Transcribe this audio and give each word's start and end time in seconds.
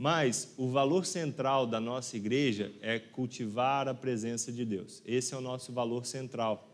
Mas 0.00 0.54
o 0.56 0.68
valor 0.68 1.04
central 1.04 1.66
da 1.66 1.80
nossa 1.80 2.16
igreja 2.16 2.70
é 2.80 3.00
cultivar 3.00 3.88
a 3.88 3.94
presença 3.94 4.52
de 4.52 4.64
Deus. 4.64 5.02
Esse 5.04 5.34
é 5.34 5.36
o 5.36 5.40
nosso 5.40 5.72
valor 5.72 6.06
central. 6.06 6.68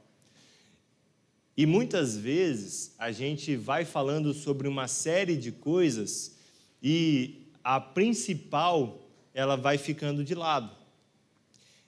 E 1.57 1.65
muitas 1.65 2.19
vezes 2.19 2.95
a 2.99 3.11
gente 3.11 3.57
vai 3.57 3.87
falando 3.87 4.35
sobre 4.35 4.69
uma 4.69 4.87
série 4.87 5.37
de 5.37 5.51
coisas 5.51 6.37
e 6.83 7.49
a 7.65 7.81
principal 7.81 9.09
ela 9.33 9.57
vai 9.57 9.79
ficando 9.79 10.23
de 10.23 10.35
lado. 10.35 10.71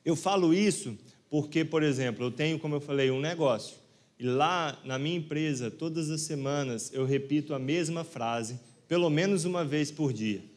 Eu 0.03 0.17
falo 0.17 0.55
isso 0.55 0.97
porque, 1.29 1.67
por 1.67 1.83
exemplo, 1.83 2.25
eu 2.25 2.31
tenho, 2.31 2.59
como 2.59 2.77
eu 2.77 2.81
falei, 2.81 3.11
um 3.11 3.21
negócio. 3.21 3.77
E 4.19 4.25
lá 4.25 4.81
na 4.87 4.99
minha 4.99 5.19
empresa, 5.19 5.71
todas 5.71 6.09
as 6.09 6.23
semanas, 6.23 6.91
eu 6.95 7.05
repito 7.05 7.53
a 7.53 7.59
mesma 7.59 8.05
frase, 8.05 8.59
pelo 8.89 9.11
menos 9.11 9.45
uma 9.45 9.67
vez 9.67 9.91
por 9.91 10.15
dia. 10.15 10.56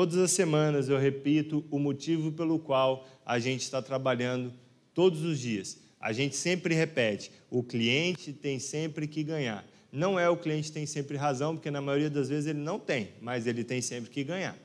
Todas 0.00 0.16
as 0.16 0.30
semanas 0.30 0.88
eu 0.88 0.96
repito 0.96 1.62
o 1.70 1.78
motivo 1.78 2.32
pelo 2.32 2.58
qual 2.58 3.06
a 3.22 3.38
gente 3.38 3.60
está 3.60 3.82
trabalhando 3.82 4.50
todos 4.94 5.22
os 5.22 5.38
dias. 5.38 5.78
A 6.00 6.10
gente 6.10 6.34
sempre 6.36 6.74
repete: 6.74 7.30
o 7.50 7.62
cliente 7.62 8.32
tem 8.32 8.58
sempre 8.58 9.06
que 9.06 9.22
ganhar. 9.22 9.62
Não 9.92 10.18
é 10.18 10.26
o 10.26 10.38
cliente 10.38 10.72
tem 10.72 10.86
sempre 10.86 11.18
razão, 11.18 11.54
porque 11.54 11.70
na 11.70 11.82
maioria 11.82 12.08
das 12.08 12.30
vezes 12.30 12.46
ele 12.46 12.60
não 12.60 12.78
tem, 12.78 13.10
mas 13.20 13.46
ele 13.46 13.62
tem 13.62 13.82
sempre 13.82 14.08
que 14.08 14.24
ganhar. 14.24 14.56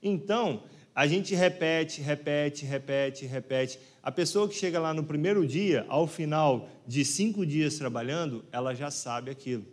Então, 0.00 0.62
a 0.94 1.04
gente 1.04 1.34
repete, 1.34 2.00
repete, 2.00 2.64
repete, 2.64 3.26
repete. 3.26 3.80
A 4.00 4.12
pessoa 4.12 4.48
que 4.48 4.54
chega 4.54 4.78
lá 4.78 4.94
no 4.94 5.02
primeiro 5.02 5.44
dia, 5.44 5.84
ao 5.88 6.06
final 6.06 6.68
de 6.86 7.04
cinco 7.04 7.44
dias 7.44 7.76
trabalhando, 7.76 8.44
ela 8.52 8.72
já 8.72 8.92
sabe 8.92 9.32
aquilo. 9.32 9.66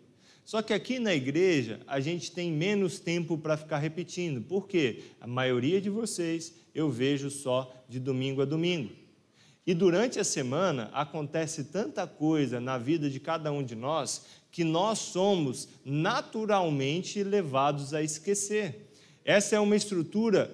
Só 0.46 0.62
que 0.62 0.74
aqui 0.74 1.00
na 1.00 1.14
igreja 1.14 1.80
a 1.88 2.00
gente 2.00 2.32
tem 2.32 2.52
menos 2.52 3.00
tempo 3.00 3.38
para 3.38 3.58
ficar 3.58 3.78
repetindo. 3.78 4.42
Por 4.42 4.68
quê? 4.68 5.04
A 5.22 5.28
maioria 5.28 5.80
de 5.80 5.90
vocês 5.90 6.54
eu 6.76 6.90
vejo 6.90 7.30
só 7.30 7.74
de 7.88 8.00
domingo 8.00 8.42
a 8.42 8.46
domingo. 8.46 8.92
E 9.66 9.74
durante 9.74 10.20
a 10.20 10.24
semana 10.24 10.90
acontece 10.94 11.66
tanta 11.66 12.06
coisa 12.06 12.60
na 12.60 12.78
vida 12.78 13.10
de 13.10 13.20
cada 13.20 13.52
um 13.52 13.64
de 13.64 13.76
nós 13.76 14.26
que 14.52 14.64
nós 14.64 15.00
somos 15.00 15.70
naturalmente 15.86 17.24
levados 17.24 17.94
a 17.94 18.04
esquecer. 18.04 18.90
Essa 19.24 19.56
é 19.56 19.60
uma 19.60 19.76
estrutura 19.76 20.54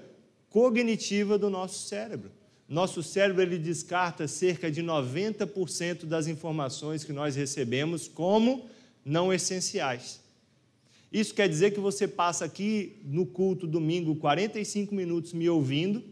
cognitiva 0.50 1.38
do 1.38 1.50
nosso 1.50 1.88
cérebro. 1.88 2.32
Nosso 2.68 3.02
cérebro 3.02 3.42
ele 3.42 3.58
descarta 3.58 4.28
cerca 4.28 4.70
de 4.70 4.84
90% 4.84 6.06
das 6.06 6.28
informações 6.28 7.04
que 7.04 7.12
nós 7.12 7.36
recebemos 7.36 8.08
como 8.08 8.70
não 9.04 9.34
essenciais. 9.34 10.20
Isso 11.12 11.34
quer 11.34 11.50
dizer 11.50 11.72
que 11.72 11.80
você 11.80 12.08
passa 12.08 12.46
aqui 12.46 12.98
no 13.04 13.26
culto 13.26 13.66
domingo 13.66 14.16
45 14.16 14.94
minutos 14.94 15.34
me 15.34 15.50
ouvindo, 15.50 16.04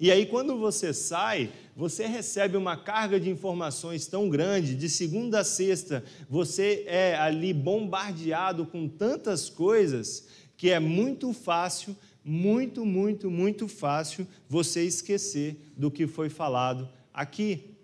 e 0.00 0.12
aí 0.12 0.26
quando 0.26 0.56
você 0.56 0.94
sai, 0.94 1.50
você 1.74 2.06
recebe 2.06 2.56
uma 2.56 2.76
carga 2.76 3.18
de 3.18 3.28
informações 3.28 4.06
tão 4.06 4.28
grande, 4.28 4.76
de 4.76 4.88
segunda 4.88 5.40
a 5.40 5.44
sexta, 5.44 6.04
você 6.30 6.84
é 6.86 7.16
ali 7.16 7.52
bombardeado 7.52 8.64
com 8.64 8.88
tantas 8.88 9.50
coisas 9.50 10.28
que 10.56 10.70
é 10.70 10.78
muito 10.78 11.32
fácil, 11.32 11.96
muito, 12.24 12.86
muito, 12.86 13.28
muito 13.28 13.66
fácil 13.66 14.26
você 14.48 14.84
esquecer 14.84 15.56
do 15.76 15.90
que 15.90 16.06
foi 16.06 16.28
falado 16.28 16.88
aqui. 17.12 17.77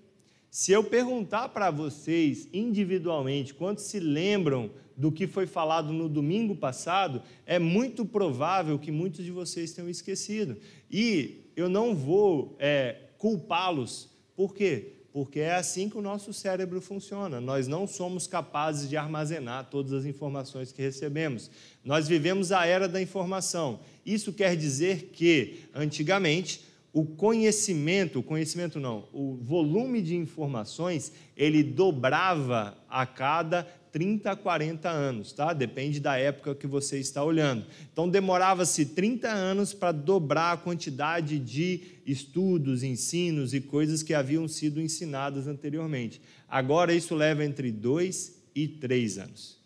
Se 0.55 0.71
eu 0.71 0.85
perguntar 0.85 1.49
para 1.49 1.69
vocês 1.69 2.49
individualmente 2.53 3.53
quantos 3.53 3.87
se 3.87 3.99
lembram 3.99 4.71
do 4.97 5.11
que 5.11 5.27
foi 5.27 5.49
falado 5.49 5.93
no 5.93 6.09
domingo 6.09 6.55
passado, 6.55 7.23
é 7.45 7.59
muito 7.59 8.07
provável 8.07 8.79
que 8.79 8.93
muitos 8.93 9.25
de 9.25 9.33
vocês 9.33 9.73
tenham 9.73 9.91
esquecido. 9.91 10.57
E 10.89 11.51
eu 11.57 11.69
não 11.69 11.93
vou 11.93 12.55
é, 12.61 12.95
culpá-los. 13.19 14.09
Por 14.37 14.55
quê? 14.55 14.93
Porque 15.13 15.41
é 15.41 15.57
assim 15.57 15.89
que 15.89 15.99
o 15.99 16.03
nosso 16.03 16.33
cérebro 16.33 16.81
funciona. 16.81 17.41
Nós 17.41 17.67
não 17.67 17.85
somos 17.85 18.29
capazes 18.29 18.89
de 18.89 18.97
armazenar 18.97 19.69
todas 19.69 19.93
as 19.93 20.05
informações 20.05 20.71
que 20.71 20.81
recebemos. 20.81 21.51
Nós 21.85 22.07
vivemos 22.07 22.53
a 22.53 22.65
era 22.65 22.87
da 22.87 23.03
informação. 23.03 23.81
Isso 24.07 24.33
quer 24.33 24.57
dizer 24.57 25.11
que, 25.13 25.65
antigamente, 25.75 26.61
o 26.95 27.05
conhecimento, 27.05 28.21
o 28.21 28.23
conhecimento 28.23 28.79
não, 28.79 29.09
o 29.13 29.37
volume 29.43 30.01
de 30.01 30.15
informações, 30.15 31.13
ele 31.37 31.61
dobrava 31.61 32.79
a 32.89 33.05
cada 33.05 33.65
30 33.91 34.37
40 34.37 34.89
anos, 34.89 35.33
tá? 35.33 35.53
Depende 35.53 35.99
da 35.99 36.17
época 36.17 36.55
que 36.55 36.69
você 36.69 37.01
está 37.01 37.25
olhando. 37.25 37.67
Então 37.93 38.09
demorava-se 38.09 38.87
30 38.87 39.29
anos 39.29 39.75
para 39.75 39.91
dobrar 39.91 40.53
a 40.53 40.57
quantidade 40.57 41.41
de 41.41 41.81
estudos, 42.07 42.85
ensinos 42.85 43.55
e 43.55 43.61
coisas 43.61 44.01
que 44.01 44.15
haviam 44.15 44.47
sido 44.47 44.81
ensinadas 44.81 45.49
anteriormente. 45.49 46.21
Agora 46.49 46.95
isso 46.95 47.17
leva 47.17 47.45
entre 47.45 47.73
2 47.73 48.41
e 48.55 48.69
3 48.69 49.19
anos. 49.19 49.59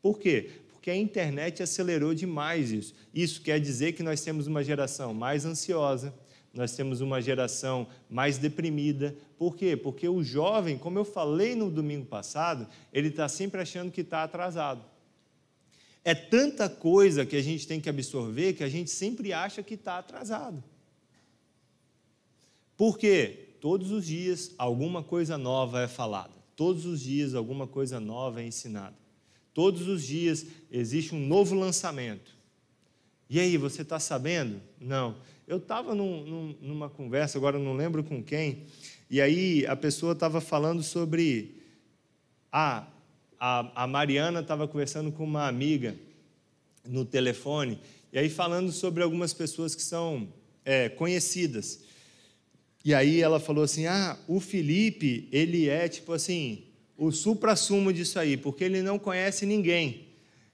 Por 0.00 0.18
quê? 0.18 0.50
Porque 0.72 0.90
a 0.90 0.96
internet 0.96 1.62
acelerou 1.62 2.12
demais 2.12 2.72
isso. 2.72 2.92
Isso 3.14 3.40
quer 3.40 3.60
dizer 3.60 3.92
que 3.92 4.02
nós 4.02 4.20
temos 4.20 4.48
uma 4.48 4.64
geração 4.64 5.14
mais 5.14 5.44
ansiosa, 5.44 6.12
nós 6.52 6.72
temos 6.72 7.00
uma 7.00 7.20
geração 7.20 7.86
mais 8.10 8.36
deprimida. 8.36 9.16
Por 9.38 9.56
quê? 9.56 9.76
Porque 9.76 10.08
o 10.08 10.22
jovem, 10.22 10.76
como 10.76 10.98
eu 10.98 11.04
falei 11.04 11.54
no 11.54 11.70
domingo 11.70 12.04
passado, 12.04 12.68
ele 12.92 13.08
está 13.08 13.28
sempre 13.28 13.60
achando 13.60 13.90
que 13.90 14.02
está 14.02 14.22
atrasado. 14.22 14.84
É 16.04 16.14
tanta 16.14 16.68
coisa 16.68 17.24
que 17.24 17.36
a 17.36 17.42
gente 17.42 17.66
tem 17.66 17.80
que 17.80 17.88
absorver 17.88 18.54
que 18.54 18.64
a 18.64 18.68
gente 18.68 18.90
sempre 18.90 19.32
acha 19.32 19.62
que 19.62 19.74
está 19.74 19.98
atrasado. 19.98 20.62
Por 22.76 22.98
quê? 22.98 23.56
Todos 23.60 23.90
os 23.90 24.04
dias 24.04 24.52
alguma 24.58 25.02
coisa 25.02 25.38
nova 25.38 25.82
é 25.82 25.88
falada. 25.88 26.34
Todos 26.56 26.84
os 26.84 27.00
dias 27.00 27.34
alguma 27.34 27.66
coisa 27.66 27.98
nova 28.00 28.42
é 28.42 28.46
ensinada. 28.46 28.96
Todos 29.54 29.86
os 29.86 30.04
dias 30.04 30.44
existe 30.70 31.14
um 31.14 31.26
novo 31.26 31.54
lançamento. 31.54 32.42
E 33.28 33.40
aí, 33.40 33.56
você 33.56 33.80
está 33.80 33.98
sabendo? 33.98 34.60
Não. 34.78 35.16
Eu 35.46 35.56
estava 35.56 35.94
num, 35.94 36.24
num, 36.24 36.56
numa 36.60 36.88
conversa, 36.88 37.36
agora 37.36 37.58
não 37.58 37.74
lembro 37.74 38.04
com 38.04 38.22
quem, 38.22 38.64
e 39.10 39.20
aí 39.20 39.66
a 39.66 39.74
pessoa 39.74 40.12
estava 40.12 40.40
falando 40.40 40.82
sobre. 40.82 41.56
Ah, 42.50 42.86
a, 43.38 43.84
a 43.84 43.86
Mariana 43.86 44.40
estava 44.40 44.68
conversando 44.68 45.10
com 45.10 45.24
uma 45.24 45.48
amiga 45.48 45.96
no 46.86 47.04
telefone, 47.04 47.80
e 48.12 48.18
aí 48.18 48.30
falando 48.30 48.70
sobre 48.70 49.02
algumas 49.02 49.32
pessoas 49.32 49.74
que 49.74 49.82
são 49.82 50.28
é, 50.64 50.88
conhecidas. 50.88 51.80
E 52.84 52.94
aí 52.94 53.20
ela 53.20 53.40
falou 53.40 53.64
assim: 53.64 53.86
ah, 53.86 54.16
o 54.28 54.38
Felipe, 54.38 55.28
ele 55.32 55.68
é 55.68 55.88
tipo 55.88 56.12
assim, 56.12 56.64
o 56.96 57.10
supra-sumo 57.10 57.92
disso 57.92 58.18
aí, 58.18 58.36
porque 58.36 58.62
ele 58.62 58.80
não 58.80 58.98
conhece 58.98 59.44
ninguém. 59.44 60.06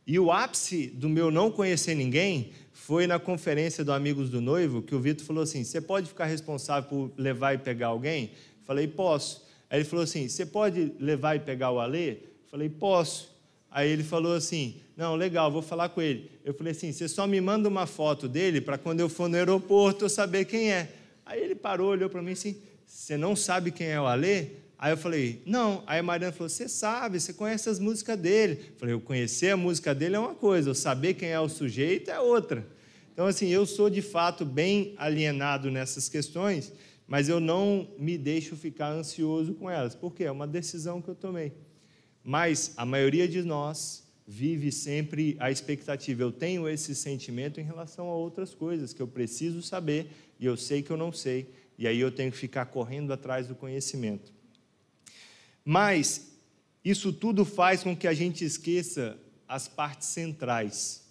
E 0.06 0.18
o 0.18 0.32
ápice 0.32 0.86
do 0.86 1.10
meu 1.10 1.30
não 1.30 1.50
conhecer 1.50 1.94
ninguém 1.94 2.52
foi 2.78 3.06
na 3.06 3.18
conferência 3.18 3.84
do 3.84 3.92
Amigos 3.92 4.30
do 4.30 4.40
Noivo 4.40 4.80
que 4.80 4.94
o 4.94 5.00
Vitor 5.00 5.26
falou 5.26 5.42
assim: 5.42 5.64
Você 5.64 5.80
pode 5.80 6.08
ficar 6.08 6.24
responsável 6.24 6.88
por 6.88 7.12
levar 7.18 7.52
e 7.52 7.58
pegar 7.58 7.88
alguém? 7.88 8.30
Falei: 8.64 8.86
Posso. 8.86 9.44
Aí 9.68 9.80
ele 9.80 9.84
falou 9.84 10.04
assim: 10.04 10.26
Você 10.28 10.46
pode 10.46 10.94
levar 10.98 11.34
e 11.34 11.40
pegar 11.40 11.70
o 11.70 11.80
Alê? 11.80 12.18
Falei: 12.50 12.68
Posso. 12.70 13.36
Aí 13.70 13.90
ele 13.90 14.04
falou 14.04 14.32
assim: 14.32 14.80
Não, 14.96 15.16
legal, 15.16 15.50
vou 15.50 15.60
falar 15.60 15.90
com 15.90 16.00
ele. 16.00 16.30
Eu 16.44 16.54
falei 16.54 16.70
assim: 16.70 16.90
Você 16.92 17.08
só 17.08 17.26
me 17.26 17.40
manda 17.40 17.68
uma 17.68 17.84
foto 17.84 18.28
dele 18.28 18.60
para 18.60 18.78
quando 18.78 19.00
eu 19.00 19.08
for 19.08 19.28
no 19.28 19.36
aeroporto 19.36 20.04
eu 20.04 20.08
saber 20.08 20.46
quem 20.46 20.72
é. 20.72 20.88
Aí 21.26 21.42
ele 21.42 21.56
parou, 21.56 21.90
olhou 21.90 22.08
para 22.08 22.22
mim 22.22 22.32
assim: 22.32 22.56
Você 22.86 23.18
não 23.18 23.36
sabe 23.36 23.70
quem 23.70 23.88
é 23.88 24.00
o 24.00 24.06
Alê? 24.06 24.46
Aí 24.78 24.92
eu 24.92 24.96
falei, 24.96 25.42
não. 25.44 25.82
Aí 25.86 25.98
a 25.98 26.02
Mariana 26.02 26.32
falou, 26.32 26.48
você 26.48 26.68
sabe, 26.68 27.18
você 27.18 27.32
conhece 27.32 27.68
as 27.68 27.80
músicas 27.80 28.16
dele. 28.16 28.66
Eu 28.68 28.78
falei, 28.78 28.94
eu 28.94 29.00
conhecer 29.00 29.50
a 29.50 29.56
música 29.56 29.92
dele 29.92 30.14
é 30.14 30.18
uma 30.18 30.36
coisa, 30.36 30.70
eu 30.70 30.74
saber 30.74 31.14
quem 31.14 31.30
é 31.30 31.40
o 31.40 31.48
sujeito 31.48 32.10
é 32.10 32.20
outra. 32.20 32.64
Então, 33.12 33.26
assim, 33.26 33.48
eu 33.48 33.66
sou 33.66 33.90
de 33.90 34.00
fato 34.00 34.44
bem 34.44 34.94
alienado 34.96 35.72
nessas 35.72 36.08
questões, 36.08 36.72
mas 37.08 37.28
eu 37.28 37.40
não 37.40 37.88
me 37.98 38.16
deixo 38.16 38.54
ficar 38.54 38.92
ansioso 38.92 39.54
com 39.54 39.68
elas, 39.68 39.96
porque 39.96 40.22
é 40.22 40.30
uma 40.30 40.46
decisão 40.46 41.02
que 41.02 41.08
eu 41.08 41.16
tomei. 41.16 41.52
Mas 42.22 42.72
a 42.76 42.86
maioria 42.86 43.26
de 43.26 43.42
nós 43.42 44.06
vive 44.24 44.70
sempre 44.70 45.36
a 45.40 45.50
expectativa. 45.50 46.22
Eu 46.22 46.30
tenho 46.30 46.68
esse 46.68 46.94
sentimento 46.94 47.58
em 47.58 47.64
relação 47.64 48.06
a 48.06 48.14
outras 48.14 48.54
coisas 48.54 48.92
que 48.92 49.02
eu 49.02 49.08
preciso 49.08 49.62
saber 49.62 50.10
e 50.38 50.46
eu 50.46 50.56
sei 50.56 50.82
que 50.82 50.90
eu 50.92 50.96
não 50.96 51.10
sei, 51.10 51.50
e 51.76 51.88
aí 51.88 51.98
eu 51.98 52.12
tenho 52.12 52.30
que 52.30 52.36
ficar 52.36 52.66
correndo 52.66 53.12
atrás 53.12 53.48
do 53.48 53.54
conhecimento. 53.56 54.37
Mas 55.70 56.32
isso 56.82 57.12
tudo 57.12 57.44
faz 57.44 57.82
com 57.82 57.94
que 57.94 58.08
a 58.08 58.14
gente 58.14 58.42
esqueça 58.42 59.18
as 59.46 59.68
partes 59.68 60.08
centrais 60.08 61.06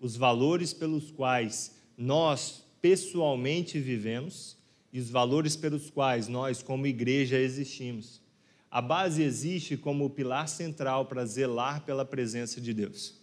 os 0.00 0.16
valores 0.16 0.72
pelos 0.72 1.12
quais 1.12 1.76
nós 1.96 2.64
pessoalmente 2.82 3.78
vivemos 3.78 4.56
e 4.92 4.98
os 4.98 5.08
valores 5.08 5.54
pelos 5.54 5.90
quais 5.90 6.26
nós, 6.26 6.60
como 6.60 6.88
igreja, 6.88 7.38
existimos. 7.38 8.20
A 8.68 8.82
base 8.82 9.22
existe 9.22 9.76
como 9.76 10.06
o 10.06 10.10
pilar 10.10 10.48
central 10.48 11.06
para 11.06 11.24
zelar 11.24 11.82
pela 11.82 12.04
presença 12.04 12.60
de 12.60 12.74
Deus. 12.74 13.14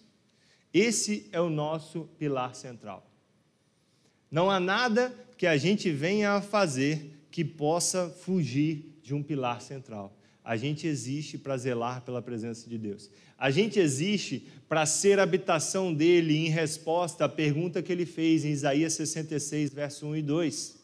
Esse 0.73 1.27
é 1.33 1.41
o 1.41 1.49
nosso 1.49 2.07
pilar 2.17 2.55
central. 2.55 3.05
Não 4.31 4.49
há 4.49 4.57
nada 4.57 5.13
que 5.37 5.45
a 5.45 5.57
gente 5.57 5.91
venha 5.91 6.31
a 6.31 6.41
fazer 6.41 7.25
que 7.29 7.43
possa 7.43 8.09
fugir 8.09 8.92
de 9.03 9.13
um 9.13 9.21
pilar 9.21 9.61
central. 9.61 10.17
A 10.43 10.57
gente 10.57 10.87
existe 10.87 11.37
para 11.37 11.55
zelar 11.57 12.01
pela 12.01 12.21
presença 12.21 12.69
de 12.69 12.77
Deus. 12.77 13.09
A 13.37 13.51
gente 13.51 13.79
existe 13.79 14.47
para 14.67 14.85
ser 14.85 15.19
habitação 15.19 15.93
dele 15.93 16.35
em 16.35 16.49
resposta 16.49 17.25
à 17.25 17.29
pergunta 17.29 17.81
que 17.81 17.91
ele 17.91 18.05
fez 18.05 18.43
em 18.43 18.49
Isaías 18.49 18.93
66, 18.93 19.73
verso 19.73 20.07
1 20.07 20.15
e 20.17 20.21
2. 20.21 20.83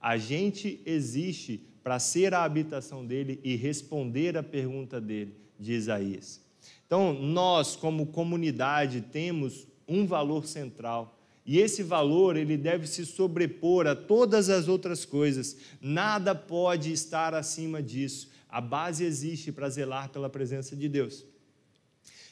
A 0.00 0.16
gente 0.16 0.80
existe 0.84 1.62
para 1.82 1.98
ser 1.98 2.34
a 2.34 2.44
habitação 2.44 3.06
dele 3.06 3.40
e 3.42 3.56
responder 3.56 4.36
à 4.36 4.42
pergunta 4.42 5.00
dele, 5.00 5.34
de 5.58 5.72
Isaías. 5.72 6.40
Então, 6.86 7.12
nós, 7.12 7.76
como 7.76 8.06
comunidade, 8.06 9.00
temos 9.00 9.66
um 9.86 10.06
valor 10.06 10.46
central. 10.46 11.19
E 11.44 11.58
esse 11.58 11.82
valor, 11.82 12.36
ele 12.36 12.56
deve 12.56 12.86
se 12.86 13.04
sobrepor 13.06 13.86
a 13.86 13.96
todas 13.96 14.48
as 14.48 14.68
outras 14.68 15.04
coisas. 15.04 15.56
Nada 15.80 16.34
pode 16.34 16.92
estar 16.92 17.34
acima 17.34 17.82
disso. 17.82 18.28
A 18.48 18.60
base 18.60 19.04
existe 19.04 19.50
para 19.50 19.68
zelar 19.68 20.10
pela 20.10 20.28
presença 20.28 20.76
de 20.76 20.88
Deus. 20.88 21.24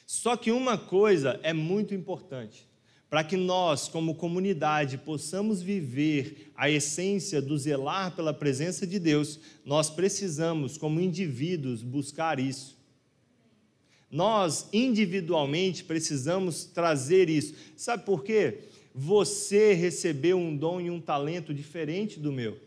Só 0.05 0.35
que 0.35 0.51
uma 0.51 0.77
coisa 0.77 1.39
é 1.43 1.53
muito 1.53 1.93
importante. 1.93 2.67
Para 3.09 3.23
que 3.23 3.35
nós, 3.35 3.87
como 3.87 4.13
comunidade, 4.13 4.97
possamos 4.97 5.61
viver 5.61 6.51
a 6.55 6.69
essência 6.69 7.41
do 7.41 7.57
zelar 7.57 8.15
pela 8.15 8.33
presença 8.33 8.85
de 8.85 8.99
Deus, 8.99 9.39
nós 9.65 9.89
precisamos, 9.89 10.77
como 10.77 10.99
indivíduos, 10.99 11.81
buscar 11.81 12.39
isso. 12.39 12.77
Nós, 14.11 14.67
individualmente, 14.71 15.83
precisamos 15.83 16.65
trazer 16.65 17.29
isso. 17.29 17.55
Sabe 17.75 18.05
por 18.05 18.23
quê? 18.23 18.68
Você 18.93 19.73
recebeu 19.73 20.37
um 20.37 20.55
dom 20.55 20.81
e 20.81 20.89
um 20.89 20.99
talento 20.99 21.53
diferente 21.53 22.19
do 22.19 22.31
meu. 22.31 22.57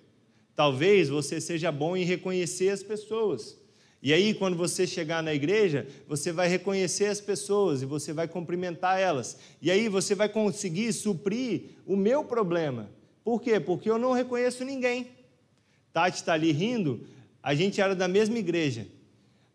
Talvez 0.55 1.09
você 1.09 1.41
seja 1.41 1.73
bom 1.73 1.97
em 1.97 2.05
reconhecer 2.05 2.69
as 2.69 2.83
pessoas. 2.83 3.59
E 4.03 4.13
aí, 4.13 4.35
quando 4.35 4.57
você 4.57 4.85
chegar 4.87 5.23
na 5.23 5.33
igreja, 5.33 5.87
você 6.09 6.33
vai 6.33 6.49
reconhecer 6.49 7.07
as 7.07 7.21
pessoas 7.21 7.83
e 7.83 7.87
você 7.87 8.13
vai 8.13 8.27
cumprimentar 8.27 8.99
elas. 8.99 9.39
E 9.61 9.71
aí 9.71 9.89
você 9.89 10.15
vai 10.15 10.29
conseguir 10.29 10.93
suprir 10.93 11.63
o 11.87 11.97
meu 11.97 12.25
problema. 12.25 12.91
Por 13.25 13.41
quê? 13.41 13.61
Porque 13.61 13.89
eu 13.89 13.99
não 13.99 14.13
reconheço 14.13 14.65
ninguém. 14.65 15.07
Tati 15.93 16.17
está 16.17 16.33
ali 16.33 16.51
rindo, 16.51 17.07
a 17.41 17.55
gente 17.55 17.81
era 17.81 17.95
da 17.95 18.09
mesma 18.09 18.39
igreja. 18.39 18.89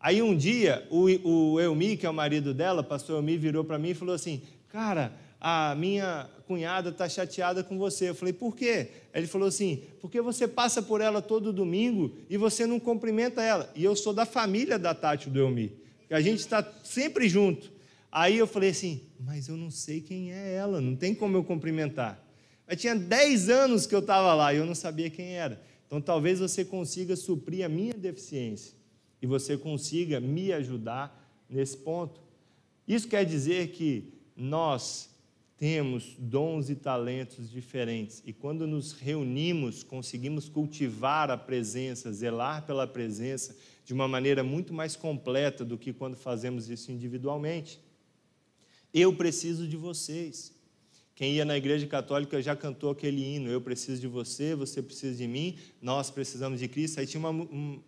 Aí 0.00 0.22
um 0.22 0.34
dia, 0.34 0.86
o, 0.90 1.06
o 1.28 1.60
Elmi, 1.60 1.96
que 1.96 2.06
é 2.06 2.10
o 2.10 2.14
marido 2.14 2.54
dela, 2.54 2.82
pastor 2.82 3.16
Elmi, 3.16 3.36
virou 3.36 3.64
para 3.64 3.78
mim 3.78 3.90
e 3.90 3.94
falou 3.94 4.14
assim: 4.14 4.42
Cara, 4.68 5.12
a 5.40 5.74
minha 5.74 6.28
cunhada 6.46 6.90
está 6.90 7.08
chateada 7.08 7.62
com 7.62 7.78
você. 7.78 8.08
Eu 8.08 8.14
falei, 8.14 8.32
por 8.32 8.56
quê? 8.56 8.88
Ele 9.14 9.26
falou 9.26 9.48
assim, 9.48 9.84
porque 10.00 10.20
você 10.20 10.48
passa 10.48 10.82
por 10.82 11.00
ela 11.00 11.20
todo 11.22 11.52
domingo 11.52 12.16
e 12.28 12.36
você 12.36 12.66
não 12.66 12.80
cumprimenta 12.80 13.42
ela. 13.42 13.70
E 13.74 13.84
eu 13.84 13.94
sou 13.94 14.12
da 14.12 14.26
família 14.26 14.78
da 14.78 14.94
Tati 14.94 15.28
do 15.30 15.38
Elmi. 15.38 15.72
A 16.10 16.20
gente 16.20 16.40
está 16.40 16.66
sempre 16.82 17.28
junto. 17.28 17.70
Aí 18.10 18.38
eu 18.38 18.46
falei 18.46 18.70
assim, 18.70 19.02
mas 19.20 19.48
eu 19.48 19.56
não 19.56 19.70
sei 19.70 20.00
quem 20.00 20.32
é 20.32 20.54
ela, 20.54 20.80
não 20.80 20.96
tem 20.96 21.14
como 21.14 21.36
eu 21.36 21.44
cumprimentar. 21.44 22.24
Mas 22.66 22.80
tinha 22.80 22.96
10 22.96 23.50
anos 23.50 23.86
que 23.86 23.94
eu 23.94 24.00
estava 24.00 24.34
lá 24.34 24.52
e 24.52 24.56
eu 24.56 24.66
não 24.66 24.74
sabia 24.74 25.10
quem 25.10 25.36
era. 25.36 25.60
Então 25.86 26.00
talvez 26.00 26.38
você 26.40 26.64
consiga 26.64 27.14
suprir 27.16 27.64
a 27.64 27.68
minha 27.68 27.94
deficiência 27.94 28.74
e 29.20 29.26
você 29.26 29.56
consiga 29.56 30.20
me 30.20 30.52
ajudar 30.52 31.14
nesse 31.48 31.76
ponto. 31.76 32.20
Isso 32.86 33.08
quer 33.08 33.24
dizer 33.24 33.68
que 33.68 34.12
nós 34.36 35.10
temos 35.58 36.14
dons 36.16 36.70
e 36.70 36.76
talentos 36.76 37.50
diferentes 37.50 38.22
e 38.24 38.32
quando 38.32 38.64
nos 38.64 38.92
reunimos, 38.92 39.82
conseguimos 39.82 40.48
cultivar 40.48 41.32
a 41.32 41.36
presença, 41.36 42.12
zelar 42.12 42.64
pela 42.64 42.86
presença 42.86 43.56
de 43.84 43.92
uma 43.92 44.06
maneira 44.06 44.44
muito 44.44 44.72
mais 44.72 44.94
completa 44.94 45.64
do 45.64 45.76
que 45.76 45.92
quando 45.92 46.16
fazemos 46.16 46.70
isso 46.70 46.92
individualmente. 46.92 47.80
Eu 48.94 49.12
preciso 49.12 49.66
de 49.66 49.76
vocês. 49.76 50.52
Quem 51.14 51.32
ia 51.32 51.44
na 51.44 51.56
igreja 51.56 51.86
católica 51.88 52.40
já 52.40 52.54
cantou 52.54 52.90
aquele 52.90 53.20
hino: 53.20 53.50
Eu 53.50 53.60
preciso 53.60 54.00
de 54.00 54.06
você, 54.06 54.54
você 54.54 54.80
precisa 54.80 55.16
de 55.16 55.26
mim, 55.26 55.56
nós 55.82 56.08
precisamos 56.10 56.60
de 56.60 56.68
Cristo. 56.68 57.00
Aí 57.00 57.06
tinha 57.06 57.18
uma, 57.18 57.30
uma 57.30 57.82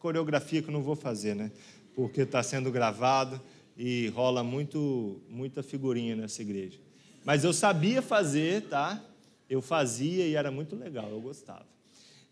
coreografia 0.00 0.60
que 0.60 0.68
eu 0.68 0.72
não 0.72 0.82
vou 0.82 0.96
fazer, 0.96 1.36
né? 1.36 1.52
Porque 1.94 2.22
está 2.22 2.42
sendo 2.42 2.72
gravado 2.72 3.40
e 3.76 4.08
rola 4.08 4.42
muito, 4.42 5.22
muita 5.28 5.62
figurinha 5.62 6.16
nessa 6.16 6.42
igreja. 6.42 6.83
Mas 7.24 7.42
eu 7.42 7.52
sabia 7.52 8.02
fazer, 8.02 8.68
tá? 8.68 9.02
Eu 9.48 9.62
fazia 9.62 10.26
e 10.26 10.34
era 10.34 10.50
muito 10.50 10.76
legal, 10.76 11.08
eu 11.10 11.20
gostava. 11.20 11.66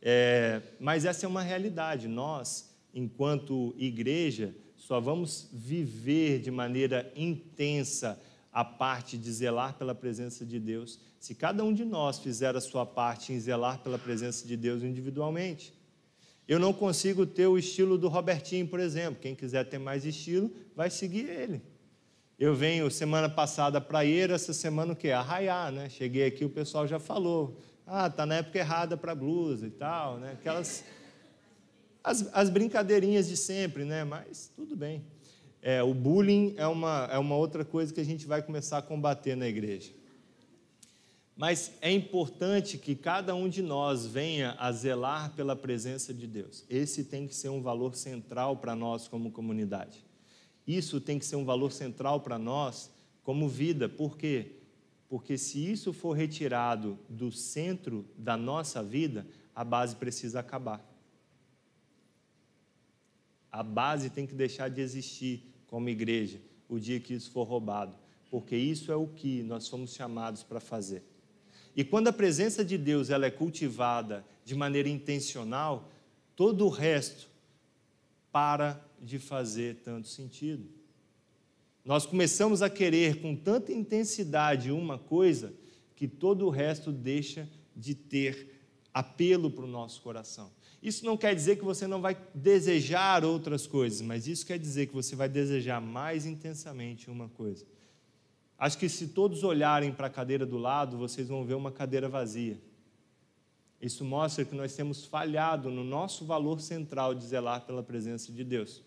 É, 0.00 0.60
mas 0.78 1.04
essa 1.04 1.24
é 1.24 1.28
uma 1.28 1.42
realidade. 1.42 2.08
Nós, 2.08 2.74
enquanto 2.94 3.74
igreja, 3.78 4.54
só 4.76 5.00
vamos 5.00 5.48
viver 5.52 6.40
de 6.40 6.50
maneira 6.50 7.10
intensa 7.16 8.20
a 8.52 8.64
parte 8.64 9.16
de 9.16 9.32
zelar 9.32 9.74
pela 9.74 9.94
presença 9.94 10.44
de 10.44 10.60
Deus 10.60 11.00
se 11.22 11.36
cada 11.36 11.62
um 11.62 11.72
de 11.72 11.84
nós 11.84 12.18
fizer 12.18 12.56
a 12.56 12.60
sua 12.60 12.84
parte 12.84 13.32
em 13.32 13.38
zelar 13.38 13.78
pela 13.78 13.96
presença 13.96 14.44
de 14.44 14.56
Deus 14.56 14.82
individualmente. 14.82 15.72
Eu 16.48 16.58
não 16.58 16.72
consigo 16.72 17.24
ter 17.24 17.46
o 17.46 17.56
estilo 17.56 17.96
do 17.96 18.08
Robertinho, 18.08 18.66
por 18.66 18.80
exemplo. 18.80 19.20
Quem 19.22 19.32
quiser 19.32 19.68
ter 19.68 19.78
mais 19.78 20.04
estilo, 20.04 20.50
vai 20.74 20.90
seguir 20.90 21.28
ele. 21.28 21.62
Eu 22.42 22.56
venho 22.56 22.90
semana 22.90 23.28
passada 23.28 23.80
para 23.80 24.04
ir, 24.04 24.28
essa 24.28 24.52
semana 24.52 24.94
o 24.94 24.96
quê? 24.96 25.12
Arraiar, 25.12 25.70
né? 25.70 25.88
Cheguei 25.88 26.26
aqui, 26.26 26.44
o 26.44 26.50
pessoal 26.50 26.88
já 26.88 26.98
falou. 26.98 27.56
Ah, 27.86 28.10
tá 28.10 28.26
na 28.26 28.34
época 28.34 28.58
errada 28.58 28.96
para 28.96 29.14
blusa 29.14 29.64
e 29.64 29.70
tal, 29.70 30.18
né? 30.18 30.32
Aquelas 30.32 30.82
as, 32.02 32.28
as 32.34 32.50
brincadeirinhas 32.50 33.28
de 33.28 33.36
sempre, 33.36 33.84
né? 33.84 34.02
Mas 34.02 34.50
tudo 34.56 34.74
bem. 34.74 35.04
É, 35.62 35.84
o 35.84 35.94
bullying 35.94 36.54
é 36.56 36.66
uma, 36.66 37.08
é 37.12 37.16
uma 37.16 37.36
outra 37.36 37.64
coisa 37.64 37.94
que 37.94 38.00
a 38.00 38.04
gente 38.04 38.26
vai 38.26 38.42
começar 38.42 38.78
a 38.78 38.82
combater 38.82 39.36
na 39.36 39.46
igreja. 39.46 39.92
Mas 41.36 41.70
é 41.80 41.92
importante 41.92 42.76
que 42.76 42.96
cada 42.96 43.36
um 43.36 43.48
de 43.48 43.62
nós 43.62 44.04
venha 44.04 44.56
a 44.58 44.72
zelar 44.72 45.30
pela 45.36 45.54
presença 45.54 46.12
de 46.12 46.26
Deus. 46.26 46.64
Esse 46.68 47.04
tem 47.04 47.28
que 47.28 47.36
ser 47.36 47.50
um 47.50 47.62
valor 47.62 47.94
central 47.94 48.56
para 48.56 48.74
nós 48.74 49.06
como 49.06 49.30
comunidade. 49.30 50.04
Isso 50.66 51.00
tem 51.00 51.18
que 51.18 51.24
ser 51.24 51.36
um 51.36 51.44
valor 51.44 51.72
central 51.72 52.20
para 52.20 52.38
nós 52.38 52.90
como 53.22 53.48
vida. 53.48 53.88
Por 53.88 54.16
quê? 54.16 54.52
Porque 55.08 55.36
se 55.36 55.58
isso 55.70 55.92
for 55.92 56.12
retirado 56.12 56.98
do 57.08 57.31
centro 57.31 58.06
da 58.16 58.36
nossa 58.36 58.82
vida, 58.82 59.26
a 59.54 59.64
base 59.64 59.96
precisa 59.96 60.40
acabar. 60.40 60.82
A 63.50 63.62
base 63.62 64.08
tem 64.08 64.26
que 64.26 64.34
deixar 64.34 64.70
de 64.70 64.81
existir 64.81 65.52
como 65.66 65.88
igreja 65.88 66.40
o 66.69 66.78
dia 66.78 66.98
que 66.98 67.12
isso 67.12 67.31
for 67.31 67.44
roubado, 67.44 67.94
porque 68.31 68.56
isso 68.56 68.90
é 68.90 68.96
o 68.96 69.06
que 69.06 69.42
nós 69.42 69.64
somos 69.64 69.92
chamados 69.92 70.42
para 70.42 70.58
fazer. 70.58 71.04
E 71.76 71.84
quando 71.84 72.08
a 72.08 72.12
presença 72.12 72.64
de 72.64 72.78
Deus 72.78 73.10
ela 73.10 73.26
é 73.26 73.31
cultivada 73.31 74.24
de 74.44 74.54
maneira 74.54 74.88
intencional, 74.88 75.90
todo 76.34 76.64
o 76.64 76.70
resto 76.70 77.28
para 78.31 78.82
de 79.02 79.18
fazer 79.18 79.80
tanto 79.82 80.06
sentido. 80.06 80.68
Nós 81.84 82.06
começamos 82.06 82.62
a 82.62 82.70
querer 82.70 83.20
com 83.20 83.34
tanta 83.34 83.72
intensidade 83.72 84.70
uma 84.70 84.96
coisa 84.96 85.52
que 85.96 86.06
todo 86.06 86.46
o 86.46 86.50
resto 86.50 86.92
deixa 86.92 87.48
de 87.74 87.94
ter 87.94 88.60
apelo 88.94 89.50
para 89.50 89.64
o 89.64 89.68
nosso 89.68 90.00
coração. 90.00 90.52
Isso 90.80 91.04
não 91.04 91.16
quer 91.16 91.34
dizer 91.34 91.56
que 91.56 91.64
você 91.64 91.86
não 91.86 92.00
vai 92.00 92.16
desejar 92.34 93.24
outras 93.24 93.66
coisas, 93.66 94.00
mas 94.00 94.28
isso 94.28 94.46
quer 94.46 94.58
dizer 94.58 94.86
que 94.86 94.94
você 94.94 95.16
vai 95.16 95.28
desejar 95.28 95.80
mais 95.80 96.24
intensamente 96.24 97.10
uma 97.10 97.28
coisa. 97.28 97.64
Acho 98.56 98.78
que 98.78 98.88
se 98.88 99.08
todos 99.08 99.42
olharem 99.42 99.92
para 99.92 100.06
a 100.06 100.10
cadeira 100.10 100.46
do 100.46 100.58
lado, 100.58 100.96
vocês 100.96 101.26
vão 101.26 101.44
ver 101.44 101.54
uma 101.54 101.72
cadeira 101.72 102.08
vazia. 102.08 102.60
Isso 103.80 104.04
mostra 104.04 104.44
que 104.44 104.54
nós 104.54 104.76
temos 104.76 105.04
falhado 105.04 105.68
no 105.68 105.82
nosso 105.82 106.24
valor 106.24 106.60
central 106.60 107.12
de 107.12 107.24
zelar 107.24 107.66
pela 107.66 107.82
presença 107.82 108.30
de 108.30 108.44
Deus 108.44 108.82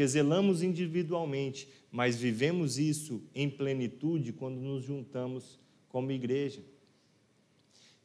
porque 0.00 0.08
zelamos 0.08 0.62
individualmente, 0.62 1.68
mas 1.92 2.16
vivemos 2.16 2.78
isso 2.78 3.22
em 3.34 3.50
plenitude 3.50 4.32
quando 4.32 4.56
nos 4.56 4.82
juntamos 4.82 5.60
como 5.90 6.10
igreja. 6.10 6.62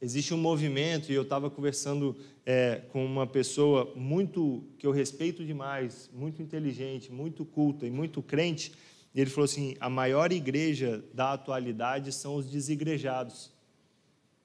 Existe 0.01 0.33
um 0.33 0.37
movimento, 0.37 1.09
e 1.09 1.15
eu 1.15 1.21
estava 1.21 1.49
conversando 1.49 2.13
é, 2.45 2.81
com 2.89 3.05
uma 3.05 3.25
pessoa 3.25 3.93
muito 3.95 4.61
que 4.77 4.85
eu 4.85 4.91
respeito 4.91 5.45
demais, 5.45 6.09
muito 6.13 6.41
inteligente, 6.41 7.13
muito 7.13 7.45
culta 7.45 7.87
e 7.87 7.89
muito 7.91 8.21
crente, 8.21 8.73
e 9.13 9.21
ele 9.21 9.29
falou 9.29 9.45
assim: 9.45 9.77
a 9.79 9.89
maior 9.89 10.33
igreja 10.33 11.01
da 11.13 11.31
atualidade 11.31 12.11
são 12.11 12.35
os 12.35 12.51
desigrejados. 12.51 13.53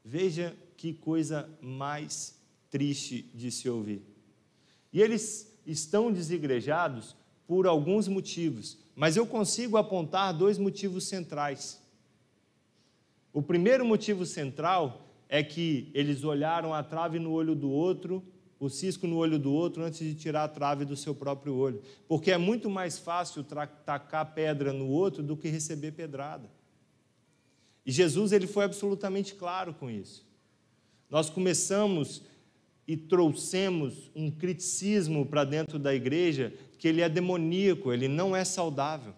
Veja 0.04 0.56
que 0.76 0.92
coisa 0.92 1.50
mais 1.60 2.38
triste 2.70 3.28
de 3.34 3.50
se 3.50 3.68
ouvir. 3.68 4.02
E 4.92 5.02
eles 5.02 5.52
estão 5.66 6.12
desigrejados 6.12 7.18
por 7.50 7.66
alguns 7.66 8.06
motivos, 8.06 8.78
mas 8.94 9.16
eu 9.16 9.26
consigo 9.26 9.76
apontar 9.76 10.32
dois 10.32 10.56
motivos 10.56 11.08
centrais. 11.08 11.82
O 13.32 13.42
primeiro 13.42 13.84
motivo 13.84 14.24
central 14.24 15.04
é 15.28 15.42
que 15.42 15.90
eles 15.92 16.22
olharam 16.22 16.72
a 16.72 16.80
trave 16.84 17.18
no 17.18 17.32
olho 17.32 17.56
do 17.56 17.68
outro, 17.68 18.22
o 18.60 18.68
cisco 18.68 19.04
no 19.04 19.16
olho 19.16 19.36
do 19.36 19.52
outro, 19.52 19.82
antes 19.82 19.98
de 19.98 20.14
tirar 20.14 20.44
a 20.44 20.48
trave 20.48 20.84
do 20.84 20.96
seu 20.96 21.12
próprio 21.12 21.56
olho. 21.56 21.82
Porque 22.06 22.30
é 22.30 22.38
muito 22.38 22.70
mais 22.70 23.00
fácil 23.00 23.42
tacar 23.42 24.32
pedra 24.32 24.72
no 24.72 24.86
outro 24.86 25.20
do 25.20 25.36
que 25.36 25.48
receber 25.48 25.90
pedrada. 25.90 26.48
E 27.84 27.90
Jesus 27.90 28.30
ele 28.30 28.46
foi 28.46 28.62
absolutamente 28.62 29.34
claro 29.34 29.74
com 29.74 29.90
isso. 29.90 30.24
Nós 31.10 31.28
começamos 31.28 32.22
e 32.90 32.96
trouxemos 32.96 34.10
um 34.16 34.32
criticismo 34.32 35.24
para 35.24 35.44
dentro 35.44 35.78
da 35.78 35.94
igreja 35.94 36.52
que 36.76 36.88
ele 36.88 37.02
é 37.02 37.08
demoníaco, 37.08 37.92
ele 37.92 38.08
não 38.08 38.34
é 38.34 38.44
saudável. 38.44 39.12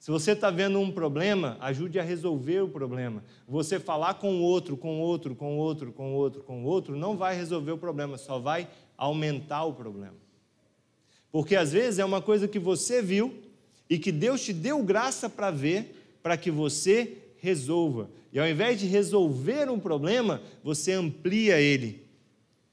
Se 0.00 0.10
você 0.10 0.32
está 0.32 0.50
vendo 0.50 0.80
um 0.80 0.90
problema, 0.90 1.56
ajude 1.60 2.00
a 2.00 2.02
resolver 2.02 2.62
o 2.62 2.68
problema. 2.68 3.22
Você 3.46 3.78
falar 3.78 4.14
com 4.14 4.40
outro, 4.40 4.76
com 4.76 4.98
outro, 4.98 5.36
com 5.36 5.56
outro, 5.56 5.92
com 5.92 6.12
outro, 6.12 6.42
com 6.42 6.64
outro, 6.64 6.96
não 6.96 7.16
vai 7.16 7.36
resolver 7.36 7.70
o 7.70 7.78
problema, 7.78 8.18
só 8.18 8.36
vai 8.40 8.68
aumentar 8.98 9.62
o 9.62 9.72
problema. 9.72 10.16
Porque 11.30 11.54
às 11.54 11.70
vezes 11.70 12.00
é 12.00 12.04
uma 12.04 12.20
coisa 12.20 12.48
que 12.48 12.58
você 12.58 13.00
viu 13.00 13.32
e 13.88 13.96
que 13.96 14.10
Deus 14.10 14.42
te 14.44 14.52
deu 14.52 14.82
graça 14.82 15.30
para 15.30 15.52
ver, 15.52 16.18
para 16.20 16.36
que 16.36 16.50
você 16.50 17.16
resolva. 17.38 18.10
E 18.32 18.40
ao 18.40 18.48
invés 18.48 18.80
de 18.80 18.88
resolver 18.88 19.70
um 19.70 19.78
problema, 19.78 20.42
você 20.64 20.90
amplia 20.90 21.60
ele. 21.60 22.05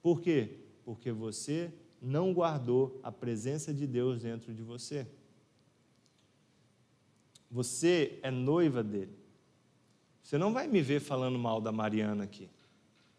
Por 0.03 0.21
quê? 0.21 0.49
Porque 0.83 1.11
você 1.11 1.71
não 2.01 2.33
guardou 2.33 2.99
a 3.01 3.09
presença 3.09 3.73
de 3.73 3.87
Deus 3.87 4.21
dentro 4.21 4.53
de 4.53 4.61
você. 4.61 5.07
Você 7.49 8.19
é 8.21 8.29
noiva 8.29 8.83
dele. 8.83 9.17
Você 10.21 10.37
não 10.37 10.51
vai 10.51 10.67
me 10.67 10.81
ver 10.81 10.99
falando 10.99 11.39
mal 11.39 11.61
da 11.61 11.71
Mariana 11.71 12.25
aqui. 12.25 12.49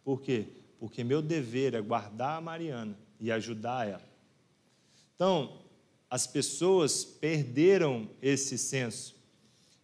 Por 0.05 0.21
quê? 0.21 0.47
Porque 0.79 1.03
meu 1.03 1.23
dever 1.23 1.73
é 1.73 1.81
guardar 1.81 2.37
a 2.37 2.41
Mariana 2.43 2.99
e 3.19 3.33
ajudar 3.33 3.88
ela. 3.88 4.07
Então, 5.14 5.62
as 6.11 6.26
pessoas 6.26 7.03
perderam 7.03 8.11
esse 8.21 8.59
senso. 8.59 9.17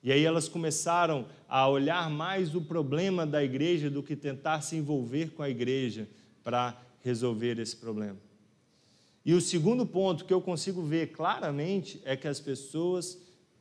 E 0.03 0.13
aí 0.13 0.25
elas 0.25 0.49
começaram 0.49 1.27
a 1.49 1.67
olhar 1.67 2.11
mais 2.11 2.55
o 2.55 2.61
problema 2.61 3.27
da 3.27 3.43
igreja 3.43 3.89
do 3.89 4.03
que 4.03 4.17
tentar 4.17 4.61
se 4.61 4.77
envolver 4.77 5.31
com 5.31 5.43
a 5.43 5.49
igreja 5.49 6.07
para 6.43 6.81
resolver 7.03 7.59
esse 7.59 7.77
problema. 7.77 8.19
E 9.25 9.35
o 9.35 9.41
segundo 9.41 9.85
ponto 9.85 10.25
que 10.25 10.33
eu 10.33 10.41
consigo 10.41 10.83
ver 10.83 11.13
claramente 11.13 12.01
é 12.05 12.17
que 12.17 12.29
as 12.29 12.41
pessoas 12.41 13.19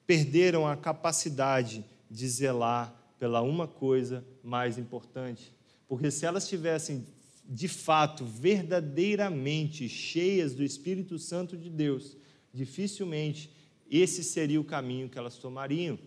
perderam 0.07 0.67
a 0.67 0.75
capacidade 0.75 1.85
de 2.09 2.27
zelar 2.27 2.95
pela 3.19 3.41
uma 3.41 3.67
coisa 3.67 4.25
mais 4.43 4.77
importante. 4.77 5.53
Porque 5.87 6.09
se 6.09 6.25
elas 6.25 6.47
tivessem 6.47 7.05
de 7.51 7.67
fato, 7.67 8.23
verdadeiramente 8.23 9.89
cheias 9.89 10.53
do 10.53 10.63
Espírito 10.63 11.17
Santo 11.17 11.57
de 11.57 11.67
Deus, 11.67 12.15
dificilmente 12.53 13.49
esse 13.89 14.23
seria 14.23 14.61
o 14.61 14.63
caminho 14.63 15.09
que 15.09 15.17
elas 15.17 15.37
tomariam. 15.37 15.97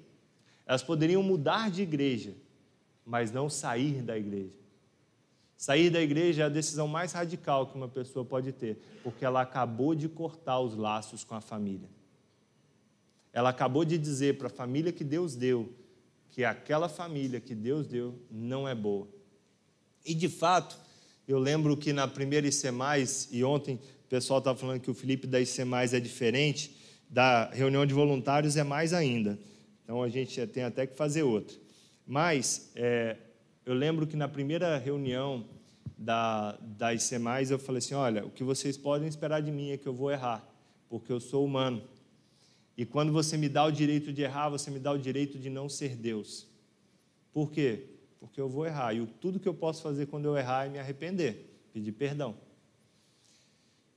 Elas 0.64 0.84
poderiam 0.84 1.20
mudar 1.20 1.68
de 1.68 1.82
igreja, 1.82 2.32
mas 3.04 3.32
não 3.32 3.50
sair 3.50 4.02
da 4.02 4.16
igreja. 4.16 4.61
Sair 5.62 5.90
da 5.90 6.02
igreja 6.02 6.42
é 6.42 6.46
a 6.46 6.48
decisão 6.48 6.88
mais 6.88 7.12
radical 7.12 7.68
que 7.68 7.76
uma 7.76 7.86
pessoa 7.86 8.24
pode 8.24 8.50
ter, 8.50 8.82
porque 9.04 9.24
ela 9.24 9.42
acabou 9.42 9.94
de 9.94 10.08
cortar 10.08 10.58
os 10.58 10.74
laços 10.74 11.22
com 11.22 11.36
a 11.36 11.40
família. 11.40 11.88
Ela 13.32 13.50
acabou 13.50 13.84
de 13.84 13.96
dizer 13.96 14.38
para 14.38 14.48
a 14.48 14.50
família 14.50 14.90
que 14.90 15.04
Deus 15.04 15.36
deu 15.36 15.72
que 16.30 16.44
aquela 16.44 16.88
família 16.88 17.38
que 17.38 17.54
Deus 17.54 17.86
deu 17.86 18.18
não 18.28 18.66
é 18.66 18.74
boa. 18.74 19.06
E 20.04 20.14
de 20.14 20.28
fato, 20.28 20.76
eu 21.28 21.38
lembro 21.38 21.76
que 21.76 21.92
na 21.92 22.08
primeira 22.08 22.48
ICMais, 22.48 23.28
e 23.30 23.44
ontem 23.44 23.76
o 23.76 24.08
pessoal 24.08 24.40
estava 24.40 24.58
falando 24.58 24.80
que 24.80 24.90
o 24.90 24.94
Felipe 24.94 25.28
da 25.28 25.40
ICMais 25.40 25.94
é 25.94 26.00
diferente, 26.00 26.76
da 27.08 27.48
reunião 27.50 27.86
de 27.86 27.94
voluntários 27.94 28.56
é 28.56 28.64
mais 28.64 28.92
ainda. 28.92 29.38
Então 29.84 30.02
a 30.02 30.08
gente 30.08 30.44
tem 30.48 30.64
até 30.64 30.88
que 30.88 30.96
fazer 30.96 31.22
outra. 31.22 31.56
Mas 32.04 32.72
é, 32.74 33.16
eu 33.64 33.74
lembro 33.74 34.06
que 34.06 34.16
na 34.16 34.28
primeira 34.28 34.76
reunião 34.76 35.44
da, 35.96 36.52
da 36.60 36.92
eu 36.92 37.58
falei 37.58 37.78
assim: 37.78 37.94
olha, 37.94 38.24
o 38.24 38.30
que 38.30 38.42
vocês 38.42 38.76
podem 38.76 39.08
esperar 39.08 39.40
de 39.40 39.52
mim 39.52 39.70
é 39.70 39.76
que 39.76 39.86
eu 39.86 39.94
vou 39.94 40.10
errar, 40.10 40.46
porque 40.88 41.12
eu 41.12 41.20
sou 41.20 41.44
humano. 41.44 41.82
E 42.76 42.84
quando 42.84 43.12
você 43.12 43.36
me 43.36 43.48
dá 43.48 43.64
o 43.64 43.70
direito 43.70 44.12
de 44.12 44.22
errar, 44.22 44.48
você 44.48 44.70
me 44.70 44.78
dá 44.78 44.90
o 44.92 44.98
direito 44.98 45.38
de 45.38 45.48
não 45.48 45.68
ser 45.68 45.94
Deus. 45.94 46.46
Por 47.32 47.50
quê? 47.50 47.86
Porque 48.18 48.40
eu 48.40 48.48
vou 48.48 48.66
errar. 48.66 48.94
E 48.94 49.06
tudo 49.06 49.38
que 49.38 49.48
eu 49.48 49.54
posso 49.54 49.82
fazer 49.82 50.06
quando 50.06 50.24
eu 50.24 50.36
errar 50.36 50.66
é 50.66 50.68
me 50.68 50.78
arrepender, 50.78 51.60
pedir 51.72 51.92
perdão. 51.92 52.34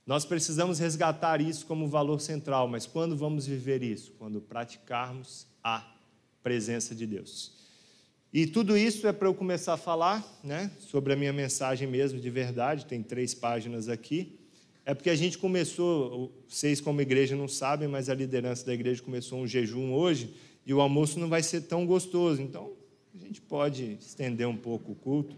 Nós 0.06 0.24
precisamos 0.24 0.78
resgatar 0.78 1.40
isso 1.40 1.66
como 1.66 1.88
valor 1.88 2.20
central, 2.20 2.68
mas 2.68 2.86
quando 2.86 3.16
vamos 3.16 3.46
viver 3.46 3.82
isso? 3.82 4.12
Quando 4.12 4.40
praticarmos 4.40 5.48
a 5.64 5.84
presença 6.42 6.94
de 6.94 7.06
Deus. 7.06 7.55
E 8.32 8.46
tudo 8.46 8.76
isso 8.76 9.06
é 9.06 9.12
para 9.12 9.28
eu 9.28 9.34
começar 9.34 9.74
a 9.74 9.78
falar 9.78 10.40
né, 10.42 10.70
sobre 10.78 11.12
a 11.12 11.16
minha 11.16 11.32
mensagem 11.32 11.88
mesmo, 11.88 12.20
de 12.20 12.30
verdade, 12.30 12.86
tem 12.86 13.02
três 13.02 13.34
páginas 13.34 13.88
aqui 13.88 14.38
é 14.88 14.94
porque 14.94 15.10
a 15.10 15.16
gente 15.16 15.36
começou, 15.36 16.32
vocês 16.48 16.80
como 16.80 17.00
igreja 17.00 17.34
não 17.34 17.48
sabem, 17.48 17.88
mas 17.88 18.08
a 18.08 18.14
liderança 18.14 18.64
da 18.64 18.72
igreja 18.72 19.02
começou 19.02 19.40
um 19.40 19.46
jejum 19.46 19.92
hoje 19.92 20.32
e 20.64 20.72
o 20.72 20.80
almoço 20.80 21.18
não 21.18 21.28
vai 21.28 21.42
ser 21.42 21.62
tão 21.62 21.84
gostoso. 21.84 22.40
Então, 22.40 22.72
a 23.12 23.18
gente 23.18 23.40
pode 23.40 23.98
estender 24.00 24.46
um 24.46 24.56
pouco 24.56 24.92
o 24.92 24.94
culto, 24.94 25.36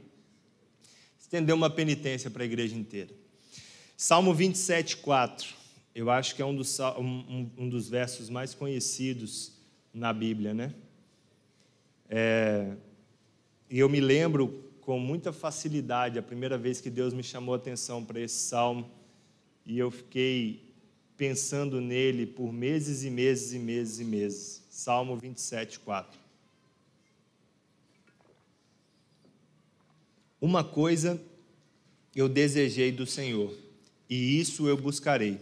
estender 1.18 1.54
uma 1.54 1.70
penitência 1.70 2.30
para 2.30 2.42
a 2.42 2.46
igreja 2.46 2.76
inteira. 2.76 3.10
Salmo 3.96 4.34
27, 4.34 4.98
4. 4.98 5.48
Eu 5.94 6.10
acho 6.10 6.36
que 6.36 6.42
é 6.42 6.44
um 6.44 6.54
dos, 6.54 6.78
um, 6.98 7.50
um 7.56 7.68
dos 7.70 7.88
versos 7.88 8.28
mais 8.28 8.52
conhecidos 8.52 9.54
na 9.94 10.12
Bíblia, 10.12 10.52
né? 10.52 10.74
É, 12.08 12.74
e 13.70 13.78
eu 13.78 13.88
me 13.88 14.00
lembro 14.00 14.64
com 14.80 14.98
muita 14.98 15.32
facilidade 15.32 16.18
a 16.18 16.22
primeira 16.22 16.56
vez 16.56 16.80
que 16.80 16.88
Deus 16.88 17.12
me 17.12 17.22
chamou 17.22 17.54
a 17.54 17.58
atenção 17.58 18.02
para 18.04 18.18
esse 18.20 18.38
salmo 18.38 18.90
e 19.66 19.78
eu 19.78 19.90
fiquei 19.90 20.68
pensando 21.14 21.80
nele 21.80 22.24
por 22.24 22.50
meses 22.50 23.04
e 23.04 23.10
meses 23.10 23.52
e 23.52 23.58
meses 23.58 23.98
e 23.98 24.04
meses. 24.04 24.62
Salmo 24.70 25.16
27, 25.16 25.80
4. 25.80 26.18
Uma 30.40 30.64
coisa 30.64 31.20
eu 32.14 32.28
desejei 32.28 32.90
do 32.90 33.04
Senhor, 33.04 33.52
e 34.08 34.40
isso 34.40 34.66
eu 34.68 34.76
buscarei: 34.76 35.38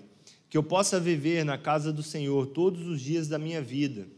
que 0.48 0.56
eu 0.56 0.62
possa 0.62 0.98
viver 0.98 1.44
na 1.44 1.56
casa 1.56 1.92
do 1.92 2.02
Senhor 2.02 2.46
todos 2.48 2.86
os 2.86 3.00
dias 3.00 3.28
da 3.28 3.38
minha 3.38 3.62
vida, 3.62 4.08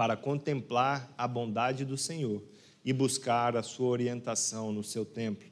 para 0.00 0.16
contemplar 0.16 1.12
a 1.18 1.28
bondade 1.28 1.84
do 1.84 1.94
Senhor 1.94 2.42
e 2.82 2.90
buscar 2.90 3.54
a 3.54 3.62
sua 3.62 3.88
orientação 3.88 4.72
no 4.72 4.82
seu 4.82 5.04
templo. 5.04 5.46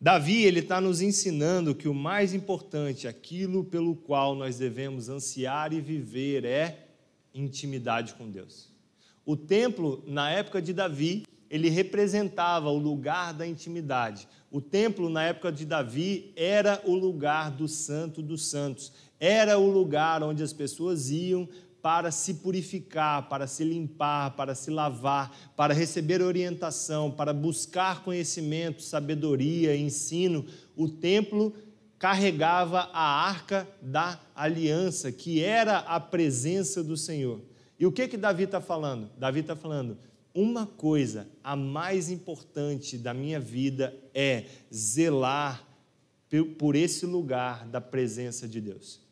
Davi 0.00 0.44
ele 0.44 0.60
está 0.60 0.80
nos 0.80 1.02
ensinando 1.02 1.74
que 1.74 1.88
o 1.88 1.94
mais 1.94 2.32
importante, 2.32 3.08
aquilo 3.08 3.64
pelo 3.64 3.96
qual 3.96 4.36
nós 4.36 4.56
devemos 4.56 5.08
ansiar 5.08 5.72
e 5.72 5.80
viver 5.80 6.44
é 6.44 6.86
intimidade 7.34 8.14
com 8.14 8.30
Deus. 8.30 8.70
O 9.26 9.36
templo, 9.36 10.04
na 10.06 10.30
época 10.30 10.62
de 10.62 10.72
Davi, 10.72 11.26
ele 11.50 11.68
representava 11.68 12.70
o 12.70 12.78
lugar 12.78 13.34
da 13.34 13.44
intimidade. 13.44 14.28
O 14.48 14.60
templo, 14.60 15.08
na 15.08 15.24
época 15.24 15.50
de 15.50 15.64
Davi, 15.64 16.32
era 16.36 16.80
o 16.84 16.94
lugar 16.94 17.50
do 17.50 17.66
Santo 17.66 18.22
dos 18.22 18.46
Santos. 18.46 18.92
Era 19.18 19.58
o 19.58 19.68
lugar 19.68 20.22
onde 20.22 20.40
as 20.40 20.52
pessoas 20.52 21.10
iam 21.10 21.48
para 21.84 22.10
se 22.10 22.32
purificar, 22.32 23.28
para 23.28 23.46
se 23.46 23.62
limpar, 23.62 24.30
para 24.36 24.54
se 24.54 24.70
lavar, 24.70 25.30
para 25.54 25.74
receber 25.74 26.22
orientação, 26.22 27.10
para 27.10 27.34
buscar 27.34 28.02
conhecimento, 28.02 28.82
sabedoria, 28.82 29.76
ensino, 29.76 30.46
o 30.74 30.88
templo 30.88 31.52
carregava 31.98 32.88
a 32.90 33.28
arca 33.28 33.68
da 33.82 34.18
aliança, 34.34 35.12
que 35.12 35.42
era 35.42 35.80
a 35.80 36.00
presença 36.00 36.82
do 36.82 36.96
Senhor. 36.96 37.42
E 37.78 37.84
o 37.84 37.92
que 37.92 38.08
que 38.08 38.16
Davi 38.16 38.44
está 38.44 38.62
falando? 38.62 39.10
Davi 39.18 39.40
está 39.40 39.54
falando, 39.54 39.98
uma 40.34 40.66
coisa, 40.66 41.28
a 41.42 41.54
mais 41.54 42.08
importante 42.08 42.96
da 42.96 43.12
minha 43.12 43.38
vida 43.38 43.94
é 44.14 44.46
zelar 44.74 45.62
por 46.58 46.76
esse 46.76 47.04
lugar 47.04 47.66
da 47.66 47.82
presença 47.82 48.48
de 48.48 48.62
Deus. 48.62 49.03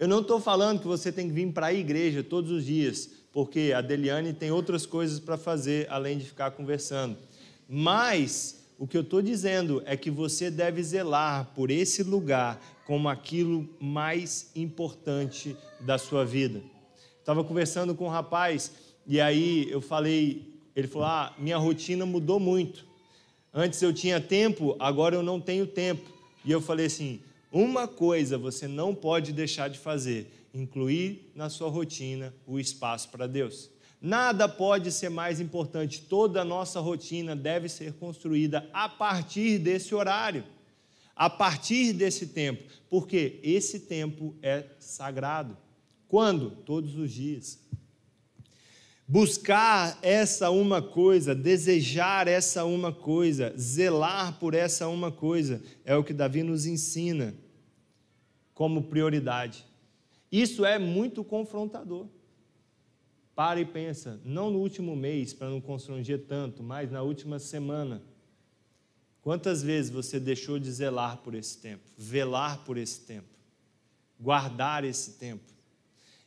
Eu 0.00 0.08
não 0.08 0.22
estou 0.22 0.40
falando 0.40 0.80
que 0.80 0.86
você 0.86 1.12
tem 1.12 1.28
que 1.28 1.34
vir 1.34 1.52
para 1.52 1.66
a 1.66 1.74
igreja 1.74 2.22
todos 2.22 2.50
os 2.50 2.64
dias, 2.64 3.10
porque 3.30 3.70
a 3.76 3.82
Deliane 3.82 4.32
tem 4.32 4.50
outras 4.50 4.86
coisas 4.86 5.20
para 5.20 5.36
fazer 5.36 5.86
além 5.90 6.16
de 6.16 6.24
ficar 6.24 6.52
conversando. 6.52 7.18
Mas 7.68 8.64
o 8.78 8.86
que 8.86 8.96
eu 8.96 9.02
estou 9.02 9.20
dizendo 9.20 9.82
é 9.84 9.98
que 9.98 10.10
você 10.10 10.50
deve 10.50 10.82
zelar 10.82 11.52
por 11.54 11.70
esse 11.70 12.02
lugar 12.02 12.58
como 12.86 13.10
aquilo 13.10 13.68
mais 13.78 14.50
importante 14.56 15.54
da 15.80 15.98
sua 15.98 16.24
vida. 16.24 16.62
Estava 17.18 17.44
conversando 17.44 17.94
com 17.94 18.06
um 18.06 18.08
rapaz 18.08 18.72
e 19.06 19.20
aí 19.20 19.70
eu 19.70 19.82
falei 19.82 20.62
Ele 20.74 20.88
falou: 20.88 21.08
Ah, 21.08 21.34
minha 21.38 21.58
rotina 21.58 22.06
mudou 22.06 22.40
muito. 22.40 22.86
Antes 23.52 23.82
eu 23.82 23.92
tinha 23.92 24.18
tempo, 24.18 24.74
agora 24.78 25.14
eu 25.14 25.22
não 25.22 25.38
tenho 25.38 25.66
tempo. 25.66 26.10
E 26.42 26.50
eu 26.50 26.62
falei 26.62 26.86
assim: 26.86 27.20
uma 27.52 27.88
coisa 27.88 28.38
você 28.38 28.68
não 28.68 28.94
pode 28.94 29.32
deixar 29.32 29.68
de 29.68 29.78
fazer: 29.78 30.48
incluir 30.54 31.32
na 31.34 31.48
sua 31.48 31.68
rotina 31.68 32.32
o 32.46 32.58
espaço 32.58 33.08
para 33.08 33.26
Deus. 33.26 33.70
Nada 34.00 34.48
pode 34.48 34.90
ser 34.92 35.10
mais 35.10 35.40
importante, 35.40 36.02
toda 36.02 36.40
a 36.40 36.44
nossa 36.44 36.80
rotina 36.80 37.36
deve 37.36 37.68
ser 37.68 37.92
construída 37.94 38.68
a 38.72 38.88
partir 38.88 39.58
desse 39.58 39.94
horário, 39.94 40.44
a 41.14 41.28
partir 41.28 41.92
desse 41.92 42.28
tempo, 42.28 42.62
porque 42.88 43.38
esse 43.42 43.80
tempo 43.80 44.34
é 44.40 44.64
sagrado. 44.78 45.56
Quando? 46.08 46.50
Todos 46.64 46.96
os 46.96 47.12
dias. 47.12 47.58
Buscar 49.06 49.98
essa 50.02 50.50
uma 50.50 50.80
coisa, 50.80 51.34
desejar 51.34 52.26
essa 52.26 52.64
uma 52.64 52.92
coisa, 52.92 53.52
zelar 53.58 54.38
por 54.38 54.54
essa 54.54 54.88
uma 54.88 55.10
coisa, 55.10 55.60
é 55.84 55.94
o 55.96 56.04
que 56.04 56.14
Davi 56.14 56.42
nos 56.42 56.64
ensina 56.64 57.34
como 58.60 58.82
prioridade. 58.82 59.64
Isso 60.30 60.66
é 60.66 60.78
muito 60.78 61.24
confrontador. 61.24 62.06
Para 63.34 63.58
e 63.58 63.64
pensa, 63.64 64.20
não 64.22 64.50
no 64.50 64.58
último 64.58 64.94
mês, 64.94 65.32
para 65.32 65.48
não 65.48 65.62
constranger 65.62 66.26
tanto, 66.26 66.62
mas 66.62 66.90
na 66.90 67.00
última 67.00 67.38
semana. 67.38 68.02
Quantas 69.22 69.62
vezes 69.62 69.90
você 69.90 70.20
deixou 70.20 70.58
de 70.58 70.70
zelar 70.70 71.22
por 71.22 71.34
esse 71.34 71.56
tempo, 71.56 71.84
velar 71.96 72.62
por 72.62 72.76
esse 72.76 73.00
tempo, 73.00 73.30
guardar 74.20 74.84
esse 74.84 75.12
tempo? 75.12 75.54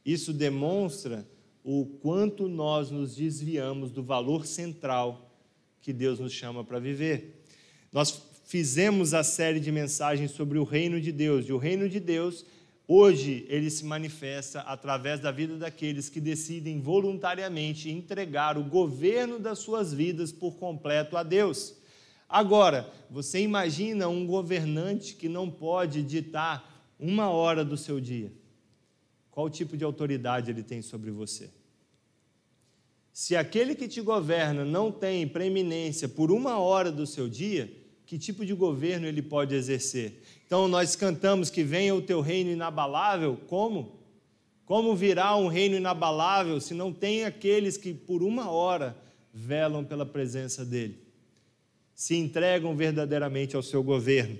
Isso 0.03 0.33
demonstra 0.33 1.27
o 1.63 1.85
quanto 1.85 2.49
nós 2.49 2.89
nos 2.89 3.15
desviamos 3.15 3.91
do 3.91 4.01
valor 4.01 4.47
central 4.47 5.37
que 5.79 5.93
Deus 5.93 6.17
nos 6.17 6.33
chama 6.33 6.63
para 6.63 6.79
viver. 6.79 7.43
Nós 7.91 8.09
fizemos 8.53 9.15
a 9.15 9.23
série 9.23 9.59
de 9.59 9.71
mensagens 9.71 10.29
sobre 10.29 10.59
o 10.59 10.63
reino 10.63 11.01
de 11.01 11.11
Deus, 11.11 11.47
e 11.47 11.51
o 11.51 11.57
reino 11.57 11.89
de 11.89 11.99
Deus, 11.99 12.45
hoje, 12.87 13.47
ele 13.49 13.67
se 13.67 13.83
manifesta 13.83 14.59
através 14.59 15.19
da 15.19 15.31
vida 15.31 15.57
daqueles 15.57 16.07
que 16.07 16.21
decidem 16.21 16.79
voluntariamente 16.79 17.89
entregar 17.89 18.55
o 18.55 18.63
governo 18.63 19.39
das 19.39 19.57
suas 19.57 19.91
vidas 19.91 20.31
por 20.31 20.57
completo 20.57 21.17
a 21.17 21.23
Deus. 21.23 21.73
Agora, 22.29 22.93
você 23.09 23.39
imagina 23.41 24.07
um 24.07 24.23
governante 24.27 25.15
que 25.15 25.27
não 25.27 25.49
pode 25.49 26.03
ditar 26.03 26.93
uma 26.99 27.31
hora 27.31 27.65
do 27.65 27.75
seu 27.75 27.99
dia 27.99 28.31
qual 29.31 29.49
tipo 29.49 29.75
de 29.75 29.83
autoridade 29.83 30.51
ele 30.51 30.61
tem 30.61 30.79
sobre 30.83 31.09
você. 31.09 31.49
Se 33.11 33.35
aquele 33.35 33.73
que 33.73 33.87
te 33.87 33.99
governa 33.99 34.63
não 34.63 34.91
tem 34.91 35.27
preeminência 35.27 36.07
por 36.07 36.31
uma 36.31 36.59
hora 36.59 36.91
do 36.91 37.07
seu 37.07 37.27
dia, 37.27 37.81
que 38.05 38.17
tipo 38.17 38.45
de 38.45 38.53
governo 38.53 39.07
ele 39.07 39.21
pode 39.21 39.55
exercer? 39.55 40.21
Então 40.45 40.67
nós 40.67 40.95
cantamos 40.95 41.49
que 41.49 41.63
venha 41.63 41.95
o 41.95 42.01
teu 42.01 42.21
reino 42.21 42.51
inabalável, 42.51 43.37
como? 43.47 43.99
Como 44.65 44.95
virá 44.95 45.35
um 45.35 45.47
reino 45.47 45.75
inabalável 45.75 46.59
se 46.61 46.73
não 46.73 46.91
tem 46.93 47.25
aqueles 47.25 47.77
que 47.77 47.93
por 47.93 48.23
uma 48.23 48.49
hora 48.49 48.97
velam 49.33 49.83
pela 49.83 50.05
presença 50.05 50.63
dele, 50.63 50.99
se 51.93 52.15
entregam 52.15 52.75
verdadeiramente 52.75 53.55
ao 53.55 53.63
seu 53.63 53.83
governo? 53.83 54.37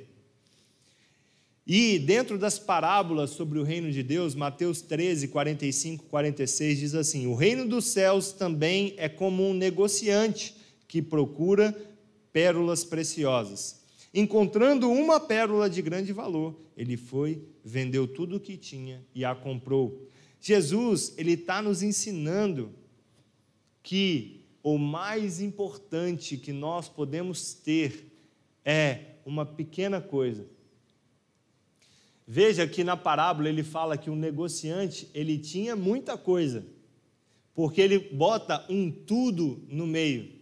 E 1.66 1.98
dentro 1.98 2.38
das 2.38 2.60
parábolas 2.60 3.30
sobre 3.30 3.58
o 3.58 3.64
reino 3.64 3.90
de 3.90 4.04
Deus, 4.04 4.36
Mateus 4.36 4.82
13, 4.82 5.30
45, 5.30 6.06
46 6.06 6.80
diz 6.80 6.94
assim: 6.94 7.26
O 7.26 7.36
reino 7.36 7.66
dos 7.66 7.86
céus 7.86 8.34
também 8.34 8.94
é 8.98 9.08
como 9.08 9.48
um 9.48 9.54
negociante 9.54 10.56
que 10.90 11.02
procura 11.02 11.74
pérolas 12.34 12.84
preciosas. 12.84 13.82
Encontrando 14.14 14.92
uma 14.92 15.20
pérola 15.20 15.70
de 15.70 15.82
grande 15.82 16.12
valor, 16.12 16.60
ele 16.76 16.98
foi, 16.98 17.42
vendeu 17.64 18.06
tudo 18.08 18.36
o 18.36 18.40
que 18.40 18.58
tinha 18.58 19.02
e 19.16 19.24
a 19.24 19.34
comprou. 19.34 20.10
Jesus, 20.42 21.14
ele 21.18 21.34
está 21.34 21.62
nos 21.62 21.82
ensinando 21.82 22.74
que 23.82 24.42
o 24.62 24.78
mais 24.78 25.40
importante 25.40 26.36
que 26.36 26.52
nós 26.52 26.90
podemos 26.90 27.54
ter 27.54 28.12
é 28.66 29.16
uma 29.26 29.46
pequena 29.46 30.02
coisa 30.02 30.46
Veja 32.26 32.66
que 32.66 32.84
na 32.84 32.96
parábola 32.96 33.50
ele 33.50 33.64
fala 33.64 33.98
que 33.98 34.10
o 34.10 34.16
negociante 34.16 35.10
ele 35.14 35.38
tinha 35.38 35.76
muita 35.76 36.18
coisa, 36.18 36.66
porque 37.54 37.82
ele 37.82 38.00
bota 38.00 38.66
um 38.70 38.90
tudo 38.90 39.62
no 39.68 39.86
meio. 39.86 40.33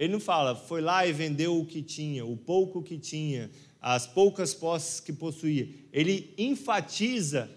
Ele 0.00 0.14
não 0.14 0.20
fala, 0.20 0.56
foi 0.56 0.80
lá 0.80 1.06
e 1.06 1.12
vendeu 1.12 1.60
o 1.60 1.66
que 1.66 1.82
tinha, 1.82 2.24
o 2.24 2.34
pouco 2.34 2.82
que 2.82 2.98
tinha, 2.98 3.50
as 3.78 4.06
poucas 4.06 4.54
posses 4.54 4.98
que 4.98 5.12
possuía. 5.12 5.68
Ele 5.92 6.32
enfatiza 6.38 7.50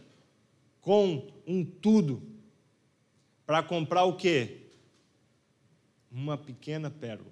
com 0.82 1.26
um 1.48 1.64
tudo 1.64 2.22
para 3.46 3.64
comprar 3.64 4.04
o 4.04 4.18
quê? 4.18 4.58
Uma 6.12 6.38
pequena 6.38 6.90
pérola. 6.92 7.32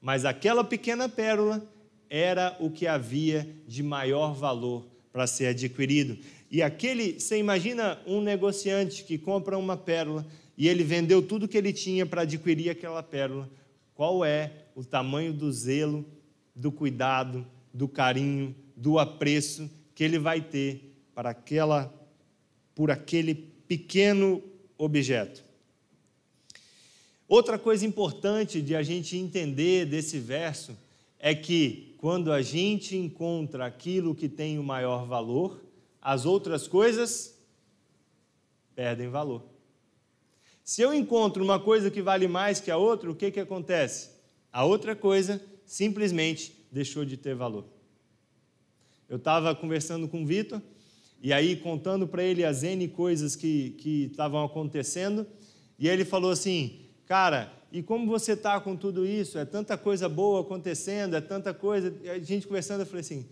Mas 0.00 0.24
aquela 0.24 0.64
pequena 0.64 1.08
pérola 1.08 1.64
era 2.10 2.56
o 2.58 2.72
que 2.72 2.88
havia 2.88 3.48
de 3.68 3.84
maior 3.84 4.34
valor 4.34 4.84
para 5.12 5.28
ser 5.28 5.46
adquirido. 5.46 6.18
E 6.50 6.60
aquele, 6.60 7.20
você 7.20 7.38
imagina 7.38 8.00
um 8.04 8.20
negociante 8.20 9.04
que 9.04 9.16
compra 9.16 9.56
uma 9.56 9.76
pérola 9.76 10.26
e 10.56 10.66
ele 10.66 10.82
vendeu 10.82 11.22
tudo 11.22 11.46
que 11.46 11.56
ele 11.56 11.72
tinha 11.72 12.04
para 12.04 12.22
adquirir 12.22 12.68
aquela 12.68 13.00
pérola. 13.00 13.48
Qual 13.98 14.24
é 14.24 14.52
o 14.76 14.84
tamanho 14.84 15.32
do 15.32 15.50
zelo, 15.50 16.06
do 16.54 16.70
cuidado, 16.70 17.44
do 17.74 17.88
carinho, 17.88 18.54
do 18.76 18.96
apreço 18.96 19.68
que 19.92 20.04
ele 20.04 20.20
vai 20.20 20.40
ter 20.40 20.94
para 21.12 21.30
aquela 21.30 21.92
por 22.76 22.92
aquele 22.92 23.34
pequeno 23.34 24.40
objeto? 24.78 25.42
Outra 27.26 27.58
coisa 27.58 27.84
importante 27.84 28.62
de 28.62 28.76
a 28.76 28.84
gente 28.84 29.16
entender 29.16 29.84
desse 29.84 30.20
verso 30.20 30.78
é 31.18 31.34
que 31.34 31.96
quando 31.98 32.30
a 32.30 32.40
gente 32.40 32.96
encontra 32.96 33.66
aquilo 33.66 34.14
que 34.14 34.28
tem 34.28 34.60
o 34.60 34.62
maior 34.62 35.06
valor, 35.06 35.60
as 36.00 36.24
outras 36.24 36.68
coisas 36.68 37.36
perdem 38.76 39.08
valor. 39.08 39.57
Se 40.68 40.82
eu 40.82 40.92
encontro 40.92 41.42
uma 41.42 41.58
coisa 41.58 41.90
que 41.90 42.02
vale 42.02 42.28
mais 42.28 42.60
que 42.60 42.70
a 42.70 42.76
outra, 42.76 43.10
o 43.10 43.14
que, 43.14 43.30
que 43.30 43.40
acontece? 43.40 44.10
A 44.52 44.66
outra 44.66 44.94
coisa 44.94 45.42
simplesmente 45.64 46.54
deixou 46.70 47.06
de 47.06 47.16
ter 47.16 47.34
valor. 47.34 47.64
Eu 49.08 49.16
estava 49.16 49.54
conversando 49.54 50.06
com 50.06 50.22
o 50.22 50.26
Vitor, 50.26 50.60
e 51.22 51.32
aí 51.32 51.56
contando 51.56 52.06
para 52.06 52.22
ele 52.22 52.44
as 52.44 52.62
N 52.64 52.86
coisas 52.86 53.34
que 53.34 54.10
estavam 54.10 54.44
acontecendo, 54.44 55.26
e 55.78 55.88
ele 55.88 56.04
falou 56.04 56.30
assim: 56.30 56.80
Cara, 57.06 57.50
e 57.72 57.82
como 57.82 58.06
você 58.06 58.32
está 58.32 58.60
com 58.60 58.76
tudo 58.76 59.06
isso? 59.06 59.38
É 59.38 59.46
tanta 59.46 59.78
coisa 59.78 60.06
boa 60.06 60.42
acontecendo, 60.42 61.16
é 61.16 61.20
tanta 61.22 61.54
coisa. 61.54 61.98
E 62.02 62.10
a 62.10 62.18
gente 62.18 62.46
conversando, 62.46 62.80
eu 62.82 62.86
falei 62.86 63.00
assim: 63.00 63.26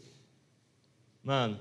Mano, 1.23 1.59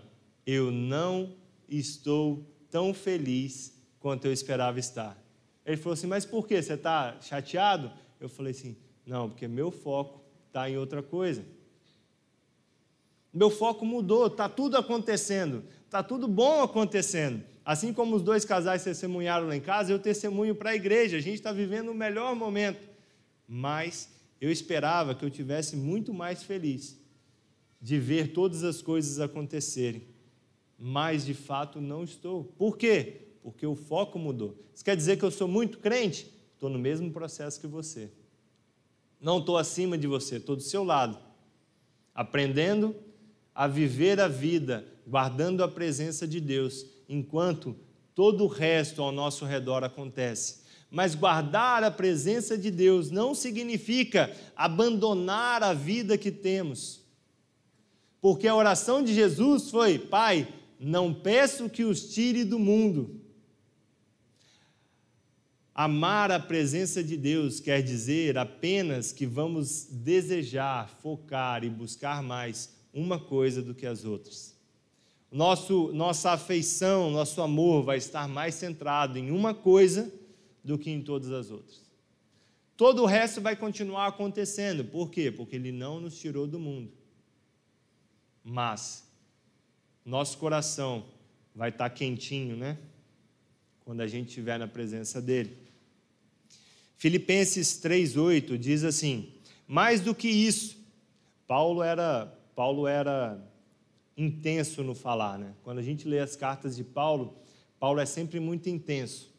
eu 0.47 0.71
não 0.71 1.35
estou 1.67 2.45
tão 2.71 2.93
feliz 2.93 3.73
quanto 3.99 4.23
eu 4.23 4.31
esperava 4.31 4.79
estar. 4.79 5.24
Ele 5.65 5.77
falou 5.77 5.93
assim: 5.93 6.07
Mas 6.07 6.25
por 6.25 6.47
quê? 6.47 6.61
Você 6.61 6.73
está 6.73 7.19
chateado? 7.21 7.91
Eu 8.19 8.29
falei 8.29 8.51
assim: 8.51 8.77
Não, 9.05 9.29
porque 9.29 9.47
meu 9.47 9.71
foco 9.71 10.21
está 10.47 10.69
em 10.69 10.77
outra 10.77 11.01
coisa. 11.01 11.43
Meu 13.33 13.49
foco 13.49 13.85
mudou, 13.85 14.27
está 14.27 14.47
tudo 14.47 14.77
acontecendo, 14.77 15.65
está 15.85 16.01
tudo 16.01 16.27
bom 16.27 16.63
acontecendo. 16.63 17.43
Assim 17.65 17.91
como 17.91 18.15
os 18.15 18.21
dois 18.21 18.45
casais 18.45 18.83
testemunharam 18.83 19.47
lá 19.47 19.55
em 19.55 19.59
casa, 19.59 19.91
eu 19.91 19.99
testemunho 19.99 20.55
para 20.55 20.69
a 20.69 20.75
igreja. 20.75 21.17
A 21.17 21.19
gente 21.19 21.35
está 21.35 21.51
vivendo 21.51 21.89
o 21.89 21.95
melhor 21.95 22.35
momento. 22.35 22.79
Mas 23.47 24.09
eu 24.39 24.51
esperava 24.51 25.15
que 25.15 25.25
eu 25.25 25.29
tivesse 25.29 25.75
muito 25.75 26.13
mais 26.13 26.43
feliz 26.43 26.97
de 27.81 27.99
ver 27.99 28.33
todas 28.33 28.63
as 28.63 28.81
coisas 28.81 29.19
acontecerem. 29.19 30.03
Mas 30.77 31.25
de 31.25 31.33
fato 31.33 31.81
não 31.81 32.03
estou. 32.03 32.43
Por 32.43 32.77
quê? 32.77 33.24
Porque 33.45 33.67
o 33.67 33.75
foco 33.75 34.17
mudou. 34.17 34.57
Isso 34.73 34.83
quer 34.83 34.97
dizer 34.97 35.17
que 35.17 35.23
eu 35.23 35.29
sou 35.29 35.47
muito 35.47 35.77
crente? 35.77 36.27
Estou 36.55 36.67
no 36.67 36.79
mesmo 36.79 37.11
processo 37.11 37.61
que 37.61 37.67
você. 37.67 38.09
Não 39.21 39.37
estou 39.37 39.55
acima 39.55 39.99
de 39.99 40.07
você, 40.07 40.37
estou 40.37 40.55
do 40.55 40.63
seu 40.63 40.83
lado. 40.83 41.15
Aprendendo 42.15 42.95
a 43.53 43.67
viver 43.67 44.19
a 44.19 44.27
vida, 44.27 44.83
guardando 45.05 45.63
a 45.63 45.67
presença 45.67 46.27
de 46.27 46.41
Deus 46.41 46.87
enquanto 47.07 47.75
todo 48.15 48.45
o 48.45 48.47
resto 48.47 49.03
ao 49.03 49.11
nosso 49.11 49.45
redor 49.45 49.83
acontece. 49.83 50.61
Mas 50.89 51.13
guardar 51.13 51.83
a 51.83 51.91
presença 51.91 52.57
de 52.57 52.71
Deus 52.71 53.11
não 53.11 53.35
significa 53.35 54.35
abandonar 54.55 55.61
a 55.61 55.71
vida 55.71 56.17
que 56.17 56.31
temos. 56.31 57.03
Porque 58.19 58.47
a 58.47 58.55
oração 58.55 59.03
de 59.03 59.13
Jesus 59.13 59.69
foi: 59.69 59.99
Pai, 59.99 60.47
não 60.79 61.13
peço 61.13 61.69
que 61.69 61.83
os 61.83 62.11
tire 62.11 62.43
do 62.43 62.57
mundo. 62.57 63.21
Amar 65.77 66.31
a 66.31 66.39
presença 66.39 67.03
de 67.03 67.17
Deus 67.17 67.59
quer 67.59 67.81
dizer 67.81 68.37
apenas 68.37 69.11
que 69.11 69.25
vamos 69.25 69.83
desejar, 69.91 70.87
focar 70.87 71.65
e 71.65 71.69
buscar 71.69 72.23
mais 72.23 72.73
uma 72.93 73.19
coisa 73.19 73.61
do 73.61 73.75
que 73.75 73.85
as 73.85 74.05
outras. 74.05 74.55
Nosso, 75.29 75.91
nossa 75.91 76.31
afeição, 76.31 77.11
nosso 77.11 77.41
amor 77.41 77.83
vai 77.83 77.97
estar 77.97 78.25
mais 78.25 78.55
centrado 78.55 79.19
em 79.19 79.31
uma 79.31 79.53
coisa 79.53 80.09
do 80.63 80.77
que 80.77 80.89
em 80.89 81.01
todas 81.01 81.29
as 81.29 81.51
outras. 81.51 81.83
Todo 82.77 83.03
o 83.03 83.05
resto 83.05 83.41
vai 83.41 83.53
continuar 83.53 84.07
acontecendo. 84.07 84.85
Por 84.85 85.11
quê? 85.11 85.29
Porque 85.29 85.57
Ele 85.57 85.73
não 85.73 85.99
nos 85.99 86.17
tirou 86.17 86.47
do 86.47 86.57
mundo. 86.57 86.89
Mas 88.41 89.05
nosso 90.05 90.37
coração 90.37 91.05
vai 91.53 91.67
estar 91.67 91.89
quentinho, 91.89 92.55
né? 92.55 92.77
Quando 93.83 93.99
a 93.99 94.07
gente 94.07 94.29
estiver 94.29 94.57
na 94.57 94.69
presença 94.69 95.21
dEle. 95.21 95.64
Filipenses 97.05 97.79
3:8 97.83 98.57
diz 98.57 98.83
assim: 98.83 99.29
Mais 99.67 100.01
do 100.01 100.15
que 100.15 100.27
isso, 100.27 100.75
Paulo 101.45 101.83
era 101.83 102.35
Paulo 102.55 102.87
era 102.87 103.39
intenso 104.17 104.81
no 104.81 104.95
falar, 104.95 105.37
né? 105.37 105.53
Quando 105.63 105.77
a 105.77 105.83
gente 105.83 106.07
lê 106.07 106.17
as 106.17 106.35
cartas 106.35 106.75
de 106.75 106.83
Paulo, 106.83 107.35
Paulo 107.79 107.99
é 107.99 108.07
sempre 108.07 108.39
muito 108.39 108.69
intenso. 108.69 109.31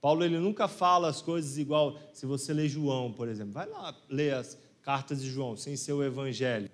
Paulo 0.00 0.24
ele 0.24 0.38
nunca 0.38 0.66
fala 0.66 1.10
as 1.10 1.20
coisas 1.20 1.58
igual 1.58 2.00
se 2.14 2.24
você 2.24 2.54
lê 2.54 2.66
João, 2.66 3.12
por 3.12 3.28
exemplo. 3.28 3.52
Vai 3.52 3.68
lá 3.68 3.94
ler 4.08 4.36
as 4.36 4.56
cartas 4.80 5.20
de 5.20 5.28
João 5.28 5.58
sem 5.58 5.76
ser 5.76 5.92
o 5.92 6.02
evangelho. 6.02 6.70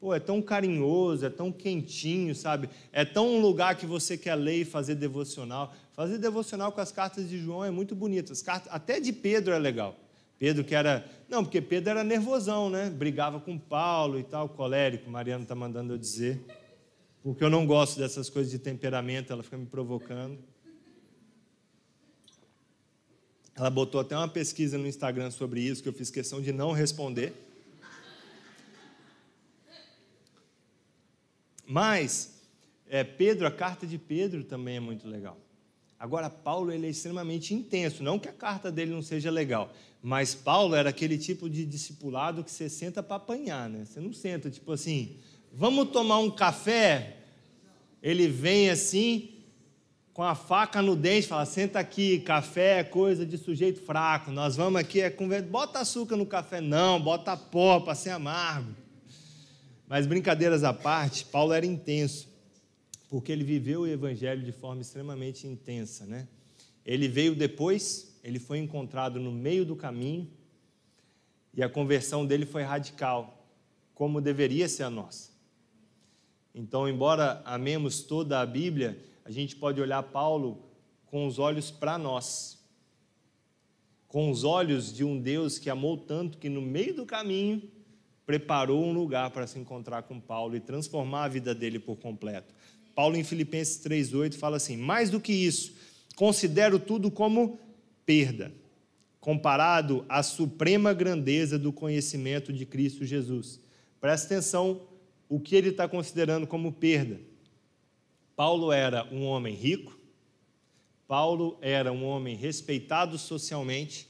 Pô, 0.00 0.12
é 0.12 0.18
tão 0.18 0.42
carinhoso, 0.42 1.24
é 1.24 1.30
tão 1.30 1.52
quentinho, 1.52 2.34
sabe? 2.34 2.68
É 2.90 3.04
tão 3.04 3.36
um 3.36 3.40
lugar 3.40 3.76
que 3.76 3.86
você 3.86 4.18
quer 4.18 4.34
ler 4.34 4.62
e 4.62 4.64
fazer 4.64 4.96
devocional. 4.96 5.72
Fazer 5.96 6.18
devocional 6.18 6.70
com 6.70 6.80
as 6.82 6.92
cartas 6.92 7.26
de 7.26 7.38
João 7.38 7.64
é 7.64 7.70
muito 7.70 7.94
bonito. 7.94 8.30
As 8.30 8.42
cartas, 8.42 8.70
até 8.70 9.00
de 9.00 9.14
Pedro 9.14 9.54
é 9.54 9.58
legal. 9.58 9.98
Pedro 10.38 10.62
que 10.62 10.74
era. 10.74 11.10
Não, 11.26 11.42
porque 11.42 11.62
Pedro 11.62 11.88
era 11.88 12.04
nervosão, 12.04 12.68
né? 12.68 12.90
Brigava 12.90 13.40
com 13.40 13.58
Paulo 13.58 14.18
e 14.18 14.22
tal, 14.22 14.46
colérico. 14.46 15.10
Mariana 15.10 15.44
está 15.44 15.54
mandando 15.54 15.94
eu 15.94 15.98
dizer. 15.98 16.44
Porque 17.22 17.42
eu 17.42 17.48
não 17.48 17.66
gosto 17.66 17.98
dessas 17.98 18.28
coisas 18.28 18.52
de 18.52 18.58
temperamento, 18.58 19.32
ela 19.32 19.42
fica 19.42 19.56
me 19.56 19.64
provocando. 19.64 20.38
Ela 23.54 23.70
botou 23.70 23.98
até 23.98 24.14
uma 24.14 24.28
pesquisa 24.28 24.76
no 24.76 24.86
Instagram 24.86 25.30
sobre 25.30 25.62
isso, 25.62 25.82
que 25.82 25.88
eu 25.88 25.94
fiz 25.94 26.10
questão 26.10 26.42
de 26.42 26.52
não 26.52 26.72
responder. 26.72 27.32
Mas, 31.66 32.38
é, 32.86 33.02
Pedro, 33.02 33.46
a 33.46 33.50
carta 33.50 33.86
de 33.86 33.96
Pedro 33.96 34.44
também 34.44 34.76
é 34.76 34.80
muito 34.80 35.08
legal. 35.08 35.45
Agora, 35.98 36.28
Paulo 36.28 36.70
ele 36.70 36.86
é 36.86 36.90
extremamente 36.90 37.54
intenso. 37.54 38.02
Não 38.02 38.18
que 38.18 38.28
a 38.28 38.32
carta 38.32 38.70
dele 38.70 38.92
não 38.92 39.02
seja 39.02 39.30
legal, 39.30 39.72
mas 40.02 40.34
Paulo 40.34 40.74
era 40.74 40.90
aquele 40.90 41.16
tipo 41.16 41.48
de 41.48 41.64
discipulado 41.64 42.44
que 42.44 42.50
você 42.50 42.68
senta 42.68 43.02
para 43.02 43.16
apanhar, 43.16 43.68
né? 43.68 43.84
Você 43.84 43.98
não 43.98 44.12
senta, 44.12 44.50
tipo 44.50 44.72
assim, 44.72 45.16
vamos 45.52 45.90
tomar 45.90 46.18
um 46.18 46.30
café? 46.30 47.16
Ele 48.02 48.28
vem 48.28 48.68
assim, 48.68 49.30
com 50.12 50.22
a 50.22 50.34
faca 50.34 50.82
no 50.82 50.94
dente, 50.94 51.26
fala: 51.26 51.46
senta 51.46 51.78
aqui, 51.78 52.20
café 52.20 52.80
é 52.80 52.84
coisa 52.84 53.24
de 53.24 53.38
sujeito 53.38 53.80
fraco. 53.80 54.30
Nós 54.30 54.54
vamos 54.54 54.78
aqui, 54.78 55.00
é 55.00 55.08
conversa. 55.08 55.48
Bota 55.48 55.78
açúcar 55.78 56.16
no 56.16 56.26
café, 56.26 56.60
não, 56.60 57.00
bota 57.00 57.34
pó 57.36 57.80
para 57.80 57.94
ser 57.94 58.10
amargo. 58.10 58.74
Mas 59.88 60.06
brincadeiras 60.06 60.62
à 60.62 60.74
parte, 60.74 61.24
Paulo 61.24 61.52
era 61.52 61.64
intenso 61.64 62.35
porque 63.16 63.32
ele 63.32 63.44
viveu 63.44 63.80
o 63.80 63.86
evangelho 63.86 64.42
de 64.42 64.52
forma 64.52 64.82
extremamente 64.82 65.46
intensa, 65.46 66.04
né? 66.04 66.28
Ele 66.84 67.08
veio 67.08 67.34
depois, 67.34 68.14
ele 68.22 68.38
foi 68.38 68.58
encontrado 68.58 69.18
no 69.18 69.32
meio 69.32 69.64
do 69.64 69.74
caminho 69.74 70.30
e 71.54 71.62
a 71.62 71.68
conversão 71.70 72.26
dele 72.26 72.44
foi 72.44 72.62
radical, 72.62 73.48
como 73.94 74.20
deveria 74.20 74.68
ser 74.68 74.82
a 74.82 74.90
nossa. 74.90 75.30
Então, 76.54 76.86
embora 76.86 77.40
amemos 77.46 78.02
toda 78.02 78.38
a 78.38 78.44
Bíblia, 78.44 79.02
a 79.24 79.30
gente 79.30 79.56
pode 79.56 79.80
olhar 79.80 80.02
Paulo 80.02 80.62
com 81.06 81.26
os 81.26 81.38
olhos 81.38 81.70
para 81.70 81.96
nós, 81.96 82.62
com 84.08 84.30
os 84.30 84.44
olhos 84.44 84.94
de 84.94 85.04
um 85.04 85.18
Deus 85.18 85.58
que 85.58 85.70
amou 85.70 85.96
tanto 85.96 86.36
que 86.36 86.50
no 86.50 86.60
meio 86.60 86.94
do 86.94 87.06
caminho 87.06 87.62
preparou 88.26 88.84
um 88.84 88.92
lugar 88.92 89.30
para 89.30 89.46
se 89.46 89.58
encontrar 89.58 90.02
com 90.02 90.20
Paulo 90.20 90.54
e 90.54 90.60
transformar 90.60 91.24
a 91.24 91.28
vida 91.28 91.54
dele 91.54 91.78
por 91.78 91.96
completo. 91.96 92.52
Paulo, 92.96 93.14
em 93.14 93.22
Filipenses 93.22 93.78
3,8, 93.84 94.36
fala 94.36 94.56
assim: 94.56 94.74
mais 94.74 95.10
do 95.10 95.20
que 95.20 95.30
isso, 95.30 95.74
considero 96.16 96.78
tudo 96.78 97.10
como 97.10 97.60
perda, 98.06 98.50
comparado 99.20 100.06
à 100.08 100.22
suprema 100.22 100.94
grandeza 100.94 101.58
do 101.58 101.70
conhecimento 101.70 102.54
de 102.54 102.64
Cristo 102.64 103.04
Jesus. 103.04 103.60
Presta 104.00 104.28
atenção 104.28 104.80
o 105.28 105.38
que 105.38 105.54
ele 105.54 105.68
está 105.68 105.86
considerando 105.86 106.46
como 106.46 106.72
perda. 106.72 107.20
Paulo 108.34 108.72
era 108.72 109.06
um 109.12 109.26
homem 109.26 109.54
rico, 109.54 109.98
Paulo 111.06 111.58
era 111.60 111.92
um 111.92 112.02
homem 112.02 112.34
respeitado 112.34 113.18
socialmente, 113.18 114.08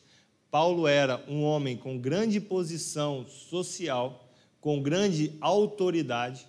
Paulo 0.49 0.87
era 0.87 1.25
um 1.29 1.43
homem 1.43 1.77
com 1.77 1.99
grande 1.99 2.41
posição 2.41 3.27
social, 3.27 4.31
com 4.61 4.81
grande 4.81 5.35
autoridade, 5.41 6.47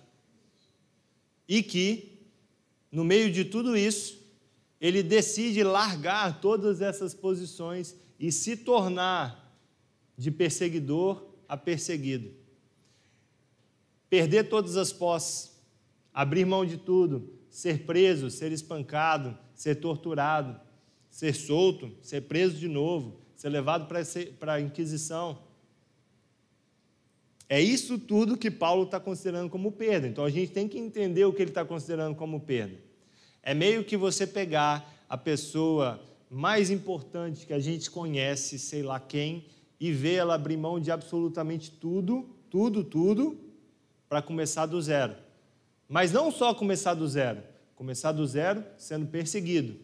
e 1.48 1.64
que 1.64 2.17
no 2.90 3.04
meio 3.04 3.30
de 3.30 3.44
tudo 3.44 3.76
isso, 3.76 4.18
ele 4.80 5.02
decide 5.02 5.62
largar 5.62 6.40
todas 6.40 6.80
essas 6.80 7.14
posições 7.14 7.96
e 8.18 8.30
se 8.32 8.56
tornar 8.56 9.56
de 10.16 10.30
perseguidor 10.30 11.24
a 11.48 11.56
perseguido. 11.56 12.30
Perder 14.08 14.48
todas 14.48 14.76
as 14.76 14.92
posses, 14.92 15.58
abrir 16.12 16.44
mão 16.44 16.64
de 16.64 16.76
tudo, 16.76 17.32
ser 17.50 17.84
preso, 17.84 18.30
ser 18.30 18.52
espancado, 18.52 19.36
ser 19.54 19.76
torturado, 19.76 20.58
ser 21.10 21.34
solto, 21.34 21.92
ser 22.02 22.22
preso 22.22 22.56
de 22.56 22.68
novo, 22.68 23.20
ser 23.36 23.48
levado 23.48 23.86
para 24.38 24.54
a 24.54 24.60
Inquisição. 24.60 25.42
É 27.48 27.60
isso 27.60 27.98
tudo 27.98 28.36
que 28.36 28.50
Paulo 28.50 28.84
está 28.84 29.00
considerando 29.00 29.48
como 29.48 29.72
perda. 29.72 30.06
Então 30.06 30.24
a 30.24 30.30
gente 30.30 30.52
tem 30.52 30.68
que 30.68 30.78
entender 30.78 31.24
o 31.24 31.32
que 31.32 31.40
ele 31.40 31.50
está 31.50 31.64
considerando 31.64 32.14
como 32.14 32.40
perda. 32.40 32.76
É 33.42 33.54
meio 33.54 33.84
que 33.84 33.96
você 33.96 34.26
pegar 34.26 34.94
a 35.08 35.16
pessoa 35.16 36.00
mais 36.30 36.70
importante 36.70 37.46
que 37.46 37.54
a 37.54 37.58
gente 37.58 37.90
conhece, 37.90 38.58
sei 38.58 38.82
lá 38.82 39.00
quem, 39.00 39.46
e 39.80 39.90
ver 39.92 40.14
ela 40.14 40.34
abrir 40.34 40.56
mão 40.56 40.78
de 40.78 40.90
absolutamente 40.90 41.70
tudo, 41.70 42.28
tudo, 42.50 42.84
tudo, 42.84 43.38
para 44.08 44.20
começar 44.20 44.66
do 44.66 44.80
zero. 44.82 45.16
Mas 45.88 46.12
não 46.12 46.30
só 46.30 46.52
começar 46.52 46.92
do 46.92 47.08
zero, 47.08 47.42
começar 47.74 48.12
do 48.12 48.26
zero 48.26 48.62
sendo 48.76 49.06
perseguido, 49.06 49.76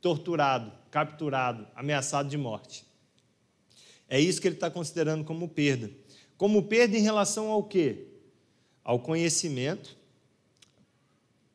torturado, 0.00 0.70
capturado, 0.90 1.66
ameaçado 1.74 2.28
de 2.28 2.36
morte. 2.38 2.84
É 4.08 4.20
isso 4.20 4.40
que 4.40 4.46
ele 4.46 4.56
está 4.56 4.70
considerando 4.70 5.24
como 5.24 5.48
perda. 5.48 5.90
Como 6.40 6.62
perda 6.62 6.96
em 6.96 7.02
relação 7.02 7.50
ao 7.50 7.62
quê? 7.62 8.06
Ao 8.82 8.98
conhecimento 8.98 9.94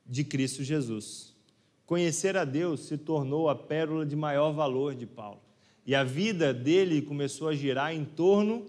de 0.06 0.24
Cristo 0.24 0.64
Jesus. 0.64 1.34
Conhecer 1.88 2.38
a 2.38 2.46
Deus 2.46 2.82
se 2.82 2.96
tornou 2.96 3.50
a 3.50 3.56
pérola 3.56 4.06
de 4.06 4.16
maior 4.16 4.52
valor 4.52 4.94
de 4.94 5.08
Paulo. 5.08 5.42
E 5.88 5.96
a 5.96 6.04
vida 6.04 6.54
dele 6.54 7.02
começou 7.02 7.48
a 7.48 7.56
girar 7.56 7.96
em 7.96 8.06
torno 8.06 8.64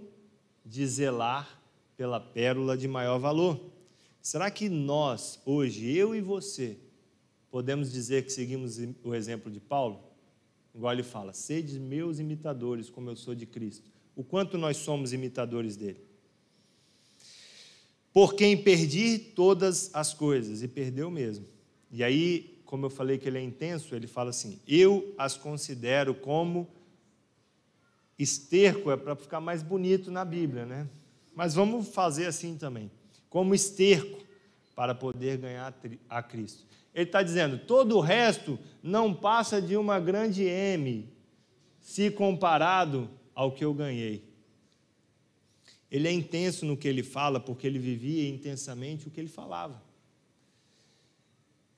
de 0.65 0.87
zelar 0.87 1.61
pela 1.99 2.19
pérola 2.19 2.79
de 2.79 2.89
maior 2.89 3.19
valor. 3.19 3.61
Será 4.23 4.51
que 4.51 4.71
nós, 4.71 5.39
hoje, 5.45 5.95
eu 5.95 6.15
e 6.15 6.23
você, 6.23 6.79
podemos 7.51 7.93
dizer 7.93 8.25
que 8.25 8.33
seguimos 8.33 8.79
o 9.05 9.15
exemplo 9.15 9.51
de 9.53 9.61
Paulo? 9.61 10.01
Igual 10.75 10.95
ele 10.95 11.03
fala: 11.03 11.35
sede 11.35 11.79
meus 11.79 12.19
imitadores, 12.19 12.89
como 12.89 13.11
eu 13.11 13.17
sou 13.17 13.35
de 13.35 13.45
Cristo. 13.45 13.91
O 14.15 14.25
quanto 14.25 14.57
nós 14.57 14.79
somos 14.79 15.13
imitadores 15.13 15.77
dele 15.77 16.06
por 18.17 18.33
quem 18.33 18.57
perdi 18.57 19.19
todas 19.19 19.91
as 19.93 20.15
coisas, 20.15 20.63
e 20.63 20.69
perdeu 20.69 21.11
mesmo. 21.11 21.45
E 21.91 22.03
aí, 22.03 22.59
como 22.65 22.87
eu 22.87 22.89
falei 22.89 23.19
que 23.19 23.29
ele 23.29 23.37
é 23.37 23.43
intenso, 23.43 23.95
ele 23.95 24.07
fala 24.07 24.31
assim: 24.31 24.59
eu 24.67 25.15
as 25.19 25.37
considero 25.37 26.15
como 26.15 26.67
esterco, 28.19 28.91
é 28.91 28.97
para 28.97 29.15
ficar 29.15 29.39
mais 29.39 29.63
bonito 29.63 30.11
na 30.11 30.25
Bíblia, 30.25 30.65
né? 30.65 30.89
Mas 31.35 31.53
vamos 31.53 31.89
fazer 31.89 32.25
assim 32.25 32.57
também, 32.57 32.91
como 33.29 33.55
esterco, 33.55 34.25
para 34.75 34.95
poder 34.95 35.37
ganhar 35.37 35.79
a 36.09 36.23
Cristo. 36.23 36.65
Ele 36.95 37.05
está 37.05 37.23
dizendo: 37.23 37.59
todo 37.59 37.99
o 37.99 38.01
resto 38.01 38.59
não 38.83 39.13
passa 39.13 39.61
de 39.61 39.77
uma 39.77 40.01
grande 40.01 40.43
M, 40.43 41.07
se 41.83 42.11
comparado 42.11 43.11
ao 43.35 43.53
que 43.53 43.63
eu 43.63 43.75
ganhei. 43.75 44.26
Ele 45.91 46.09
é 46.09 46.13
intenso 46.13 46.67
no 46.67 46.77
que 46.77 46.89
ele 46.89 47.03
fala, 47.03 47.39
porque 47.39 47.67
ele 47.67 47.79
vivia 47.79 48.29
intensamente 48.29 49.07
o 49.07 49.11
que 49.11 49.21
ele 49.21 49.29
falava. 49.29 49.83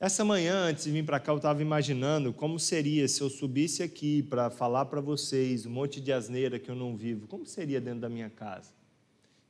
Essa 0.00 0.24
manhã, 0.24 0.54
antes 0.54 0.84
de 0.84 0.92
vir 0.92 1.04
para 1.04 1.18
cá, 1.18 1.32
eu 1.32 1.38
estava 1.38 1.60
imaginando 1.60 2.32
como 2.32 2.58
seria 2.58 3.08
se 3.08 3.20
eu 3.20 3.28
subisse 3.28 3.82
aqui 3.82 4.22
para 4.22 4.48
falar 4.48 4.84
para 4.84 5.00
vocês 5.00 5.66
um 5.66 5.70
monte 5.70 6.00
de 6.00 6.12
asneira 6.12 6.56
que 6.58 6.70
eu 6.70 6.76
não 6.76 6.96
vivo. 6.96 7.26
Como 7.26 7.44
seria 7.44 7.80
dentro 7.80 8.00
da 8.00 8.08
minha 8.08 8.30
casa? 8.30 8.70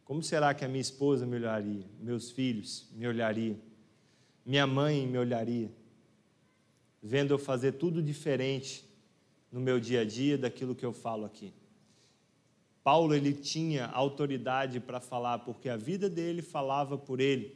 Como 0.07 0.23
será 0.23 0.55
que 0.55 0.65
a 0.65 0.69
minha 0.69 0.81
esposa 0.81 1.27
me 1.27 1.37
olharia? 1.37 1.85
Meus 2.01 2.31
filhos 2.31 2.89
me 2.95 3.07
olhariam? 3.07 3.59
Minha 4.45 4.67
mãe 4.67 5.07
me 5.07 5.19
olharia? 5.19 5.71
Vendo 7.03 7.35
eu 7.35 7.39
fazer 7.39 7.73
tudo 7.73 8.03
diferente 8.03 8.89
no 9.53 9.61
meu 9.61 9.79
dia 9.79 10.01
a 10.01 10.05
dia 10.07 10.39
daquilo 10.39 10.75
que 10.75 10.85
eu 10.85 10.95
falo 10.95 11.27
aqui. 11.27 11.53
Paulo 12.89 13.15
ele 13.15 13.35
tinha 13.35 13.85
autoridade 13.89 14.81
para 14.81 14.99
falar 14.99 15.41
porque 15.41 15.69
a 15.69 15.77
vida 15.77 16.09
dele 16.09 16.41
falava 16.41 16.97
por 16.97 17.21
ele. 17.21 17.55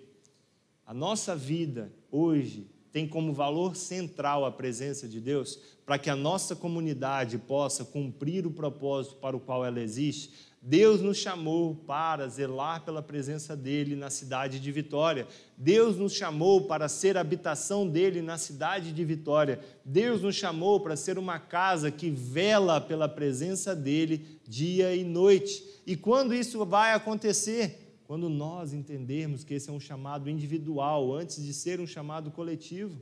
A 0.84 0.92
nossa 0.92 1.34
vida 1.34 1.90
hoje 2.10 2.70
tem 2.92 3.08
como 3.08 3.32
valor 3.32 3.74
central 3.74 4.44
a 4.44 4.52
presença 4.52 5.08
de 5.08 5.22
Deus 5.22 5.58
para 5.86 5.98
que 5.98 6.10
a 6.10 6.14
nossa 6.14 6.54
comunidade 6.54 7.38
possa 7.38 7.82
cumprir 7.82 8.46
o 8.46 8.50
propósito 8.50 9.16
para 9.16 9.34
o 9.34 9.40
qual 9.40 9.64
ela 9.64 9.80
existe. 9.80 10.51
Deus 10.64 11.00
nos 11.00 11.16
chamou 11.16 11.74
para 11.74 12.28
zelar 12.28 12.84
pela 12.84 13.02
presença 13.02 13.56
dele 13.56 13.96
na 13.96 14.10
cidade 14.10 14.60
de 14.60 14.70
Vitória. 14.70 15.26
Deus 15.58 15.96
nos 15.96 16.12
chamou 16.12 16.68
para 16.68 16.88
ser 16.88 17.18
habitação 17.18 17.88
dele 17.88 18.22
na 18.22 18.38
cidade 18.38 18.92
de 18.92 19.04
Vitória. 19.04 19.58
Deus 19.84 20.22
nos 20.22 20.36
chamou 20.36 20.78
para 20.78 20.94
ser 20.94 21.18
uma 21.18 21.40
casa 21.40 21.90
que 21.90 22.08
vela 22.08 22.80
pela 22.80 23.08
presença 23.08 23.74
dele 23.74 24.40
dia 24.46 24.94
e 24.94 25.02
noite. 25.02 25.64
E 25.84 25.96
quando 25.96 26.32
isso 26.32 26.64
vai 26.64 26.94
acontecer? 26.94 27.98
Quando 28.04 28.28
nós 28.28 28.72
entendermos 28.72 29.42
que 29.42 29.54
esse 29.54 29.68
é 29.68 29.72
um 29.72 29.80
chamado 29.80 30.30
individual 30.30 31.12
antes 31.12 31.44
de 31.44 31.52
ser 31.52 31.80
um 31.80 31.86
chamado 31.88 32.30
coletivo. 32.30 32.96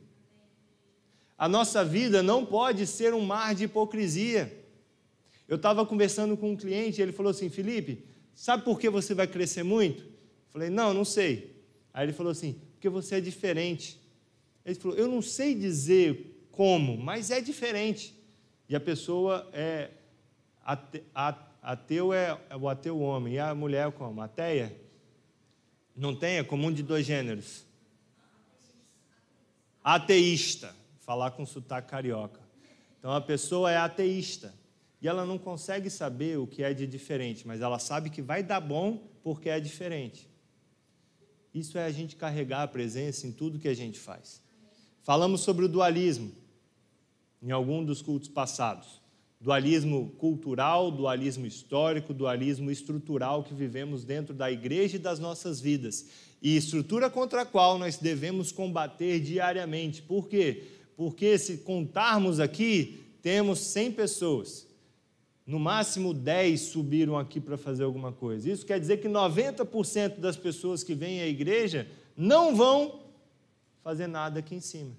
A 1.37 1.46
nossa 1.46 1.85
vida 1.85 2.23
não 2.23 2.46
pode 2.46 2.87
ser 2.87 3.12
um 3.12 3.20
mar 3.20 3.55
de 3.55 3.64
hipocrisia. 3.64 4.60
Eu 5.50 5.56
estava 5.56 5.84
conversando 5.84 6.36
com 6.36 6.52
um 6.52 6.56
cliente 6.56 7.00
e 7.00 7.02
ele 7.02 7.10
falou 7.10 7.30
assim: 7.30 7.48
Felipe, 7.48 8.04
sabe 8.32 8.62
por 8.62 8.78
que 8.78 8.88
você 8.88 9.14
vai 9.14 9.26
crescer 9.26 9.64
muito? 9.64 10.04
Eu 10.04 10.52
falei: 10.52 10.70
Não, 10.70 10.94
não 10.94 11.04
sei. 11.04 11.60
Aí 11.92 12.06
ele 12.06 12.12
falou 12.12 12.30
assim: 12.30 12.52
Porque 12.74 12.88
você 12.88 13.16
é 13.16 13.20
diferente. 13.20 14.00
Ele 14.64 14.76
falou: 14.76 14.96
Eu 14.96 15.08
não 15.08 15.20
sei 15.20 15.56
dizer 15.56 16.46
como, 16.52 16.96
mas 16.96 17.32
é 17.32 17.40
diferente. 17.40 18.14
E 18.68 18.76
a 18.76 18.80
pessoa 18.80 19.50
é. 19.52 19.90
Ateu 21.60 22.14
é, 22.14 22.40
é 22.48 22.56
o 22.56 22.68
ateu 22.68 23.00
homem, 23.00 23.34
e 23.34 23.38
a 23.40 23.52
mulher 23.52 23.88
é 23.88 23.90
como? 23.90 24.22
Ateia? 24.22 24.74
Não 25.96 26.14
tem? 26.14 26.38
É 26.38 26.44
comum 26.44 26.72
de 26.72 26.84
dois 26.84 27.04
gêneros. 27.04 27.66
Ateísta. 29.82 30.76
Falar 31.00 31.32
com 31.32 31.44
sotaque 31.44 31.90
carioca. 31.90 32.40
Então 33.00 33.12
a 33.12 33.20
pessoa 33.20 33.68
é 33.72 33.76
ateísta 33.76 34.60
e 35.02 35.08
ela 35.08 35.24
não 35.24 35.38
consegue 35.38 35.88
saber 35.88 36.38
o 36.38 36.46
que 36.46 36.62
é 36.62 36.74
de 36.74 36.86
diferente, 36.86 37.46
mas 37.46 37.60
ela 37.60 37.78
sabe 37.78 38.10
que 38.10 38.20
vai 38.20 38.42
dar 38.42 38.60
bom 38.60 39.08
porque 39.22 39.48
é 39.48 39.58
diferente. 39.58 40.28
Isso 41.54 41.78
é 41.78 41.84
a 41.84 41.90
gente 41.90 42.16
carregar 42.16 42.62
a 42.62 42.68
presença 42.68 43.26
em 43.26 43.32
tudo 43.32 43.58
que 43.58 43.68
a 43.68 43.74
gente 43.74 43.98
faz. 43.98 44.42
Falamos 45.02 45.40
sobre 45.40 45.64
o 45.64 45.68
dualismo 45.68 46.32
em 47.42 47.50
algum 47.50 47.82
dos 47.82 48.02
cultos 48.02 48.28
passados. 48.28 49.00
Dualismo 49.40 50.10
cultural, 50.18 50.90
dualismo 50.90 51.46
histórico, 51.46 52.12
dualismo 52.12 52.70
estrutural 52.70 53.42
que 53.42 53.54
vivemos 53.54 54.04
dentro 54.04 54.34
da 54.34 54.52
igreja 54.52 54.96
e 54.96 55.00
das 55.00 55.18
nossas 55.18 55.60
vidas. 55.62 56.06
E 56.42 56.54
estrutura 56.56 57.08
contra 57.08 57.42
a 57.42 57.46
qual 57.46 57.78
nós 57.78 57.96
devemos 57.96 58.52
combater 58.52 59.18
diariamente. 59.18 60.02
Por 60.02 60.28
quê? 60.28 60.64
Porque 60.94 61.38
se 61.38 61.58
contarmos 61.58 62.38
aqui, 62.38 63.00
temos 63.22 63.60
100 63.60 63.92
pessoas 63.92 64.69
no 65.50 65.58
máximo 65.58 66.14
10 66.14 66.60
subiram 66.60 67.18
aqui 67.18 67.40
para 67.40 67.58
fazer 67.58 67.82
alguma 67.82 68.12
coisa. 68.12 68.48
Isso 68.48 68.64
quer 68.64 68.78
dizer 68.78 68.98
que 68.98 69.08
90% 69.08 70.20
das 70.20 70.36
pessoas 70.36 70.84
que 70.84 70.94
vêm 70.94 71.20
à 71.20 71.26
igreja 71.26 71.88
não 72.16 72.54
vão 72.54 73.00
fazer 73.82 74.06
nada 74.06 74.38
aqui 74.38 74.54
em 74.54 74.60
cima. 74.60 74.92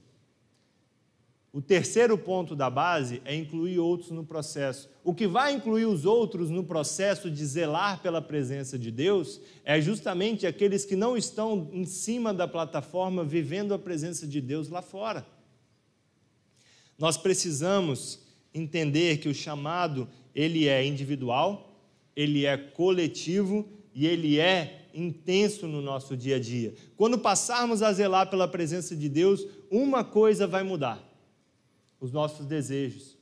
O 1.54 1.62
terceiro 1.62 2.18
ponto 2.18 2.54
da 2.54 2.70
base 2.70 3.22
é 3.24 3.34
incluir 3.34 3.80
outros 3.80 4.12
no 4.12 4.26
processo. 4.26 4.90
O 5.06 5.14
que 5.14 5.26
vai 5.26 5.54
incluir 5.54 5.86
os 5.86 6.04
outros 6.04 6.50
no 6.50 6.66
processo 6.66 7.32
de 7.32 7.46
zelar 7.46 8.02
pela 8.02 8.22
presença 8.22 8.78
de 8.78 8.92
Deus 8.92 9.40
é 9.64 9.80
justamente 9.80 10.46
aqueles 10.46 10.84
que 10.84 10.98
não 10.98 11.16
estão 11.16 11.70
em 11.72 11.86
cima 11.86 12.34
da 12.34 12.46
plataforma 12.46 13.24
vivendo 13.24 13.74
a 13.74 13.80
presença 13.80 14.28
de 14.28 14.42
Deus 14.42 14.68
lá 14.68 14.82
fora. 14.82 15.26
Nós 17.00 17.16
precisamos 17.16 18.20
entender 18.54 19.18
que 19.18 19.30
o 19.30 19.34
chamado 19.34 20.10
ele 20.34 20.68
é 20.68 20.86
individual, 20.86 21.76
ele 22.16 22.46
é 22.46 22.58
coletivo 22.58 23.68
e 23.94 24.08
ele 24.08 24.40
é 24.40 24.88
intenso 24.94 25.68
no 25.68 25.82
nosso 25.82 26.16
dia 26.16 26.36
a 26.36 26.40
dia. 26.40 26.74
Quando 26.98 27.18
passarmos 27.18 27.82
a 27.82 27.92
zelar 27.92 28.30
pela 28.30 28.48
presença 28.48 28.96
de 28.96 29.08
Deus, 29.10 29.46
uma 29.70 30.04
coisa 30.04 30.46
vai 30.48 30.64
mudar: 30.64 31.02
os 32.00 32.12
nossos 32.12 32.46
desejos. 32.46 33.18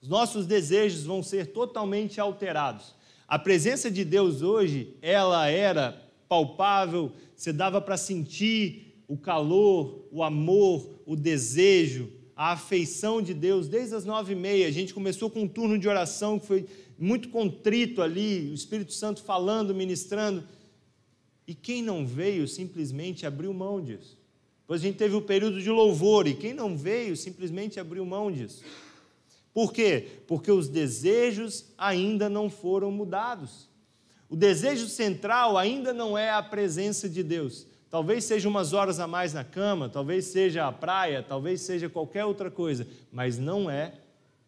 Os 0.00 0.08
nossos 0.08 0.46
desejos 0.46 1.04
vão 1.04 1.22
ser 1.22 1.48
totalmente 1.48 2.20
alterados. 2.20 2.94
A 3.28 3.38
presença 3.38 3.90
de 3.90 4.04
Deus 4.04 4.40
hoje, 4.40 4.96
ela 5.02 5.46
era 5.48 6.10
palpável, 6.28 7.12
você 7.36 7.52
dava 7.52 7.80
para 7.80 7.96
sentir 7.96 9.04
o 9.06 9.16
calor, 9.16 10.06
o 10.10 10.22
amor, 10.22 11.00
o 11.04 11.14
desejo, 11.14 12.08
a 12.40 12.52
afeição 12.52 13.20
de 13.20 13.34
Deus 13.34 13.68
desde 13.68 13.94
as 13.94 14.06
nove 14.06 14.32
e 14.32 14.34
meia. 14.34 14.66
A 14.66 14.70
gente 14.70 14.94
começou 14.94 15.28
com 15.28 15.42
um 15.42 15.46
turno 15.46 15.78
de 15.78 15.86
oração 15.86 16.38
que 16.38 16.46
foi 16.46 16.66
muito 16.98 17.28
contrito 17.28 18.00
ali, 18.00 18.48
o 18.50 18.54
Espírito 18.54 18.94
Santo 18.94 19.22
falando, 19.22 19.74
ministrando. 19.74 20.42
E 21.46 21.54
quem 21.54 21.82
não 21.82 22.06
veio 22.06 22.48
simplesmente 22.48 23.26
abriu 23.26 23.52
mão 23.52 23.78
disso. 23.78 24.16
Depois 24.62 24.80
a 24.80 24.84
gente 24.86 24.96
teve 24.96 25.14
o 25.14 25.20
período 25.20 25.60
de 25.60 25.68
louvor, 25.68 26.26
e 26.26 26.32
quem 26.32 26.54
não 26.54 26.78
veio 26.78 27.14
simplesmente 27.14 27.78
abriu 27.78 28.06
mão 28.06 28.32
disso. 28.32 28.64
Por 29.52 29.70
quê? 29.70 30.08
Porque 30.26 30.50
os 30.50 30.66
desejos 30.66 31.66
ainda 31.76 32.30
não 32.30 32.48
foram 32.48 32.90
mudados. 32.90 33.68
O 34.30 34.34
desejo 34.34 34.88
central 34.88 35.58
ainda 35.58 35.92
não 35.92 36.16
é 36.16 36.30
a 36.30 36.42
presença 36.42 37.06
de 37.06 37.22
Deus. 37.22 37.66
Talvez 37.90 38.22
seja 38.24 38.48
umas 38.48 38.72
horas 38.72 39.00
a 39.00 39.08
mais 39.08 39.34
na 39.34 39.42
cama, 39.42 39.88
talvez 39.88 40.26
seja 40.26 40.66
a 40.66 40.72
praia, 40.72 41.24
talvez 41.24 41.60
seja 41.60 41.88
qualquer 41.88 42.24
outra 42.24 42.48
coisa, 42.48 42.86
mas 43.10 43.36
não 43.36 43.68
é 43.68 43.94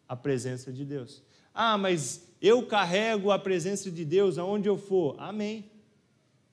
a 0.07 0.15
presença 0.15 0.71
de 0.71 0.85
Deus. 0.85 1.21
Ah, 1.53 1.77
mas 1.77 2.25
eu 2.41 2.65
carrego 2.65 3.31
a 3.31 3.37
presença 3.37 3.91
de 3.91 4.05
Deus 4.05 4.37
aonde 4.37 4.69
eu 4.69 4.77
for. 4.77 5.15
Amém. 5.19 5.69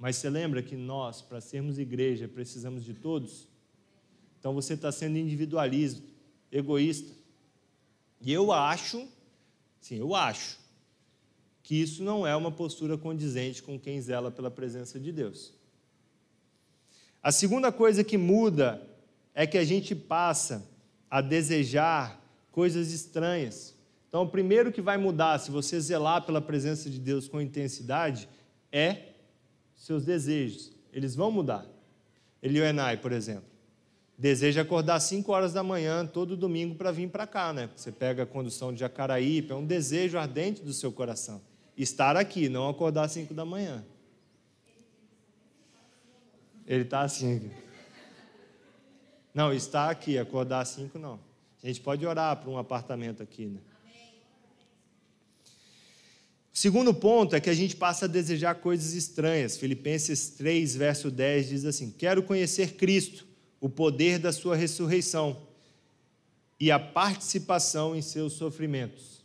Mas 0.01 0.17
você 0.17 0.29
lembra 0.29 0.63
que 0.63 0.77
nós, 0.77 1.23
para 1.23 1.41
sermos 1.41 1.79
igreja, 1.79 2.27
precisamos 2.27 2.85
de 2.85 2.95
todos? 2.95 3.47
Então 4.41 4.53
você 4.53 4.75
está 4.75 4.91
sendo 4.91 5.17
individualista, 5.17 6.03
egoísta. 6.51 7.13
E 8.21 8.33
eu 8.33 8.51
acho, 8.51 9.07
sim, 9.81 9.97
eu 9.97 10.15
acho, 10.15 10.59
que 11.63 11.77
isso 11.77 12.03
não 12.03 12.27
é 12.27 12.35
uma 12.35 12.51
postura 12.51 12.99
condizente 12.99 13.63
com 13.63 13.79
quem 13.79 14.01
zela 14.01 14.31
pela 14.31 14.51
presença 14.51 14.99
de 14.99 15.13
Deus. 15.13 15.60
A 17.23 17.31
segunda 17.31 17.71
coisa 17.71 18.03
que 18.03 18.17
muda 18.17 18.83
é 19.35 19.47
que 19.47 19.59
a 19.59 19.65
gente 19.65 19.95
passa 19.95 20.67
a 21.11 21.21
desejar 21.21 22.21
coisas 22.51 22.93
estranhas. 22.93 23.75
Então, 24.09 24.23
o 24.23 24.29
primeiro 24.29 24.73
que 24.73 24.81
vai 24.81 24.97
mudar, 24.97 25.39
se 25.39 25.51
você 25.51 25.79
zelar 25.81 26.23
pela 26.23 26.41
presença 26.41 26.89
de 26.89 26.99
Deus 26.99 27.29
com 27.29 27.41
intensidade, 27.41 28.29
é 28.73 29.11
seus 29.75 30.05
desejos. 30.05 30.73
Eles 30.93 31.15
vão 31.15 31.31
mudar. 31.31 31.67
Elioenai, 32.43 32.97
por 32.97 33.13
exemplo, 33.13 33.45
deseja 34.17 34.63
acordar 34.63 34.97
às 34.97 35.05
5 35.05 35.31
horas 35.31 35.53
da 35.53 35.63
manhã 35.63 36.07
todo 36.07 36.37
domingo 36.37 36.75
para 36.75 36.91
vir 36.91 37.09
para 37.09 37.27
cá, 37.27 37.53
né? 37.53 37.71
Você 37.77 37.93
pega 37.93 38.23
a 38.23 38.27
condução 38.27 38.73
de 38.73 38.81
Jacaraípe, 38.81 39.53
é 39.53 39.55
um 39.55 39.65
desejo 39.65 40.19
ardente 40.19 40.63
do 40.63 40.73
seu 40.73 40.91
coração. 40.91 41.41
Estar 41.77 42.17
aqui, 42.17 42.49
não 42.49 42.69
acordar 42.69 43.05
às 43.05 43.13
5 43.13 43.33
da 43.33 43.45
manhã. 43.45 43.85
Ele 46.71 46.85
está 46.85 47.01
assim. 47.01 47.51
Não, 49.35 49.53
está 49.53 49.91
aqui, 49.91 50.17
acordar 50.17 50.61
às 50.61 50.69
cinco 50.69 51.01
não. 51.01 51.19
A 51.61 51.67
gente 51.67 51.81
pode 51.81 52.07
orar 52.07 52.37
para 52.37 52.49
um 52.49 52.57
apartamento 52.57 53.21
aqui, 53.21 53.47
né? 53.47 53.59
O 56.55 56.59
segundo 56.61 56.95
ponto 56.95 57.35
é 57.35 57.41
que 57.41 57.51
a 57.51 57.55
gente 57.55 57.75
passa 57.75 58.05
a 58.05 58.09
desejar 58.09 58.55
coisas 58.55 58.93
estranhas. 58.93 59.57
Filipenses 59.57 60.29
3, 60.31 60.77
verso 60.77 61.11
10 61.11 61.49
diz 61.49 61.65
assim: 61.65 61.91
Quero 61.91 62.23
conhecer 62.23 62.75
Cristo, 62.75 63.27
o 63.61 63.69
poder 63.69 64.21
da 64.21 64.33
sua 64.33 64.55
ressurreição 64.55 65.43
e 66.59 66.71
a 66.71 66.79
participação 66.79 67.97
em 67.97 68.03
seus 68.03 68.35
sofrimentos. 68.35 69.25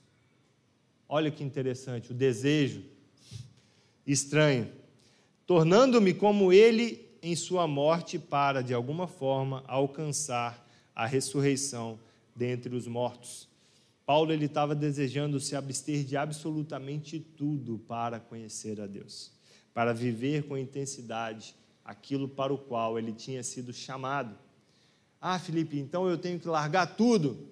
Olha 1.08 1.30
que 1.30 1.44
interessante, 1.44 2.10
o 2.10 2.16
desejo 2.16 2.82
estranho, 4.08 4.72
tornando-me 5.46 6.12
como 6.12 6.52
ele 6.52 7.05
em 7.26 7.36
sua 7.36 7.68
morte 7.68 8.20
para, 8.20 8.62
de 8.62 8.72
alguma 8.72 9.08
forma, 9.08 9.64
alcançar 9.68 10.64
a 10.94 11.08
ressurreição 11.08 11.98
dentre 12.36 12.76
os 12.76 12.86
mortos. 12.86 13.50
Paulo 14.06 14.32
ele 14.32 14.46
estava 14.46 14.76
desejando 14.76 15.40
se 15.40 15.56
abster 15.56 16.04
de 16.04 16.16
absolutamente 16.16 17.20
tudo 17.20 17.80
para 17.80 18.20
conhecer 18.20 18.80
a 18.80 18.86
Deus, 18.86 19.32
para 19.74 19.92
viver 19.92 20.44
com 20.44 20.56
intensidade 20.56 21.56
aquilo 21.84 22.30
para 22.30 22.54
o 22.54 22.60
qual 22.60 23.00
ele 23.00 23.12
tinha 23.12 23.42
sido 23.42 23.74
chamado. 23.74 24.38
Ah, 25.20 25.40
Felipe, 25.40 25.80
então 25.80 26.08
eu 26.08 26.20
tenho 26.20 26.40
que 26.40 26.48
largar 26.48 26.96
tudo. 26.96 27.50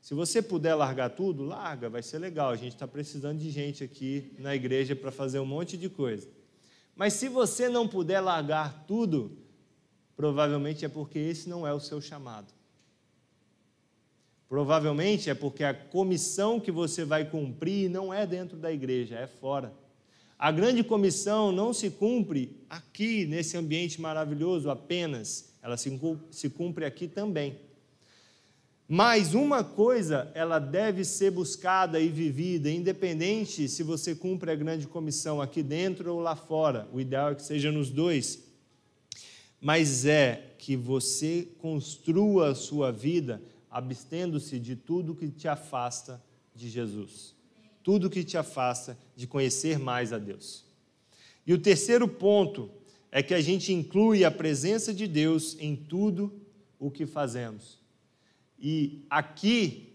Se 0.00 0.14
você 0.14 0.40
puder 0.40 0.74
largar 0.74 1.10
tudo, 1.10 1.44
larga, 1.44 1.90
vai 1.90 2.02
ser 2.02 2.18
legal. 2.18 2.48
A 2.48 2.56
gente 2.56 2.72
está 2.72 2.88
precisando 2.88 3.38
de 3.38 3.50
gente 3.50 3.84
aqui 3.84 4.32
na 4.38 4.54
igreja 4.56 4.96
para 4.96 5.10
fazer 5.10 5.40
um 5.40 5.46
monte 5.46 5.76
de 5.76 5.90
coisa. 5.90 6.39
Mas 7.00 7.14
se 7.14 7.30
você 7.30 7.66
não 7.66 7.88
puder 7.88 8.20
largar 8.20 8.84
tudo, 8.86 9.38
provavelmente 10.14 10.84
é 10.84 10.88
porque 10.88 11.18
esse 11.18 11.48
não 11.48 11.66
é 11.66 11.72
o 11.72 11.80
seu 11.80 11.98
chamado. 11.98 12.52
Provavelmente 14.46 15.30
é 15.30 15.34
porque 15.34 15.64
a 15.64 15.72
comissão 15.72 16.60
que 16.60 16.70
você 16.70 17.02
vai 17.02 17.24
cumprir 17.24 17.88
não 17.88 18.12
é 18.12 18.26
dentro 18.26 18.54
da 18.54 18.70
igreja, 18.70 19.14
é 19.16 19.26
fora. 19.26 19.72
A 20.38 20.52
grande 20.52 20.84
comissão 20.84 21.50
não 21.50 21.72
se 21.72 21.88
cumpre 21.88 22.62
aqui, 22.68 23.24
nesse 23.24 23.56
ambiente 23.56 23.98
maravilhoso 23.98 24.68
apenas, 24.68 25.54
ela 25.62 25.78
se 25.78 26.50
cumpre 26.50 26.84
aqui 26.84 27.08
também. 27.08 27.58
Mas 28.92 29.34
uma 29.34 29.62
coisa, 29.62 30.32
ela 30.34 30.58
deve 30.58 31.04
ser 31.04 31.30
buscada 31.30 32.00
e 32.00 32.08
vivida, 32.08 32.68
independente 32.68 33.68
se 33.68 33.84
você 33.84 34.16
cumpre 34.16 34.50
a 34.50 34.56
grande 34.56 34.88
comissão 34.88 35.40
aqui 35.40 35.62
dentro 35.62 36.12
ou 36.12 36.18
lá 36.18 36.34
fora. 36.34 36.88
O 36.92 37.00
ideal 37.00 37.30
é 37.30 37.34
que 37.36 37.44
seja 37.44 37.70
nos 37.70 37.88
dois. 37.88 38.42
Mas 39.60 40.06
é 40.06 40.54
que 40.58 40.74
você 40.74 41.46
construa 41.58 42.50
a 42.50 42.54
sua 42.56 42.90
vida 42.90 43.40
abstendo-se 43.70 44.58
de 44.58 44.74
tudo 44.74 45.14
que 45.14 45.28
te 45.28 45.46
afasta 45.46 46.20
de 46.52 46.68
Jesus, 46.68 47.36
tudo 47.84 48.10
que 48.10 48.24
te 48.24 48.36
afasta 48.36 48.98
de 49.14 49.24
conhecer 49.28 49.78
mais 49.78 50.12
a 50.12 50.18
Deus. 50.18 50.64
E 51.46 51.54
o 51.54 51.58
terceiro 51.58 52.08
ponto 52.08 52.68
é 53.12 53.22
que 53.22 53.34
a 53.34 53.40
gente 53.40 53.72
inclui 53.72 54.24
a 54.24 54.32
presença 54.32 54.92
de 54.92 55.06
Deus 55.06 55.56
em 55.60 55.76
tudo 55.76 56.32
o 56.76 56.90
que 56.90 57.06
fazemos. 57.06 57.79
E 58.60 59.04
aqui, 59.08 59.94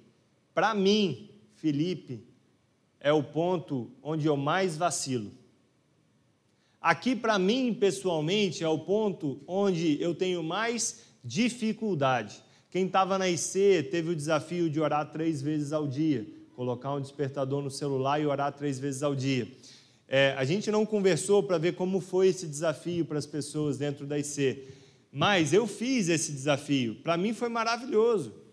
para 0.53 0.73
mim, 0.73 1.29
Felipe, 1.55 2.23
é 2.99 3.13
o 3.13 3.21
ponto 3.21 3.91
onde 4.01 4.25
eu 4.25 4.35
mais 4.35 4.75
vacilo. 4.75 5.31
Aqui, 6.81 7.15
para 7.15 7.37
mim, 7.37 7.73
pessoalmente, 7.73 8.63
é 8.63 8.67
o 8.67 8.79
ponto 8.79 9.39
onde 9.47 10.01
eu 10.01 10.15
tenho 10.15 10.43
mais 10.43 11.01
dificuldade. 11.23 12.43
Quem 12.69 12.87
estava 12.87 13.17
na 13.17 13.29
IC 13.29 13.87
teve 13.89 14.09
o 14.09 14.15
desafio 14.15 14.69
de 14.69 14.79
orar 14.79 15.11
três 15.11 15.41
vezes 15.41 15.71
ao 15.71 15.87
dia, 15.87 16.27
colocar 16.55 16.93
um 16.93 17.01
despertador 17.01 17.61
no 17.61 17.71
celular 17.71 18.19
e 18.19 18.25
orar 18.25 18.51
três 18.51 18.79
vezes 18.79 19.03
ao 19.03 19.15
dia. 19.15 19.47
É, 20.07 20.35
a 20.37 20.45
gente 20.45 20.69
não 20.69 20.85
conversou 20.85 21.41
para 21.41 21.57
ver 21.57 21.73
como 21.73 21.99
foi 21.99 22.27
esse 22.27 22.47
desafio 22.47 23.05
para 23.05 23.17
as 23.17 23.25
pessoas 23.25 23.77
dentro 23.77 24.05
da 24.05 24.19
IC, 24.19 24.63
mas 25.11 25.53
eu 25.53 25.65
fiz 25.65 26.09
esse 26.09 26.31
desafio. 26.31 26.95
Para 26.95 27.17
mim 27.17 27.33
foi 27.33 27.49
maravilhoso. 27.49 28.44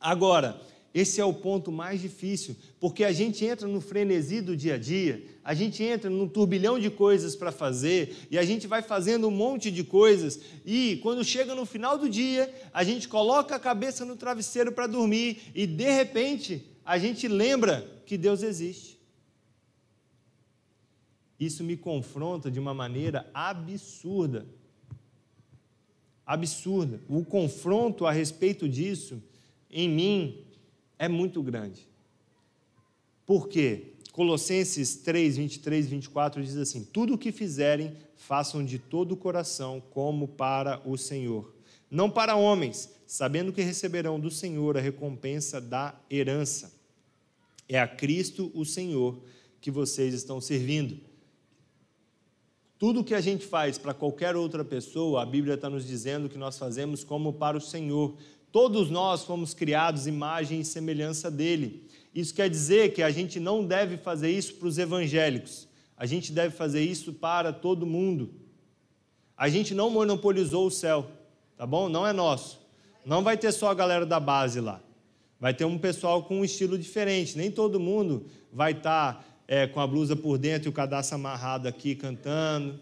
Agora, 0.00 0.60
esse 0.94 1.20
é 1.20 1.24
o 1.24 1.34
ponto 1.34 1.70
mais 1.70 2.00
difícil, 2.00 2.56
porque 2.80 3.04
a 3.04 3.12
gente 3.12 3.44
entra 3.44 3.68
no 3.68 3.80
frenesi 3.80 4.40
do 4.40 4.56
dia 4.56 4.74
a 4.74 4.78
dia, 4.78 5.22
a 5.44 5.52
gente 5.52 5.82
entra 5.82 6.08
num 6.08 6.26
turbilhão 6.26 6.78
de 6.78 6.90
coisas 6.90 7.36
para 7.36 7.52
fazer, 7.52 8.16
e 8.30 8.38
a 8.38 8.44
gente 8.44 8.66
vai 8.66 8.82
fazendo 8.82 9.28
um 9.28 9.30
monte 9.30 9.70
de 9.70 9.84
coisas, 9.84 10.40
e 10.64 10.98
quando 11.02 11.22
chega 11.24 11.54
no 11.54 11.66
final 11.66 11.98
do 11.98 12.08
dia, 12.08 12.52
a 12.72 12.82
gente 12.82 13.06
coloca 13.06 13.54
a 13.54 13.60
cabeça 13.60 14.04
no 14.04 14.16
travesseiro 14.16 14.72
para 14.72 14.86
dormir, 14.86 15.52
e 15.54 15.66
de 15.66 15.90
repente 15.90 16.64
a 16.84 16.98
gente 16.98 17.28
lembra 17.28 17.86
que 18.06 18.16
Deus 18.16 18.42
existe. 18.42 18.98
Isso 21.38 21.62
me 21.62 21.76
confronta 21.76 22.50
de 22.50 22.58
uma 22.58 22.74
maneira 22.74 23.30
absurda. 23.32 24.46
Absurda. 26.26 27.00
O 27.08 27.24
confronto 27.24 28.04
a 28.06 28.10
respeito 28.10 28.68
disso, 28.68 29.22
em 29.70 29.88
mim, 29.88 30.44
é 30.98 31.08
muito 31.08 31.42
grande. 31.42 31.86
Por 33.26 33.48
quê? 33.48 33.92
Colossenses 34.12 34.96
3, 34.96 35.36
23 35.36 35.86
e 35.86 35.88
24 35.88 36.42
diz 36.42 36.56
assim: 36.56 36.82
Tudo 36.84 37.14
o 37.14 37.18
que 37.18 37.30
fizerem, 37.30 37.92
façam 38.16 38.64
de 38.64 38.78
todo 38.78 39.12
o 39.12 39.16
coração, 39.16 39.82
como 39.90 40.26
para 40.26 40.80
o 40.84 40.96
Senhor, 40.96 41.54
não 41.90 42.10
para 42.10 42.34
homens, 42.34 42.90
sabendo 43.06 43.52
que 43.52 43.62
receberão 43.62 44.18
do 44.18 44.30
Senhor 44.30 44.76
a 44.76 44.80
recompensa 44.80 45.60
da 45.60 45.94
herança. 46.10 46.72
É 47.68 47.78
a 47.78 47.86
Cristo, 47.86 48.50
o 48.54 48.64
Senhor, 48.64 49.20
que 49.60 49.70
vocês 49.70 50.14
estão 50.14 50.40
servindo. 50.40 50.98
Tudo 52.78 53.04
que 53.04 53.14
a 53.14 53.20
gente 53.20 53.44
faz 53.44 53.76
para 53.76 53.92
qualquer 53.92 54.36
outra 54.36 54.64
pessoa, 54.64 55.22
a 55.22 55.26
Bíblia 55.26 55.54
está 55.54 55.68
nos 55.68 55.86
dizendo 55.86 56.28
que 56.28 56.38
nós 56.38 56.56
fazemos 56.56 57.02
como 57.04 57.32
para 57.32 57.56
o 57.56 57.60
Senhor, 57.60 58.16
Todos 58.50 58.90
nós 58.90 59.24
fomos 59.24 59.52
criados 59.52 60.06
imagem 60.06 60.60
e 60.60 60.64
semelhança 60.64 61.30
dele. 61.30 61.86
Isso 62.14 62.34
quer 62.34 62.48
dizer 62.48 62.94
que 62.94 63.02
a 63.02 63.10
gente 63.10 63.38
não 63.38 63.64
deve 63.64 63.96
fazer 63.96 64.30
isso 64.30 64.54
para 64.54 64.68
os 64.68 64.78
evangélicos, 64.78 65.68
a 65.96 66.06
gente 66.06 66.32
deve 66.32 66.54
fazer 66.54 66.82
isso 66.82 67.12
para 67.12 67.52
todo 67.52 67.86
mundo. 67.86 68.30
A 69.36 69.48
gente 69.48 69.74
não 69.74 69.90
monopolizou 69.90 70.66
o 70.66 70.70
céu, 70.70 71.10
tá 71.56 71.66
bom? 71.66 71.88
Não 71.88 72.06
é 72.06 72.12
nosso. 72.12 72.60
Não 73.04 73.22
vai 73.22 73.36
ter 73.36 73.52
só 73.52 73.70
a 73.70 73.74
galera 73.74 74.04
da 74.04 74.18
base 74.18 74.60
lá. 74.60 74.80
Vai 75.40 75.54
ter 75.54 75.64
um 75.64 75.78
pessoal 75.78 76.24
com 76.24 76.40
um 76.40 76.44
estilo 76.44 76.76
diferente. 76.76 77.36
Nem 77.36 77.50
todo 77.50 77.78
mundo 77.78 78.26
vai 78.52 78.72
estar 78.72 79.14
tá, 79.14 79.24
é, 79.46 79.66
com 79.66 79.80
a 79.80 79.86
blusa 79.86 80.16
por 80.16 80.38
dentro 80.38 80.68
e 80.68 80.70
o 80.70 80.72
cadastro 80.72 81.14
amarrado 81.14 81.68
aqui 81.68 81.94
cantando. 81.94 82.80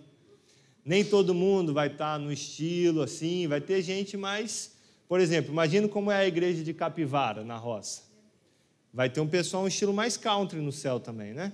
Nem 0.84 1.04
todo 1.04 1.34
mundo 1.34 1.74
vai 1.74 1.88
estar 1.88 2.14
tá 2.14 2.18
no 2.18 2.32
estilo 2.32 3.02
assim. 3.02 3.46
Vai 3.46 3.60
ter 3.60 3.82
gente 3.82 4.16
mais 4.16 4.75
por 5.08 5.20
exemplo, 5.20 5.52
imagina 5.52 5.88
como 5.88 6.10
é 6.10 6.16
a 6.16 6.26
igreja 6.26 6.64
de 6.64 6.74
Capivara, 6.74 7.44
na 7.44 7.56
roça. 7.56 8.02
Vai 8.92 9.10
ter 9.10 9.20
um 9.20 9.28
pessoal 9.28 9.64
um 9.64 9.68
estilo 9.68 9.92
mais 9.92 10.16
country 10.16 10.60
no 10.60 10.72
céu 10.72 10.98
também, 10.98 11.32
né? 11.32 11.52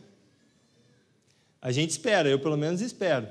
A 1.60 1.70
gente 1.70 1.90
espera, 1.90 2.28
eu 2.28 2.38
pelo 2.38 2.56
menos 2.56 2.80
espero. 2.80 3.28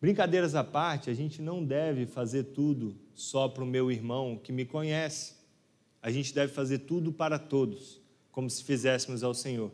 Brincadeiras 0.00 0.54
à 0.54 0.62
parte, 0.62 1.10
a 1.10 1.14
gente 1.14 1.42
não 1.42 1.64
deve 1.64 2.06
fazer 2.06 2.44
tudo 2.44 2.96
só 3.14 3.48
para 3.48 3.64
o 3.64 3.66
meu 3.66 3.90
irmão 3.90 4.38
que 4.42 4.52
me 4.52 4.64
conhece. 4.64 5.34
A 6.00 6.10
gente 6.10 6.32
deve 6.34 6.52
fazer 6.52 6.80
tudo 6.80 7.12
para 7.12 7.38
todos, 7.38 8.00
como 8.30 8.48
se 8.48 8.62
fizéssemos 8.62 9.24
ao 9.24 9.34
Senhor. 9.34 9.72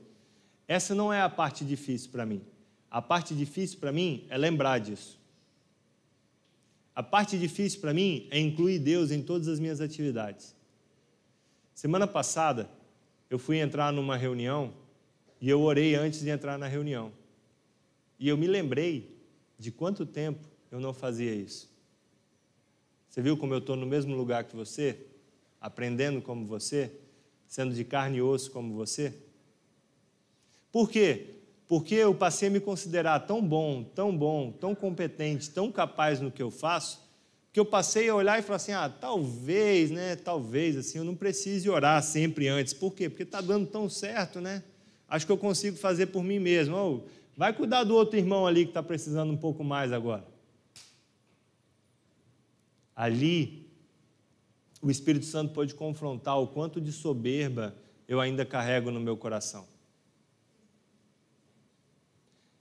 Essa 0.66 0.94
não 0.94 1.12
é 1.12 1.20
a 1.20 1.28
parte 1.28 1.64
difícil 1.64 2.10
para 2.10 2.24
mim. 2.24 2.42
A 2.90 3.02
parte 3.02 3.34
difícil 3.34 3.78
para 3.78 3.92
mim 3.92 4.24
é 4.30 4.38
lembrar 4.38 4.78
disso. 4.78 5.18
A 6.94 7.02
parte 7.02 7.38
difícil 7.38 7.80
para 7.80 7.92
mim 7.92 8.28
é 8.30 8.38
incluir 8.38 8.78
Deus 8.78 9.10
em 9.10 9.22
todas 9.22 9.48
as 9.48 9.58
minhas 9.58 9.80
atividades. 9.80 10.54
Semana 11.74 12.06
passada, 12.06 12.70
eu 13.28 13.38
fui 13.38 13.58
entrar 13.58 13.92
numa 13.92 14.16
reunião 14.16 14.72
e 15.40 15.48
eu 15.50 15.60
orei 15.60 15.96
antes 15.96 16.20
de 16.20 16.30
entrar 16.30 16.56
na 16.56 16.68
reunião. 16.68 17.12
E 18.18 18.28
eu 18.28 18.36
me 18.36 18.46
lembrei 18.46 19.18
de 19.58 19.72
quanto 19.72 20.06
tempo 20.06 20.46
eu 20.70 20.78
não 20.78 20.94
fazia 20.94 21.34
isso. 21.34 21.68
Você 23.08 23.20
viu 23.20 23.36
como 23.36 23.54
eu 23.54 23.58
estou 23.58 23.76
no 23.76 23.86
mesmo 23.86 24.14
lugar 24.14 24.44
que 24.44 24.54
você? 24.54 25.06
Aprendendo 25.60 26.22
como 26.22 26.46
você? 26.46 26.92
Sendo 27.48 27.74
de 27.74 27.84
carne 27.84 28.18
e 28.18 28.22
osso 28.22 28.50
como 28.50 28.74
você? 28.74 29.14
Por 30.70 30.90
quê? 30.90 31.34
Porque 31.66 31.94
eu 31.94 32.14
passei 32.14 32.48
a 32.48 32.50
me 32.50 32.60
considerar 32.60 33.20
tão 33.20 33.42
bom, 33.42 33.82
tão 33.82 34.16
bom, 34.16 34.52
tão 34.52 34.74
competente, 34.74 35.50
tão 35.50 35.72
capaz 35.72 36.20
no 36.20 36.30
que 36.30 36.42
eu 36.42 36.50
faço, 36.50 37.02
que 37.52 37.60
eu 37.60 37.64
passei 37.64 38.08
a 38.08 38.14
olhar 38.14 38.38
e 38.38 38.42
falar 38.42 38.56
assim: 38.56 38.72
ah, 38.72 38.88
talvez, 38.88 39.90
né? 39.90 40.16
Talvez, 40.16 40.76
assim, 40.76 40.98
eu 40.98 41.04
não 41.04 41.14
precise 41.14 41.70
orar 41.70 42.02
sempre 42.02 42.48
antes. 42.48 42.74
Por 42.74 42.94
quê? 42.94 43.08
Porque 43.08 43.22
está 43.22 43.40
dando 43.40 43.66
tão 43.66 43.88
certo, 43.88 44.40
né? 44.40 44.62
Acho 45.08 45.24
que 45.24 45.32
eu 45.32 45.38
consigo 45.38 45.76
fazer 45.76 46.06
por 46.06 46.22
mim 46.22 46.38
mesmo. 46.38 46.76
Oh, 46.76 47.00
vai 47.36 47.52
cuidar 47.52 47.84
do 47.84 47.94
outro 47.94 48.18
irmão 48.18 48.46
ali 48.46 48.64
que 48.64 48.70
está 48.70 48.82
precisando 48.82 49.32
um 49.32 49.36
pouco 49.36 49.62
mais 49.62 49.92
agora. 49.92 50.24
Ali, 52.94 53.68
o 54.82 54.90
Espírito 54.90 55.24
Santo 55.24 55.52
pode 55.54 55.74
confrontar 55.74 56.38
o 56.40 56.46
quanto 56.46 56.80
de 56.80 56.92
soberba 56.92 57.74
eu 58.06 58.20
ainda 58.20 58.44
carrego 58.44 58.90
no 58.90 59.00
meu 59.00 59.16
coração. 59.16 59.73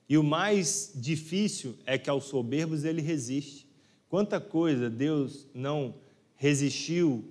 E 0.08 0.18
o 0.18 0.24
mais 0.24 0.92
difícil 0.96 1.76
é 1.86 1.98
que 1.98 2.10
aos 2.10 2.26
soberbos 2.26 2.84
ele 2.84 3.02
resiste. 3.02 3.68
Quanta 4.10 4.40
coisa 4.40 4.90
Deus 4.90 5.48
não 5.54 5.96
resistiu 6.36 7.24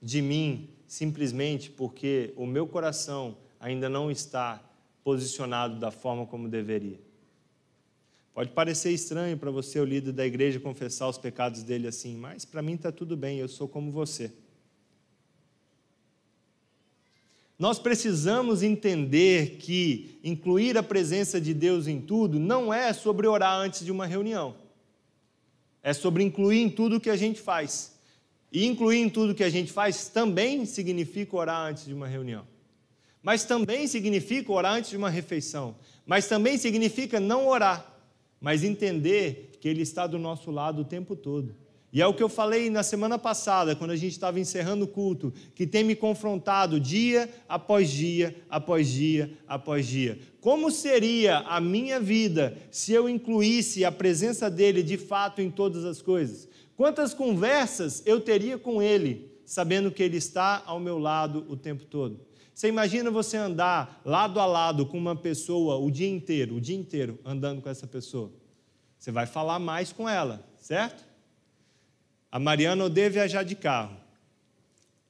de 0.00 0.20
mim 0.20 0.68
simplesmente 0.86 1.70
porque 1.70 2.32
o 2.36 2.46
meu 2.46 2.66
coração 2.66 3.36
ainda 3.58 3.88
não 3.88 4.10
está 4.10 4.62
posicionado 5.02 5.80
da 5.80 5.90
forma 5.90 6.26
como 6.26 6.48
deveria. 6.48 7.00
Pode 8.34 8.50
parecer 8.50 8.90
estranho 8.92 9.36
para 9.36 9.50
você, 9.50 9.78
o 9.78 9.84
líder 9.84 10.12
da 10.12 10.26
igreja, 10.26 10.58
confessar 10.58 11.08
os 11.08 11.18
pecados 11.18 11.62
dele 11.62 11.86
assim, 11.86 12.16
mas 12.16 12.44
para 12.44 12.62
mim 12.62 12.74
está 12.74 12.90
tudo 12.90 13.16
bem, 13.16 13.38
eu 13.38 13.48
sou 13.48 13.68
como 13.68 13.90
você. 13.90 14.32
Nós 17.58 17.78
precisamos 17.78 18.62
entender 18.62 19.56
que 19.58 20.18
incluir 20.24 20.76
a 20.76 20.82
presença 20.82 21.40
de 21.40 21.54
Deus 21.54 21.86
em 21.86 22.00
tudo 22.00 22.38
não 22.38 22.72
é 22.72 22.92
sobre 22.92 23.26
orar 23.26 23.58
antes 23.58 23.84
de 23.84 23.92
uma 23.92 24.06
reunião. 24.06 24.56
É 25.82 25.92
sobre 25.92 26.22
incluir 26.22 26.60
em 26.60 26.70
tudo 26.70 27.00
que 27.00 27.10
a 27.10 27.16
gente 27.16 27.40
faz. 27.40 27.92
E 28.50 28.66
incluir 28.66 28.98
em 28.98 29.08
tudo 29.08 29.34
que 29.34 29.44
a 29.44 29.50
gente 29.50 29.72
faz 29.72 30.08
também 30.08 30.66
significa 30.66 31.36
orar 31.36 31.68
antes 31.68 31.84
de 31.86 31.94
uma 31.94 32.06
reunião. 32.06 32.46
Mas 33.22 33.44
também 33.44 33.86
significa 33.86 34.50
orar 34.52 34.74
antes 34.74 34.90
de 34.90 34.96
uma 34.96 35.08
refeição. 35.08 35.76
Mas 36.04 36.26
também 36.26 36.58
significa 36.58 37.20
não 37.20 37.46
orar, 37.46 37.96
mas 38.40 38.64
entender 38.64 39.52
que 39.60 39.68
Ele 39.68 39.82
está 39.82 40.06
do 40.06 40.18
nosso 40.18 40.50
lado 40.50 40.82
o 40.82 40.84
tempo 40.84 41.14
todo. 41.14 41.54
E 41.92 42.00
é 42.00 42.06
o 42.06 42.14
que 42.14 42.22
eu 42.22 42.28
falei 42.28 42.70
na 42.70 42.82
semana 42.82 43.18
passada, 43.18 43.76
quando 43.76 43.90
a 43.90 43.96
gente 43.96 44.12
estava 44.12 44.40
encerrando 44.40 44.86
o 44.86 44.88
culto, 44.88 45.30
que 45.54 45.66
tem 45.66 45.84
me 45.84 45.94
confrontado 45.94 46.80
dia 46.80 47.28
após 47.46 47.90
dia, 47.90 48.34
após 48.48 48.88
dia, 48.88 49.36
após 49.46 49.86
dia. 49.86 50.18
Como 50.40 50.70
seria 50.70 51.40
a 51.40 51.60
minha 51.60 52.00
vida 52.00 52.56
se 52.70 52.94
eu 52.94 53.10
incluísse 53.10 53.84
a 53.84 53.92
presença 53.92 54.50
dele 54.50 54.82
de 54.82 54.96
fato 54.96 55.42
em 55.42 55.50
todas 55.50 55.84
as 55.84 56.00
coisas? 56.00 56.48
Quantas 56.74 57.12
conversas 57.12 58.02
eu 58.06 58.20
teria 58.20 58.56
com 58.56 58.80
ele, 58.80 59.30
sabendo 59.44 59.92
que 59.92 60.02
ele 60.02 60.16
está 60.16 60.62
ao 60.64 60.80
meu 60.80 60.98
lado 60.98 61.44
o 61.46 61.58
tempo 61.58 61.84
todo? 61.84 62.20
Você 62.54 62.68
imagina 62.68 63.10
você 63.10 63.36
andar 63.36 64.00
lado 64.02 64.40
a 64.40 64.46
lado 64.46 64.86
com 64.86 64.96
uma 64.96 65.14
pessoa 65.14 65.76
o 65.76 65.90
dia 65.90 66.08
inteiro, 66.08 66.56
o 66.56 66.60
dia 66.60 66.76
inteiro 66.76 67.18
andando 67.22 67.60
com 67.60 67.68
essa 67.68 67.86
pessoa? 67.86 68.32
Você 68.98 69.12
vai 69.12 69.26
falar 69.26 69.58
mais 69.58 69.92
com 69.92 70.08
ela, 70.08 70.42
certo? 70.58 71.11
A 72.32 72.38
Mariana 72.38 72.84
odeia 72.86 73.10
viajar 73.10 73.42
de 73.42 73.54
carro. 73.54 73.94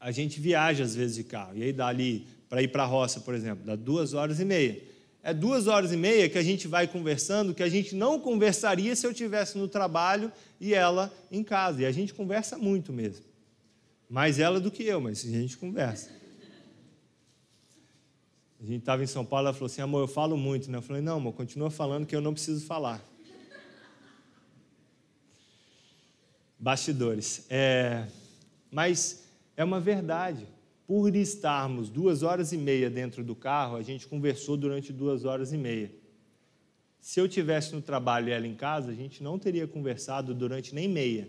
A 0.01 0.11
gente 0.11 0.41
viaja 0.41 0.83
às 0.83 0.97
vezes 0.97 1.15
de 1.15 1.23
carro. 1.23 1.57
E 1.57 1.63
aí 1.63 1.73
dá 1.73 1.87
ali, 1.87 2.27
para 2.49 2.61
ir 2.61 2.67
para 2.67 2.83
a 2.83 2.87
roça, 2.87 3.21
por 3.21 3.33
exemplo, 3.33 3.65
dá 3.65 3.77
duas 3.77 4.13
horas 4.13 4.41
e 4.41 4.45
meia. 4.45 4.83
É 5.23 5.33
duas 5.33 5.69
horas 5.69 5.93
e 5.93 5.97
meia 5.97 6.29
que 6.29 6.37
a 6.37 6.43
gente 6.43 6.67
vai 6.67 6.89
conversando, 6.89 7.55
que 7.55 7.63
a 7.63 7.69
gente 7.69 7.95
não 7.95 8.19
conversaria 8.19 8.97
se 8.97 9.07
eu 9.07 9.15
tivesse 9.15 9.57
no 9.57 9.69
trabalho 9.69 10.33
e 10.61 10.75
ela 10.75 11.15
em 11.31 11.45
casa. 11.45 11.83
E 11.83 11.87
a 11.87 11.93
gente 11.93 12.13
conversa 12.13 12.59
muito 12.59 12.93
mesmo. 12.93 13.25
Mais 14.11 14.41
ela 14.41 14.59
do 14.59 14.69
que 14.69 14.83
eu, 14.83 15.01
mas 15.01 15.25
a 15.25 15.31
gente 15.31 15.57
conversa. 15.57 16.11
A 18.61 18.67
gente 18.67 18.81
estava 18.81 19.05
em 19.05 19.07
São 19.07 19.25
Paulo, 19.25 19.47
ela 19.47 19.55
falou 19.55 19.67
assim, 19.67 19.81
amor, 19.81 20.01
eu 20.01 20.09
falo 20.09 20.37
muito, 20.37 20.69
né? 20.69 20.79
Eu 20.79 20.83
falei, 20.83 21.01
não, 21.01 21.19
amor, 21.19 21.35
continua 21.35 21.71
falando 21.71 22.05
que 22.05 22.17
eu 22.17 22.21
não 22.21 22.33
preciso 22.33 22.67
falar. 22.67 23.01
Bastidores. 26.63 27.45
É, 27.51 28.07
mas 28.71 29.25
é 29.57 29.65
uma 29.65 29.81
verdade. 29.81 30.47
Por 30.87 31.17
estarmos 31.17 31.89
duas 31.89 32.23
horas 32.23 32.53
e 32.53 32.57
meia 32.57 32.89
dentro 32.89 33.25
do 33.25 33.35
carro, 33.35 33.77
a 33.77 33.83
gente 33.83 34.07
conversou 34.07 34.57
durante 34.57 34.93
duas 34.93 35.25
horas 35.25 35.53
e 35.53 35.59
meia. 35.59 35.91
Se 37.01 37.19
eu 37.19 37.29
tivesse 37.29 37.75
no 37.75 37.83
trabalho 37.83 38.29
e 38.29 38.33
ela 38.33 38.47
em 38.47 38.55
casa, 38.55 38.93
a 38.93 38.95
gente 38.95 39.23
não 39.23 39.39
teria 39.39 39.67
conversado 39.67 40.33
durante 40.33 40.73
nem 40.73 40.89
meia. 40.89 41.29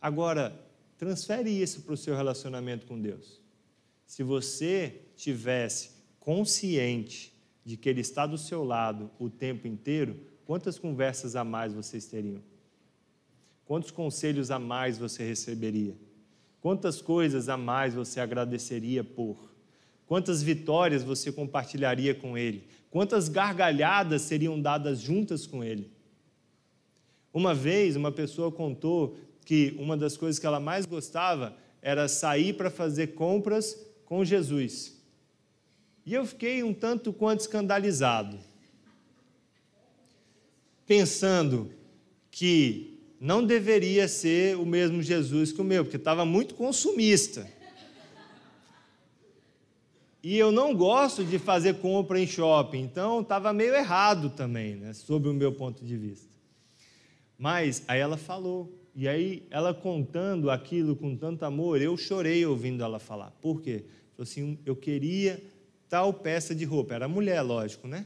Agora, 0.00 0.58
transfere 0.98 1.50
isso 1.50 1.82
para 1.82 1.94
o 1.94 1.96
seu 1.96 2.16
relacionamento 2.16 2.86
com 2.86 3.00
Deus. 3.00 3.40
Se 4.04 4.24
você 4.24 5.02
tivesse 5.14 5.90
consciente 6.18 7.32
de 7.64 7.76
que 7.76 7.88
Ele 7.88 8.00
está 8.00 8.26
do 8.26 8.36
seu 8.36 8.64
lado 8.64 9.10
o 9.18 9.30
tempo 9.30 9.68
inteiro, 9.68 10.18
quantas 10.44 10.78
conversas 10.78 11.36
a 11.36 11.44
mais 11.44 11.72
vocês 11.72 12.06
teriam? 12.06 12.49
Quantos 13.70 13.92
conselhos 13.92 14.50
a 14.50 14.58
mais 14.58 14.98
você 14.98 15.22
receberia? 15.22 15.94
Quantas 16.60 17.00
coisas 17.00 17.48
a 17.48 17.56
mais 17.56 17.94
você 17.94 18.18
agradeceria 18.18 19.04
por? 19.04 19.38
Quantas 20.08 20.42
vitórias 20.42 21.04
você 21.04 21.30
compartilharia 21.30 22.12
com 22.12 22.36
ele? 22.36 22.66
Quantas 22.90 23.28
gargalhadas 23.28 24.22
seriam 24.22 24.60
dadas 24.60 25.00
juntas 25.00 25.46
com 25.46 25.62
ele? 25.62 25.88
Uma 27.32 27.54
vez, 27.54 27.94
uma 27.94 28.10
pessoa 28.10 28.50
contou 28.50 29.16
que 29.44 29.76
uma 29.78 29.96
das 29.96 30.16
coisas 30.16 30.40
que 30.40 30.46
ela 30.46 30.58
mais 30.58 30.84
gostava 30.84 31.56
era 31.80 32.08
sair 32.08 32.54
para 32.54 32.72
fazer 32.72 33.14
compras 33.14 33.80
com 34.04 34.24
Jesus. 34.24 35.00
E 36.04 36.12
eu 36.12 36.26
fiquei 36.26 36.64
um 36.64 36.74
tanto 36.74 37.12
quanto 37.12 37.38
escandalizado, 37.38 38.36
pensando 40.84 41.70
que 42.32 42.89
não 43.20 43.44
deveria 43.44 44.08
ser 44.08 44.56
o 44.56 44.64
mesmo 44.64 45.02
Jesus 45.02 45.52
que 45.52 45.60
o 45.60 45.64
meu, 45.64 45.84
porque 45.84 45.98
estava 45.98 46.24
muito 46.24 46.54
consumista. 46.54 47.46
E 50.22 50.36
eu 50.38 50.50
não 50.50 50.74
gosto 50.74 51.22
de 51.22 51.38
fazer 51.38 51.74
compra 51.74 52.18
em 52.18 52.26
shopping, 52.26 52.80
então 52.80 53.20
estava 53.20 53.52
meio 53.52 53.74
errado 53.74 54.30
também, 54.30 54.74
né, 54.74 54.92
sob 54.94 55.28
o 55.28 55.34
meu 55.34 55.52
ponto 55.52 55.84
de 55.84 55.96
vista. 55.96 56.28
Mas 57.38 57.82
aí 57.86 58.00
ela 58.00 58.16
falou, 58.16 58.80
e 58.94 59.06
aí 59.06 59.46
ela 59.50 59.72
contando 59.72 60.50
aquilo 60.50 60.96
com 60.96 61.16
tanto 61.16 61.42
amor, 61.44 61.80
eu 61.80 61.96
chorei 61.96 62.44
ouvindo 62.44 62.82
ela 62.82 62.98
falar. 62.98 63.30
Por 63.40 63.60
quê? 63.62 63.84
Falou 64.14 64.24
assim, 64.24 64.58
eu 64.66 64.76
queria 64.76 65.42
tal 65.88 66.12
peça 66.12 66.54
de 66.54 66.64
roupa. 66.66 66.94
Era 66.94 67.08
mulher, 67.08 67.40
lógico, 67.40 67.88
né? 67.88 68.04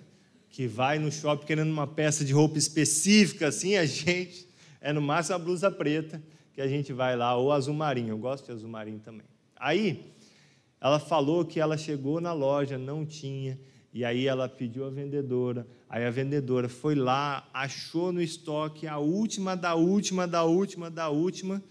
Que 0.48 0.68
vai 0.68 1.00
no 1.00 1.10
shopping 1.10 1.46
querendo 1.46 1.70
uma 1.72 1.86
peça 1.86 2.24
de 2.24 2.32
roupa 2.32 2.58
específica, 2.58 3.48
assim, 3.48 3.76
a 3.76 3.84
gente 3.84 4.46
é 4.84 4.92
no 4.92 5.00
máximo 5.00 5.36
a 5.36 5.38
blusa 5.38 5.70
preta 5.70 6.22
que 6.52 6.60
a 6.60 6.68
gente 6.68 6.92
vai 6.92 7.16
lá, 7.16 7.34
ou 7.34 7.50
azul 7.50 7.72
marinho, 7.74 8.10
eu 8.10 8.18
gosto 8.18 8.44
de 8.44 8.52
azul 8.52 8.68
marinho 8.68 9.00
também. 9.00 9.26
Aí, 9.56 10.12
ela 10.78 11.00
falou 11.00 11.42
que 11.42 11.58
ela 11.58 11.78
chegou 11.78 12.20
na 12.20 12.34
loja, 12.34 12.76
não 12.76 13.06
tinha, 13.06 13.58
e 13.94 14.04
aí 14.04 14.26
ela 14.26 14.46
pediu 14.46 14.84
a 14.84 14.90
vendedora, 14.90 15.66
aí 15.88 16.04
a 16.04 16.10
vendedora 16.10 16.68
foi 16.68 16.94
lá, 16.94 17.48
achou 17.54 18.12
no 18.12 18.20
estoque 18.20 18.86
a 18.86 18.98
última 18.98 19.56
da 19.56 19.74
última, 19.74 20.26
da 20.26 20.44
última, 20.44 20.90
da 20.90 21.08
última, 21.08 21.62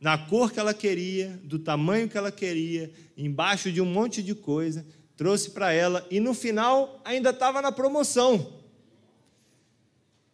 na 0.00 0.18
cor 0.18 0.50
que 0.50 0.58
ela 0.58 0.74
queria, 0.74 1.40
do 1.44 1.60
tamanho 1.60 2.08
que 2.08 2.18
ela 2.18 2.32
queria, 2.32 2.90
embaixo 3.16 3.70
de 3.70 3.80
um 3.80 3.86
monte 3.86 4.24
de 4.24 4.34
coisa, 4.34 4.84
trouxe 5.16 5.50
para 5.50 5.72
ela, 5.72 6.04
e 6.10 6.18
no 6.18 6.34
final 6.34 7.00
ainda 7.04 7.30
estava 7.30 7.62
na 7.62 7.70
promoção. 7.70 8.55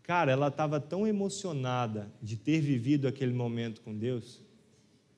Cara, 0.03 0.33
ela 0.33 0.49
estava 0.49 0.81
tão 0.81 1.07
emocionada 1.07 2.13
de 2.21 2.37
ter 2.37 2.61
vivido 2.61 3.07
aquele 3.07 3.33
momento 3.33 3.81
com 3.83 3.97
Deus, 3.97 4.41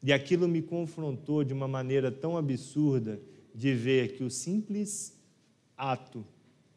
e 0.03 0.13
aquilo 0.13 0.47
me 0.47 0.61
confrontou 0.61 1.43
de 1.43 1.55
uma 1.55 1.67
maneira 1.67 2.13
tão 2.13 2.37
absurda 2.37 3.21
de 3.55 3.73
ver 3.73 4.17
que 4.17 4.23
o 4.23 4.31
simples 4.31 5.19
ato 5.77 6.27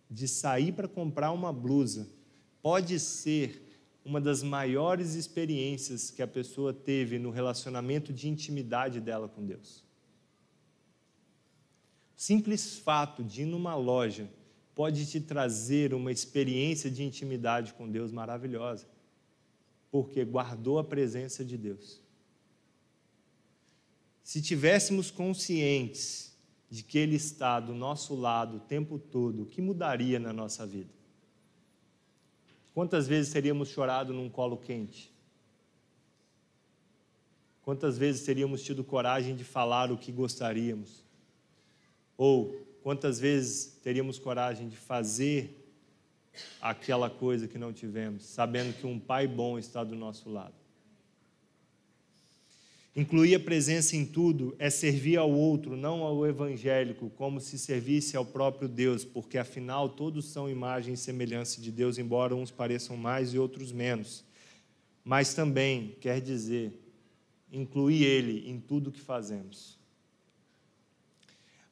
de 0.09 0.27
sair 0.27 0.71
para 0.71 0.87
comprar 0.87 1.31
uma 1.31 1.51
blusa 1.51 2.07
pode 2.61 2.97
ser 2.99 3.61
uma 4.05 4.21
das 4.21 4.41
maiores 4.41 5.15
experiências 5.15 6.09
que 6.09 6.21
a 6.21 6.27
pessoa 6.27 6.73
teve 6.73 7.19
no 7.19 7.29
relacionamento 7.29 8.13
de 8.13 8.29
intimidade 8.29 9.01
dela 9.01 9.27
com 9.27 9.45
Deus. 9.45 9.83
O 12.15 12.21
simples 12.21 12.79
fato 12.79 13.21
de 13.21 13.41
ir 13.41 13.45
numa 13.45 13.75
loja 13.75 14.29
pode 14.77 15.07
te 15.07 15.19
trazer 15.19 15.91
uma 15.91 16.11
experiência 16.11 16.91
de 16.91 17.03
intimidade 17.03 17.73
com 17.73 17.89
Deus 17.89 18.11
maravilhosa, 18.11 18.87
porque 19.89 20.23
guardou 20.23 20.77
a 20.77 20.83
presença 20.83 21.43
de 21.43 21.57
Deus. 21.57 21.99
Se 24.23 24.39
tivéssemos 24.39 25.09
conscientes 25.09 26.37
de 26.69 26.83
que 26.83 26.99
Ele 26.99 27.15
está 27.15 27.59
do 27.59 27.73
nosso 27.73 28.13
lado 28.13 28.57
o 28.57 28.59
tempo 28.59 28.99
todo, 28.99 29.41
o 29.41 29.45
que 29.47 29.63
mudaria 29.63 30.19
na 30.19 30.31
nossa 30.31 30.63
vida? 30.63 30.93
Quantas 32.71 33.07
vezes 33.07 33.33
teríamos 33.33 33.69
chorado 33.69 34.13
num 34.13 34.29
colo 34.29 34.57
quente? 34.57 35.11
Quantas 37.63 37.97
vezes 37.97 38.23
teríamos 38.23 38.61
tido 38.61 38.83
coragem 38.83 39.35
de 39.35 39.43
falar 39.43 39.91
o 39.91 39.97
que 39.97 40.11
gostaríamos? 40.11 41.03
Ou 42.15 42.66
Quantas 42.87 43.19
vezes 43.19 43.77
teríamos 43.83 44.17
coragem 44.17 44.69
de 44.69 44.77
fazer 44.77 45.61
aquela 46.61 47.09
coisa 47.09 47.45
que 47.45 47.57
não 47.57 47.73
tivemos, 47.73 48.23
sabendo 48.23 48.71
que 48.79 48.87
um 48.87 48.97
Pai 48.97 49.27
bom 49.27 49.59
está 49.59 49.83
do 49.83 49.93
nosso 49.93 50.29
lado? 50.29 50.53
Incluir 52.95 53.35
a 53.35 53.41
presença 53.41 53.97
em 53.97 54.05
tudo 54.05 54.55
é 54.57 54.69
servir 54.69 55.17
ao 55.17 55.29
outro, 55.29 55.75
não 55.75 56.01
ao 56.01 56.25
evangélico, 56.25 57.09
como 57.09 57.41
se 57.41 57.59
servisse 57.59 58.15
ao 58.15 58.23
próprio 58.23 58.69
Deus, 58.69 59.03
porque 59.03 59.37
afinal 59.37 59.89
todos 59.89 60.23
são 60.23 60.49
imagem 60.49 60.93
e 60.93 60.97
semelhança 60.97 61.59
de 61.59 61.73
Deus, 61.73 61.97
embora 61.97 62.33
uns 62.37 62.51
pareçam 62.51 62.95
mais 62.95 63.33
e 63.33 63.37
outros 63.37 63.73
menos. 63.73 64.23
Mas 65.03 65.33
também 65.33 65.97
quer 65.99 66.21
dizer 66.21 66.71
incluir 67.51 68.05
Ele 68.05 68.49
em 68.49 68.61
tudo 68.61 68.93
que 68.93 69.01
fazemos. 69.01 69.76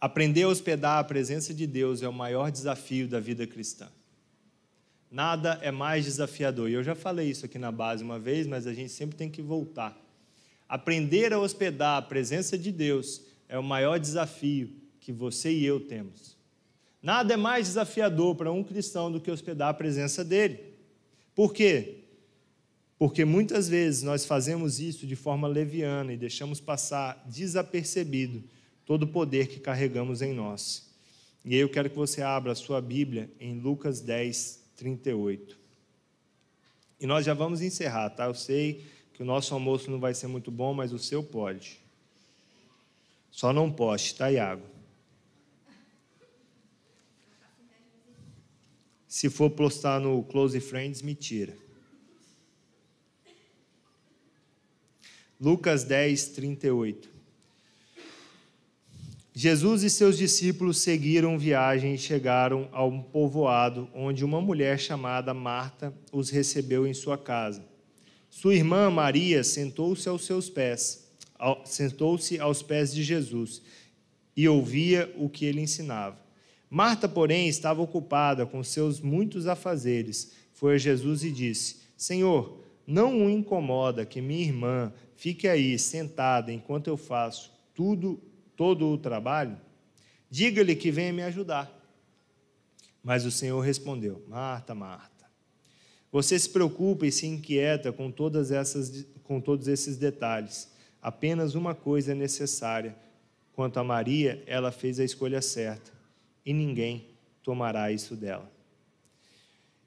Aprender 0.06 0.44
a 0.44 0.50
hospedar 0.50 1.00
a 1.00 1.04
presença 1.04 1.52
de 1.52 1.66
Deus 1.66 2.04
é 2.04 2.08
o 2.08 2.14
maior 2.14 2.52
desafio 2.52 3.08
da 3.08 3.20
vida 3.20 3.48
cristã. 3.48 3.88
Nada 5.10 5.58
é 5.64 5.72
mais 5.72 6.06
desafiador. 6.06 6.70
E 6.70 6.74
eu 6.74 6.84
já 6.84 6.94
falei 6.94 7.32
isso 7.32 7.48
aqui 7.48 7.58
na 7.58 7.72
base 7.72 8.04
uma 8.04 8.20
vez, 8.20 8.46
mas 8.46 8.68
a 8.68 8.74
gente 8.76 8.92
sempre 8.92 9.16
tem 9.16 9.32
que 9.32 9.42
voltar. 9.42 10.00
Aprender 10.70 11.34
a 11.34 11.40
hospedar 11.40 11.98
a 11.98 12.04
presença 12.04 12.56
de 12.56 12.72
Deus 12.72 13.24
é 13.50 13.58
o 13.58 13.64
maior 13.64 14.00
desafio 14.00 14.70
que 15.00 15.12
você 15.12 15.52
e 15.52 15.66
eu 15.66 15.80
temos. 15.80 16.38
Nada 17.02 17.34
é 17.34 17.38
mais 17.38 17.66
desafiador 17.66 18.36
para 18.36 18.52
um 18.52 18.64
cristão 18.64 19.12
do 19.12 19.20
que 19.20 19.32
hospedar 19.32 19.70
a 19.70 19.74
presença 19.74 20.24
dele. 20.24 20.60
Por 21.34 21.52
quê? 21.52 22.04
Porque 23.00 23.26
muitas 23.26 23.68
vezes 23.68 24.04
nós 24.04 24.24
fazemos 24.24 24.80
isso 24.80 25.08
de 25.08 25.16
forma 25.16 25.48
leviana 25.48 26.14
e 26.14 26.18
deixamos 26.18 26.62
passar 26.62 27.26
desapercebido 27.26 28.44
todo 28.86 29.04
o 29.04 29.08
poder 29.08 29.48
que 29.48 29.60
carregamos 29.60 30.22
em 30.22 30.34
nós. 30.34 30.90
E 31.44 31.54
aí 31.54 31.60
eu 31.60 31.70
quero 31.70 31.90
que 31.90 31.96
você 31.96 32.22
abra 32.22 32.52
a 32.52 32.56
sua 32.56 32.82
Bíblia 32.82 33.30
em 33.40 33.60
Lucas 33.60 34.02
10, 34.02 34.62
38. 34.76 35.58
E 37.00 37.06
nós 37.06 37.26
já 37.26 37.34
vamos 37.34 37.62
encerrar, 37.62 38.10
tá? 38.10 38.26
Eu 38.26 38.34
sei 38.34 38.86
que 39.14 39.22
o 39.22 39.26
nosso 39.26 39.54
almoço 39.54 39.90
não 39.92 40.00
vai 40.00 40.14
ser 40.14 40.28
muito 40.28 40.50
bom, 40.50 40.74
mas 40.74 40.92
o 40.92 41.00
seu 41.00 41.24
pode. 41.24 41.80
Só 43.32 43.52
não 43.52 43.72
poste, 43.72 44.16
tá, 44.16 44.32
Iago? 44.32 44.66
Se 49.08 49.30
for 49.30 49.50
postar 49.50 50.00
no 50.00 50.24
Close 50.24 50.60
Friends, 50.60 51.02
me 51.02 51.16
tira. 51.16 51.56
Lucas 55.40 55.84
10, 55.84 56.30
38. 56.30 57.15
Jesus 59.38 59.84
e 59.84 59.90
seus 59.90 60.18
discípulos 60.18 60.78
seguiram 60.78 61.38
viagem 61.38 61.94
e 61.94 61.98
chegaram 61.98 62.70
a 62.72 62.86
um 62.86 63.02
povoado 63.02 63.90
onde 63.94 64.24
uma 64.24 64.40
mulher 64.40 64.80
chamada 64.80 65.34
Marta 65.34 65.94
os 66.10 66.30
recebeu 66.30 66.88
em 66.88 66.94
sua 66.94 67.18
casa. 67.18 67.62
Sua 68.30 68.56
irmã 68.56 68.90
Maria 68.90 69.44
sentou-se 69.44 70.08
aos 70.08 70.26
seus 70.26 70.50
pés, 70.50 71.12
sentou-se 71.66 72.40
aos 72.40 72.62
pés 72.62 72.94
de 72.96 73.04
Jesus 73.04 73.62
e 74.38 74.48
ouvia 74.48 75.14
o 75.18 75.28
que 75.28 75.44
ele 75.44 75.60
ensinava. 75.60 76.18
Marta, 76.70 77.06
porém, 77.10 77.50
estava 77.50 77.82
ocupada 77.82 78.46
com 78.46 78.64
seus 78.64 79.02
muitos 79.02 79.48
afazeres. 79.48 80.32
Foi 80.54 80.76
a 80.76 80.78
Jesus 80.78 81.26
e 81.26 81.32
disse: 81.32 81.82
Senhor, 81.98 82.64
não 82.88 83.26
o 83.26 83.30
incomoda 83.30 84.06
que 84.06 84.22
minha 84.22 84.46
irmã 84.46 84.94
fique 85.14 85.46
aí 85.46 85.78
sentada 85.78 86.54
enquanto 86.54 86.88
eu 86.88 86.96
faço 86.96 87.52
tudo 87.74 88.18
todo 88.56 88.88
o 88.88 88.98
trabalho, 88.98 89.58
diga-lhe 90.30 90.76
que 90.76 90.92
venha 90.92 91.14
me 91.14 91.24
ajudar. 91.24 91.72
Mas 93.04 93.26
o 93.26 93.32
Senhor 93.32 93.60
respondeu: 93.62 94.24
Marta, 94.28 94.74
Marta, 94.74 95.26
você 96.12 96.40
se 96.40 96.50
preocupa 96.50 97.06
e 97.06 97.12
se 97.12 97.28
inquieta 97.28 97.92
com, 97.92 98.12
todas 98.12 98.52
essas, 98.52 99.06
com 99.24 99.40
todos 99.40 99.68
esses 99.68 99.98
detalhes. 99.98 100.72
Apenas 101.02 101.56
uma 101.56 101.76
coisa 101.76 102.14
é 102.14 102.16
necessária. 102.16 102.96
Quanto 103.54 103.80
a 103.80 103.84
Maria, 103.84 104.44
ela 104.48 104.72
fez 104.72 105.00
a 105.00 105.04
escolha 105.04 105.42
certa 105.42 105.92
e 106.46 106.52
ninguém 106.52 107.08
tomará 107.42 107.92
isso 107.92 108.16
dela. 108.16 108.52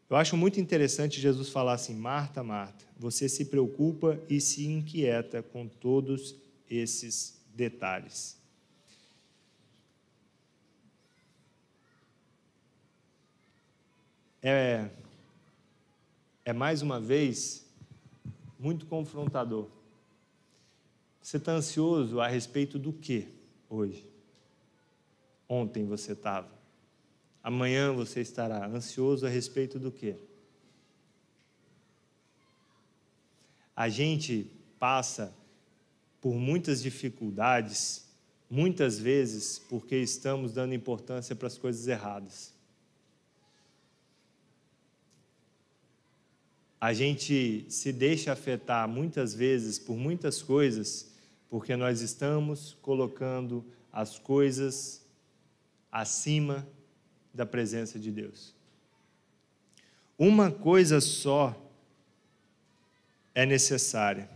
Eu 0.08 0.16
acho 0.16 0.36
muito 0.36 0.58
interessante 0.58 1.20
Jesus 1.20 1.50
falar 1.50 1.74
assim: 1.74 1.94
Marta, 1.94 2.42
Marta, 2.42 2.84
você 2.96 3.28
se 3.28 3.44
preocupa 3.44 4.18
e 4.28 4.40
se 4.40 4.64
inquieta 4.66 5.42
com 5.42 5.66
todos 5.66 6.34
esses 6.70 7.42
detalhes. 7.54 8.37
É, 14.42 14.88
é 16.44 16.52
mais 16.52 16.82
uma 16.82 17.00
vez 17.00 17.66
muito 18.58 18.86
confrontador. 18.86 19.68
Você 21.22 21.36
está 21.36 21.52
ansioso 21.52 22.20
a 22.20 22.26
respeito 22.26 22.78
do 22.78 22.92
que 22.92 23.28
hoje? 23.68 24.04
Ontem 25.48 25.84
você 25.84 26.12
estava. 26.12 26.48
Amanhã 27.42 27.92
você 27.92 28.20
estará 28.20 28.66
ansioso 28.66 29.26
a 29.26 29.28
respeito 29.28 29.78
do 29.78 29.90
que? 29.90 30.16
A 33.74 33.88
gente 33.88 34.50
passa 34.78 35.32
por 36.20 36.34
muitas 36.34 36.82
dificuldades, 36.82 38.06
muitas 38.50 38.98
vezes 38.98 39.58
porque 39.58 39.96
estamos 39.96 40.52
dando 40.52 40.74
importância 40.74 41.36
para 41.36 41.46
as 41.46 41.56
coisas 41.56 41.86
erradas. 41.86 42.57
A 46.80 46.92
gente 46.92 47.66
se 47.68 47.92
deixa 47.92 48.32
afetar 48.32 48.88
muitas 48.88 49.34
vezes 49.34 49.78
por 49.78 49.96
muitas 49.96 50.42
coisas, 50.42 51.10
porque 51.50 51.74
nós 51.74 52.00
estamos 52.00 52.76
colocando 52.80 53.64
as 53.92 54.18
coisas 54.18 55.04
acima 55.90 56.66
da 57.34 57.44
presença 57.44 57.98
de 57.98 58.12
Deus. 58.12 58.54
Uma 60.16 60.50
coisa 60.50 61.00
só 61.00 61.56
é 63.34 63.44
necessária, 63.44 64.30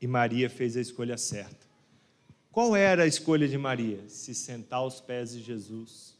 e 0.00 0.06
Maria 0.06 0.48
fez 0.48 0.76
a 0.76 0.80
escolha 0.80 1.16
certa. 1.16 1.68
Qual 2.52 2.74
era 2.74 3.04
a 3.04 3.06
escolha 3.06 3.46
de 3.46 3.58
Maria? 3.58 4.08
Se 4.08 4.34
sentar 4.34 4.80
aos 4.80 5.00
pés 5.00 5.32
de 5.32 5.42
Jesus. 5.42 6.16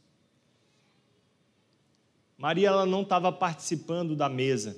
Maria 2.39 2.69
ela 2.69 2.87
não 2.87 3.03
estava 3.03 3.33
participando 3.33 4.15
da 4.15 4.29
mesa 4.29 4.77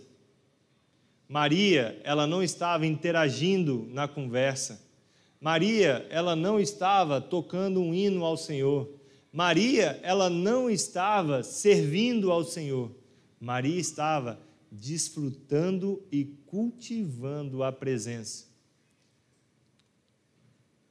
Maria, 1.32 1.98
ela 2.04 2.26
não 2.26 2.42
estava 2.42 2.86
interagindo 2.86 3.88
na 3.88 4.06
conversa. 4.06 4.86
Maria, 5.40 6.06
ela 6.10 6.36
não 6.36 6.60
estava 6.60 7.22
tocando 7.22 7.80
um 7.80 7.94
hino 7.94 8.22
ao 8.22 8.36
Senhor. 8.36 8.86
Maria, 9.32 9.98
ela 10.02 10.28
não 10.28 10.68
estava 10.68 11.42
servindo 11.42 12.30
ao 12.30 12.44
Senhor. 12.44 12.90
Maria 13.40 13.80
estava 13.80 14.38
desfrutando 14.70 16.02
e 16.12 16.26
cultivando 16.44 17.62
a 17.62 17.72
presença. 17.72 18.44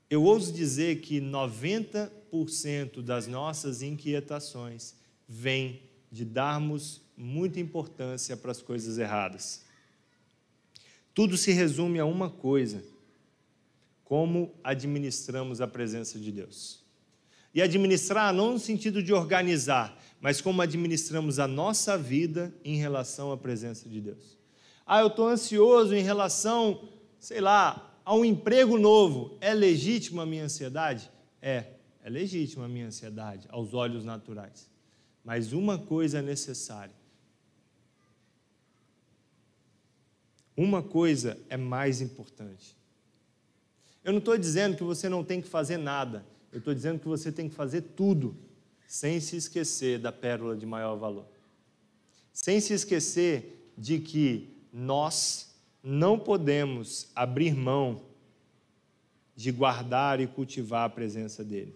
Eu 0.09 0.23
ouso 0.23 0.51
dizer 0.51 1.01
que 1.01 1.21
90% 1.21 3.03
das 3.03 3.27
nossas 3.27 3.83
inquietações 3.83 4.95
vem 5.29 5.83
de 6.11 6.25
darmos 6.25 6.99
muita 7.15 7.59
importância 7.59 8.35
para 8.35 8.49
as 8.49 8.59
coisas 8.59 8.97
erradas. 8.97 9.69
Tudo 11.13 11.37
se 11.37 11.51
resume 11.51 11.99
a 11.99 12.05
uma 12.05 12.29
coisa: 12.29 12.83
como 14.03 14.53
administramos 14.63 15.61
a 15.61 15.67
presença 15.67 16.19
de 16.19 16.31
Deus. 16.31 16.81
E 17.53 17.61
administrar 17.61 18.33
não 18.33 18.53
no 18.53 18.59
sentido 18.59 19.03
de 19.03 19.13
organizar, 19.13 19.97
mas 20.21 20.39
como 20.39 20.61
administramos 20.61 21.39
a 21.39 21.47
nossa 21.47 21.97
vida 21.97 22.53
em 22.63 22.77
relação 22.77 23.31
à 23.31 23.37
presença 23.37 23.89
de 23.89 23.99
Deus. 23.99 24.37
Ah, 24.85 25.01
eu 25.01 25.07
estou 25.07 25.27
ansioso 25.27 25.95
em 25.95 26.03
relação, 26.03 26.87
sei 27.19 27.41
lá, 27.41 27.91
a 28.05 28.13
um 28.13 28.25
emprego 28.25 28.77
novo. 28.77 29.37
É 29.41 29.53
legítima 29.53 30.23
a 30.23 30.25
minha 30.25 30.45
ansiedade? 30.45 31.09
É, 31.41 31.65
é 32.03 32.09
legítima 32.09 32.65
a 32.65 32.67
minha 32.67 32.87
ansiedade 32.87 33.47
aos 33.49 33.73
olhos 33.73 34.03
naturais. 34.03 34.69
Mas 35.23 35.53
uma 35.53 35.77
coisa 35.77 36.19
é 36.19 36.21
necessária: 36.21 36.93
Uma 40.55 40.83
coisa 40.83 41.37
é 41.49 41.57
mais 41.57 42.01
importante. 42.01 42.75
Eu 44.03 44.11
não 44.11 44.19
estou 44.19 44.37
dizendo 44.37 44.75
que 44.75 44.83
você 44.83 45.07
não 45.07 45.23
tem 45.23 45.41
que 45.41 45.47
fazer 45.47 45.77
nada, 45.77 46.25
eu 46.51 46.59
estou 46.59 46.73
dizendo 46.73 46.99
que 46.99 47.07
você 47.07 47.31
tem 47.31 47.47
que 47.47 47.55
fazer 47.55 47.81
tudo, 47.95 48.35
sem 48.87 49.19
se 49.19 49.37
esquecer 49.37 49.99
da 49.99 50.11
pérola 50.11 50.55
de 50.55 50.65
maior 50.65 50.95
valor. 50.95 51.25
Sem 52.33 52.59
se 52.59 52.73
esquecer 52.73 53.71
de 53.77 53.99
que 53.99 54.49
nós 54.73 55.55
não 55.83 56.19
podemos 56.19 57.07
abrir 57.15 57.55
mão 57.55 58.01
de 59.35 59.51
guardar 59.51 60.19
e 60.19 60.27
cultivar 60.27 60.85
a 60.85 60.89
presença 60.89 61.43
dEle. 61.43 61.75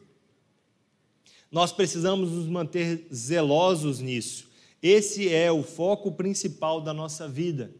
Nós 1.51 1.71
precisamos 1.71 2.31
nos 2.31 2.47
manter 2.47 3.07
zelosos 3.13 3.99
nisso. 3.99 4.49
Esse 4.81 5.33
é 5.33 5.51
o 5.51 5.63
foco 5.63 6.11
principal 6.11 6.81
da 6.81 6.93
nossa 6.93 7.27
vida. 7.27 7.73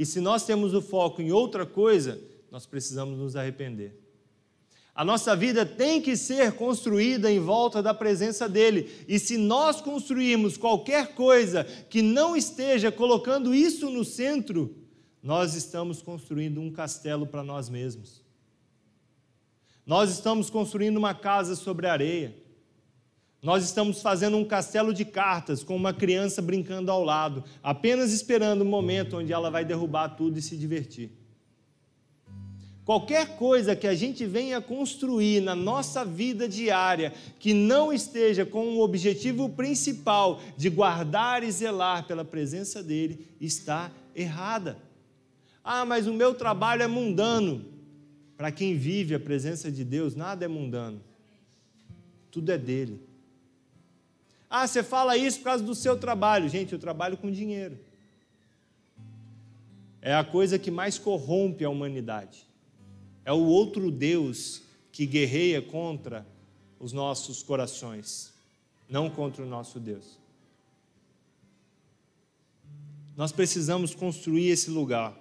E 0.00 0.06
se 0.06 0.18
nós 0.18 0.46
temos 0.46 0.72
o 0.72 0.80
foco 0.80 1.20
em 1.20 1.30
outra 1.30 1.66
coisa, 1.66 2.18
nós 2.50 2.64
precisamos 2.64 3.18
nos 3.18 3.36
arrepender. 3.36 4.00
A 4.94 5.04
nossa 5.04 5.36
vida 5.36 5.66
tem 5.66 6.00
que 6.00 6.16
ser 6.16 6.52
construída 6.52 7.30
em 7.30 7.38
volta 7.38 7.82
da 7.82 7.92
presença 7.92 8.48
dele. 8.48 8.90
E 9.06 9.18
se 9.18 9.36
nós 9.36 9.82
construirmos 9.82 10.56
qualquer 10.56 11.14
coisa 11.14 11.64
que 11.64 12.00
não 12.00 12.34
esteja 12.34 12.90
colocando 12.90 13.54
isso 13.54 13.90
no 13.90 14.02
centro, 14.02 14.74
nós 15.22 15.54
estamos 15.54 16.00
construindo 16.00 16.62
um 16.62 16.72
castelo 16.72 17.26
para 17.26 17.44
nós 17.44 17.68
mesmos. 17.68 18.22
Nós 19.84 20.10
estamos 20.10 20.48
construindo 20.48 20.96
uma 20.96 21.12
casa 21.12 21.54
sobre 21.54 21.86
areia. 21.86 22.34
Nós 23.42 23.64
estamos 23.64 24.02
fazendo 24.02 24.36
um 24.36 24.44
castelo 24.44 24.92
de 24.92 25.04
cartas 25.04 25.64
com 25.64 25.74
uma 25.74 25.94
criança 25.94 26.42
brincando 26.42 26.90
ao 26.90 27.02
lado, 27.02 27.42
apenas 27.62 28.12
esperando 28.12 28.62
o 28.62 28.66
momento 28.66 29.16
onde 29.16 29.32
ela 29.32 29.50
vai 29.50 29.64
derrubar 29.64 30.10
tudo 30.10 30.38
e 30.38 30.42
se 30.42 30.56
divertir. 30.56 31.10
Qualquer 32.84 33.36
coisa 33.36 33.76
que 33.76 33.86
a 33.86 33.94
gente 33.94 34.26
venha 34.26 34.60
construir 34.60 35.40
na 35.40 35.54
nossa 35.54 36.04
vida 36.04 36.48
diária 36.48 37.14
que 37.38 37.54
não 37.54 37.92
esteja 37.92 38.44
com 38.44 38.76
o 38.76 38.80
objetivo 38.80 39.48
principal 39.48 40.40
de 40.56 40.68
guardar 40.68 41.42
e 41.42 41.50
zelar 41.50 42.06
pela 42.06 42.24
presença 42.24 42.82
dele, 42.82 43.26
está 43.40 43.90
errada. 44.14 44.76
Ah, 45.62 45.84
mas 45.84 46.06
o 46.06 46.12
meu 46.12 46.34
trabalho 46.34 46.82
é 46.82 46.86
mundano. 46.86 47.64
Para 48.36 48.50
quem 48.50 48.76
vive 48.76 49.14
a 49.14 49.20
presença 49.20 49.70
de 49.70 49.84
Deus, 49.84 50.16
nada 50.16 50.44
é 50.44 50.48
mundano. 50.48 51.00
Tudo 52.30 52.50
é 52.50 52.58
dele. 52.58 53.09
Ah, 54.50 54.66
você 54.66 54.82
fala 54.82 55.16
isso 55.16 55.38
por 55.38 55.44
causa 55.44 55.62
do 55.62 55.76
seu 55.76 55.96
trabalho. 55.96 56.48
Gente, 56.48 56.72
eu 56.72 56.78
trabalho 56.78 57.16
com 57.16 57.30
dinheiro. 57.30 57.78
É 60.02 60.12
a 60.12 60.24
coisa 60.24 60.58
que 60.58 60.72
mais 60.72 60.98
corrompe 60.98 61.64
a 61.64 61.70
humanidade. 61.70 62.44
É 63.24 63.32
o 63.32 63.44
outro 63.44 63.92
Deus 63.92 64.62
que 64.90 65.06
guerreia 65.06 65.62
contra 65.62 66.26
os 66.80 66.92
nossos 66.92 67.44
corações, 67.44 68.32
não 68.88 69.08
contra 69.08 69.44
o 69.44 69.46
nosso 69.46 69.78
Deus. 69.78 70.18
Nós 73.16 73.30
precisamos 73.30 73.94
construir 73.94 74.48
esse 74.48 74.68
lugar. 74.68 75.16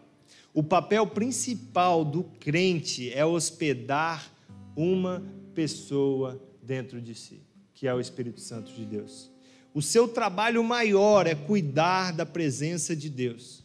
O 0.54 0.64
papel 0.64 1.06
principal 1.06 2.04
do 2.04 2.24
crente 2.24 3.14
é 3.14 3.24
hospedar 3.24 4.32
uma 4.76 5.22
pessoa 5.54 6.42
dentro 6.64 7.00
de 7.00 7.14
si 7.14 7.49
que 7.80 7.88
é 7.88 7.94
o 7.94 8.02
Espírito 8.02 8.42
Santo 8.42 8.74
de 8.74 8.84
Deus. 8.84 9.32
O 9.74 9.82
seu 9.82 10.06
trabalho 10.06 10.62
maior 10.62 11.26
é 11.26 11.34
cuidar 11.34 12.12
da 12.12 12.26
presença 12.26 12.94
de 12.94 13.10
Deus. 13.10 13.64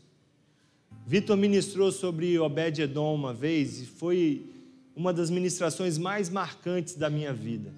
Vitor 1.04 1.36
ministrou 1.36 1.90
sobre 1.90 2.38
Obed-Edom 2.38 3.12
uma 3.12 3.34
vez 3.34 3.80
e 3.80 3.86
foi 3.86 4.46
uma 4.94 5.12
das 5.12 5.30
ministrações 5.30 5.98
mais 5.98 6.30
marcantes 6.30 6.94
da 6.94 7.10
minha 7.10 7.32
vida. 7.32 7.74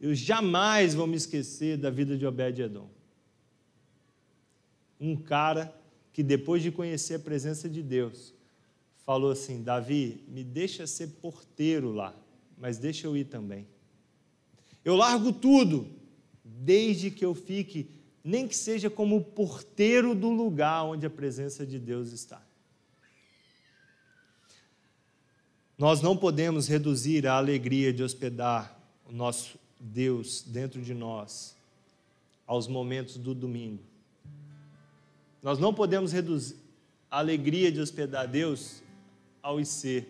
Eu 0.00 0.14
jamais 0.14 0.94
vou 0.94 1.08
me 1.08 1.16
esquecer 1.16 1.76
da 1.76 1.90
vida 1.90 2.16
de 2.16 2.24
Obed-Edom. 2.24 2.88
Um 5.00 5.16
cara 5.16 5.74
que 6.12 6.22
depois 6.22 6.62
de 6.62 6.70
conhecer 6.70 7.14
a 7.16 7.18
presença 7.18 7.68
de 7.68 7.82
Deus, 7.82 8.32
falou 9.04 9.32
assim: 9.32 9.64
Davi, 9.64 10.22
me 10.28 10.44
deixa 10.44 10.86
ser 10.86 11.08
porteiro 11.20 11.90
lá, 11.90 12.14
mas 12.56 12.78
deixa 12.78 13.08
eu 13.08 13.16
ir 13.16 13.24
também. 13.24 13.66
Eu 14.88 14.96
largo 14.96 15.34
tudo, 15.34 15.86
desde 16.42 17.10
que 17.10 17.22
eu 17.22 17.34
fique, 17.34 17.90
nem 18.24 18.48
que 18.48 18.56
seja 18.56 18.88
como 18.88 19.22
porteiro 19.22 20.14
do 20.14 20.30
lugar 20.30 20.82
onde 20.82 21.04
a 21.04 21.10
presença 21.10 21.66
de 21.66 21.78
Deus 21.78 22.10
está. 22.10 22.40
Nós 25.76 26.00
não 26.00 26.16
podemos 26.16 26.66
reduzir 26.68 27.26
a 27.26 27.34
alegria 27.34 27.92
de 27.92 28.02
hospedar 28.02 28.80
o 29.06 29.12
nosso 29.12 29.58
Deus 29.78 30.40
dentro 30.40 30.80
de 30.80 30.94
nós 30.94 31.54
aos 32.46 32.66
momentos 32.66 33.18
do 33.18 33.34
domingo. 33.34 33.82
Nós 35.42 35.58
não 35.58 35.74
podemos 35.74 36.12
reduzir 36.12 36.56
a 37.10 37.18
alegria 37.18 37.70
de 37.70 37.78
hospedar 37.78 38.26
Deus 38.26 38.82
ao 39.42 39.60
IC. 39.60 40.06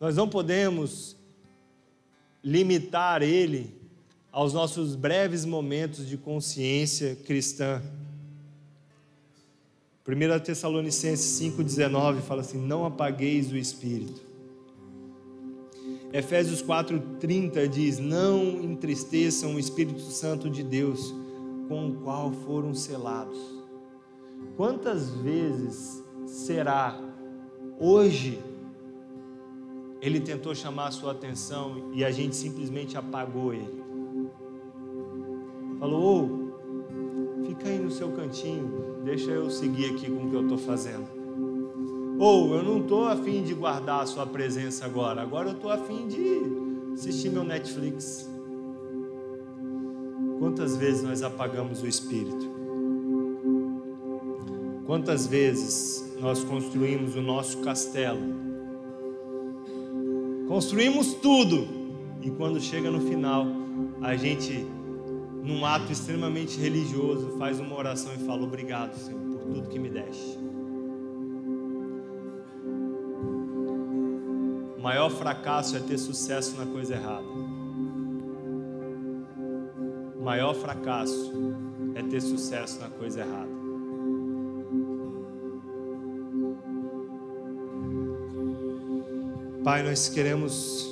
Nós 0.00 0.16
não 0.16 0.26
podemos 0.26 1.22
limitar 2.44 3.22
ele 3.22 3.74
aos 4.30 4.52
nossos 4.52 4.94
breves 4.94 5.44
momentos 5.44 6.06
de 6.06 6.18
consciência 6.18 7.16
cristã. 7.24 7.80
1 10.06 10.40
Tessalonicenses 10.40 11.40
5,19 11.40 12.20
fala 12.20 12.42
assim: 12.42 12.58
Não 12.58 12.84
apagueis 12.84 13.50
o 13.50 13.56
espírito. 13.56 14.20
Efésios 16.12 16.62
4,30 16.62 17.66
diz: 17.66 17.98
Não 17.98 18.62
entristeçam 18.62 19.54
o 19.54 19.58
Espírito 19.58 20.02
Santo 20.02 20.50
de 20.50 20.62
Deus, 20.62 21.14
com 21.66 21.88
o 21.88 21.94
qual 22.02 22.30
foram 22.30 22.74
selados. 22.74 23.38
Quantas 24.56 25.10
vezes 25.10 26.04
será 26.26 26.96
hoje 27.80 28.38
ele 30.04 30.20
tentou 30.20 30.54
chamar 30.54 30.88
a 30.88 30.90
sua 30.90 31.12
atenção 31.12 31.90
e 31.94 32.04
a 32.04 32.10
gente 32.10 32.36
simplesmente 32.36 32.94
apagou 32.94 33.54
ele. 33.54 33.82
Falou: 35.78 36.52
oh, 37.40 37.46
fica 37.46 37.70
aí 37.70 37.78
no 37.78 37.90
seu 37.90 38.12
cantinho, 38.12 39.00
deixa 39.02 39.30
eu 39.30 39.48
seguir 39.48 39.94
aqui 39.94 40.10
com 40.10 40.26
o 40.26 40.30
que 40.30 40.36
eu 40.36 40.42
estou 40.42 40.58
fazendo. 40.58 41.08
Ou 42.18 42.50
oh, 42.50 42.54
eu 42.54 42.62
não 42.62 42.82
estou 42.82 43.08
afim 43.08 43.42
de 43.42 43.54
guardar 43.54 44.02
a 44.02 44.06
sua 44.06 44.26
presença 44.26 44.84
agora, 44.84 45.22
agora 45.22 45.48
eu 45.48 45.54
estou 45.54 45.70
afim 45.70 46.06
de 46.06 46.92
assistir 46.92 47.30
meu 47.30 47.42
Netflix. 47.42 48.28
Quantas 50.38 50.76
vezes 50.76 51.02
nós 51.02 51.22
apagamos 51.22 51.80
o 51.80 51.86
Espírito? 51.86 52.52
Quantas 54.84 55.26
vezes 55.26 56.14
nós 56.20 56.44
construímos 56.44 57.16
o 57.16 57.22
nosso 57.22 57.62
castelo 57.62 58.53
Construímos 60.48 61.14
tudo. 61.14 61.66
E 62.20 62.30
quando 62.30 62.60
chega 62.60 62.90
no 62.90 63.00
final, 63.00 63.46
a 64.00 64.16
gente, 64.16 64.66
num 65.42 65.64
ato 65.64 65.92
extremamente 65.92 66.58
religioso, 66.58 67.36
faz 67.38 67.60
uma 67.60 67.76
oração 67.76 68.12
e 68.14 68.18
fala: 68.18 68.42
Obrigado, 68.42 68.94
Senhor, 68.94 69.20
por 69.20 69.42
tudo 69.44 69.68
que 69.68 69.78
me 69.78 69.90
deste. 69.90 70.38
O 74.78 74.82
maior 74.82 75.10
fracasso 75.10 75.76
é 75.76 75.80
ter 75.80 75.98
sucesso 75.98 76.56
na 76.56 76.66
coisa 76.66 76.94
errada. 76.94 77.26
O 80.16 80.22
maior 80.22 80.54
fracasso 80.54 81.32
é 81.94 82.02
ter 82.02 82.20
sucesso 82.20 82.80
na 82.80 82.88
coisa 82.88 83.20
errada. 83.20 83.63
Pai, 89.64 89.82
nós 89.82 90.10
queremos 90.10 90.86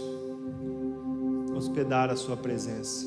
hospedar 1.55 2.09
a 2.09 2.17
Sua 2.17 2.39
presença. 2.39 3.07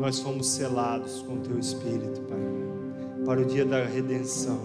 Nós 0.00 0.18
fomos 0.20 0.46
selados 0.46 1.20
com 1.20 1.36
Teu 1.40 1.58
Espírito, 1.58 2.22
Pai, 2.22 2.38
para 3.26 3.42
o 3.42 3.44
dia 3.44 3.66
da 3.66 3.84
redenção. 3.84 4.58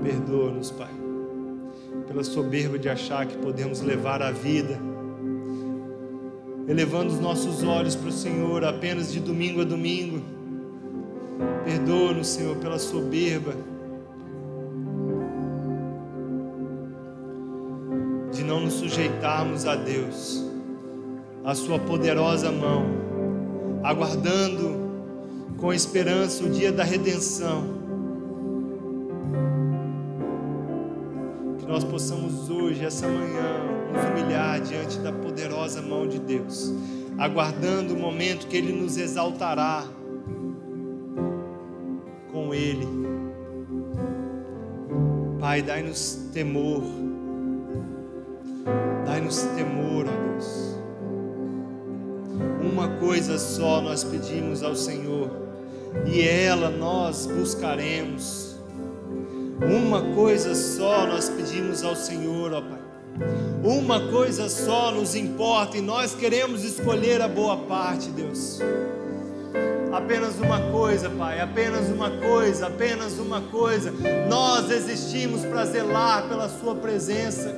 Perdoa-nos, 0.00 0.70
Pai, 0.70 0.94
pela 2.06 2.22
soberba 2.22 2.78
de 2.78 2.88
achar 2.88 3.26
que 3.26 3.36
podemos 3.38 3.80
levar 3.80 4.22
a 4.22 4.30
vida, 4.30 4.80
elevando 6.68 7.12
os 7.12 7.18
nossos 7.18 7.64
olhos 7.64 7.96
para 7.96 8.08
o 8.08 8.12
Senhor 8.12 8.64
apenas 8.64 9.12
de 9.12 9.18
domingo 9.18 9.62
a 9.62 9.64
domingo 9.64 10.41
Perdoa-nos, 11.64 12.28
Senhor, 12.28 12.56
pela 12.56 12.78
soberba 12.78 13.54
de 18.32 18.42
não 18.42 18.60
nos 18.60 18.74
sujeitarmos 18.74 19.66
a 19.66 19.76
Deus, 19.76 20.44
a 21.44 21.54
Sua 21.54 21.78
poderosa 21.78 22.50
mão, 22.50 22.84
aguardando 23.82 24.82
com 25.58 25.72
esperança 25.72 26.42
o 26.44 26.50
dia 26.50 26.72
da 26.72 26.82
redenção. 26.82 27.62
Que 31.58 31.66
nós 31.66 31.84
possamos 31.84 32.50
hoje, 32.50 32.84
essa 32.84 33.06
manhã, 33.06 33.60
nos 33.92 34.04
humilhar 34.04 34.60
diante 34.60 34.98
da 34.98 35.12
poderosa 35.12 35.80
mão 35.80 36.06
de 36.06 36.18
Deus, 36.18 36.72
aguardando 37.18 37.94
o 37.94 37.98
momento 37.98 38.48
que 38.48 38.56
Ele 38.56 38.72
nos 38.72 38.96
exaltará 38.96 39.84
ele. 42.54 42.86
Pai, 45.40 45.62
dai-nos 45.62 46.30
temor. 46.32 46.82
Dai-nos 49.04 49.42
temor, 49.56 50.06
ó 50.06 50.32
Deus. 50.32 50.76
Uma 52.72 52.88
coisa 52.98 53.38
só 53.38 53.80
nós 53.80 54.04
pedimos 54.04 54.62
ao 54.62 54.74
Senhor, 54.74 55.30
e 56.06 56.22
ela 56.22 56.70
nós 56.70 57.26
buscaremos. 57.26 58.56
Uma 59.60 60.14
coisa 60.14 60.54
só 60.54 61.06
nós 61.06 61.28
pedimos 61.28 61.82
ao 61.82 61.96
Senhor, 61.96 62.52
ó 62.52 62.60
Pai. 62.60 62.82
Uma 63.64 64.08
coisa 64.10 64.48
só 64.48 64.90
nos 64.90 65.14
importa 65.14 65.76
e 65.76 65.80
nós 65.80 66.14
queremos 66.14 66.64
escolher 66.64 67.20
a 67.20 67.28
boa 67.28 67.56
parte, 67.56 68.08
Deus 68.10 68.60
Apenas 69.92 70.38
uma 70.38 70.58
coisa, 70.70 71.10
Pai, 71.10 71.38
apenas 71.38 71.88
uma 71.90 72.10
coisa, 72.10 72.66
apenas 72.66 73.18
uma 73.18 73.42
coisa. 73.42 73.92
Nós 74.26 74.70
existimos 74.70 75.44
para 75.44 75.66
zelar 75.66 76.26
pela 76.28 76.48
Sua 76.48 76.74
presença. 76.74 77.54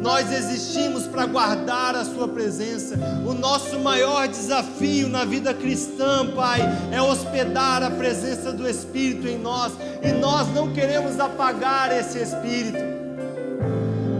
Nós 0.00 0.32
existimos 0.32 1.06
para 1.06 1.26
guardar 1.26 1.94
a 1.94 2.04
Sua 2.04 2.26
presença. 2.26 2.98
O 3.24 3.32
nosso 3.34 3.78
maior 3.78 4.26
desafio 4.26 5.08
na 5.08 5.24
vida 5.24 5.54
cristã, 5.54 6.26
Pai, 6.34 6.60
é 6.90 7.00
hospedar 7.00 7.84
a 7.84 7.90
presença 7.90 8.52
do 8.52 8.68
Espírito 8.68 9.28
em 9.28 9.38
nós. 9.38 9.72
E 10.02 10.10
nós 10.10 10.52
não 10.52 10.72
queremos 10.72 11.20
apagar 11.20 11.96
esse 11.96 12.18
Espírito. 12.18 12.78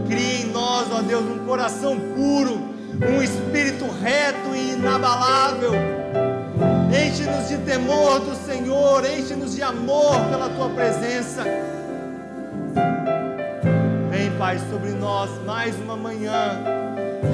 Crie 0.07 0.43
em 0.43 0.45
nós, 0.45 0.87
ó 0.89 1.01
Deus, 1.01 1.23
um 1.23 1.45
coração 1.45 1.99
puro, 2.15 2.71
um 3.13 3.21
espírito 3.21 3.85
reto 4.01 4.55
e 4.55 4.73
inabalável. 4.73 6.00
Enche-nos 6.93 7.47
de 7.47 7.57
temor 7.59 8.19
do 8.19 8.35
Senhor, 8.45 9.05
enche-nos 9.05 9.55
de 9.55 9.63
amor 9.63 10.19
pela 10.29 10.49
Tua 10.49 10.69
presença. 10.69 11.45
Pai, 14.41 14.57
sobre 14.71 14.89
nós 14.93 15.29
mais 15.45 15.75
uma 15.75 15.95
manhã. 15.95 16.63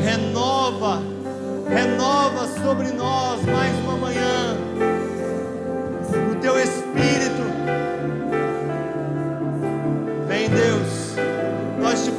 Renova, 0.03 1.01
renova 1.69 2.47
sobre 2.61 2.91
nós 2.91 3.41
mais 3.45 3.73
uma 3.79 3.95
manhã. 3.95 4.57
O 6.29 6.35
teu 6.41 6.59
Espírito. 6.59 7.66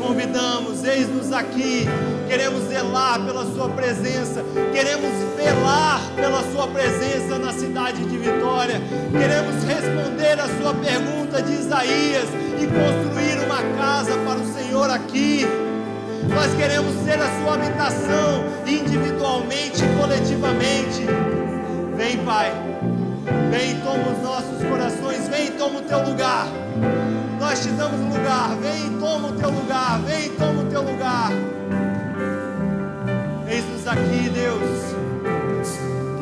Convidamos, 0.08 0.82
eis-nos 0.84 1.32
aqui. 1.32 1.86
Queremos 2.26 2.64
zelar 2.68 3.20
pela 3.26 3.44
Sua 3.44 3.68
presença, 3.68 4.42
queremos 4.72 5.10
velar 5.36 6.00
pela 6.16 6.42
Sua 6.50 6.66
presença 6.66 7.38
na 7.38 7.52
cidade 7.52 8.02
de 8.04 8.16
Vitória, 8.16 8.80
queremos 9.12 9.62
responder 9.64 10.40
a 10.40 10.48
Sua 10.48 10.74
pergunta 10.74 11.42
de 11.42 11.52
Isaías 11.52 12.24
e 12.58 12.66
construir 12.66 13.44
uma 13.44 13.62
casa 13.76 14.16
para 14.24 14.38
o 14.38 14.46
Senhor 14.54 14.90
aqui. 14.90 15.46
Nós 16.28 16.54
queremos 16.54 16.94
ser 17.04 17.20
a 17.20 17.40
sua 17.40 17.54
habitação, 17.54 18.44
individualmente 18.66 19.82
e 19.82 19.98
coletivamente. 19.98 21.06
Vem, 21.96 22.18
Pai. 22.18 22.52
Vem, 23.50 23.80
toma 23.80 24.12
os 24.12 24.22
nossos 24.22 24.62
corações. 24.68 25.26
Vem, 25.28 25.52
toma 25.52 25.78
o 25.78 25.82
teu 25.82 26.04
lugar. 26.04 26.46
Nós 27.58 27.66
te 27.66 27.72
damos 27.72 28.16
lugar. 28.16 28.56
Vem, 28.60 29.00
toma 29.00 29.28
o 29.30 29.32
teu 29.32 29.50
lugar. 29.50 30.00
Vem, 30.02 30.30
toma 30.30 30.62
o 30.62 30.66
teu 30.66 30.80
lugar. 30.80 31.32
Eis-nos 33.48 33.84
aqui, 33.88 34.30
Deus. 34.30 34.94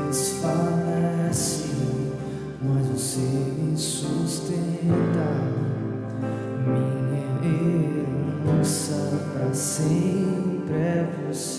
Desfalece, 0.09 1.75
mas 2.63 2.87
você 2.87 3.21
me 3.21 3.77
sustenta 3.77 5.27
herança 8.49 9.21
para 9.35 9.53
sempre 9.53 10.75
é 10.75 11.07
você. 11.29 11.56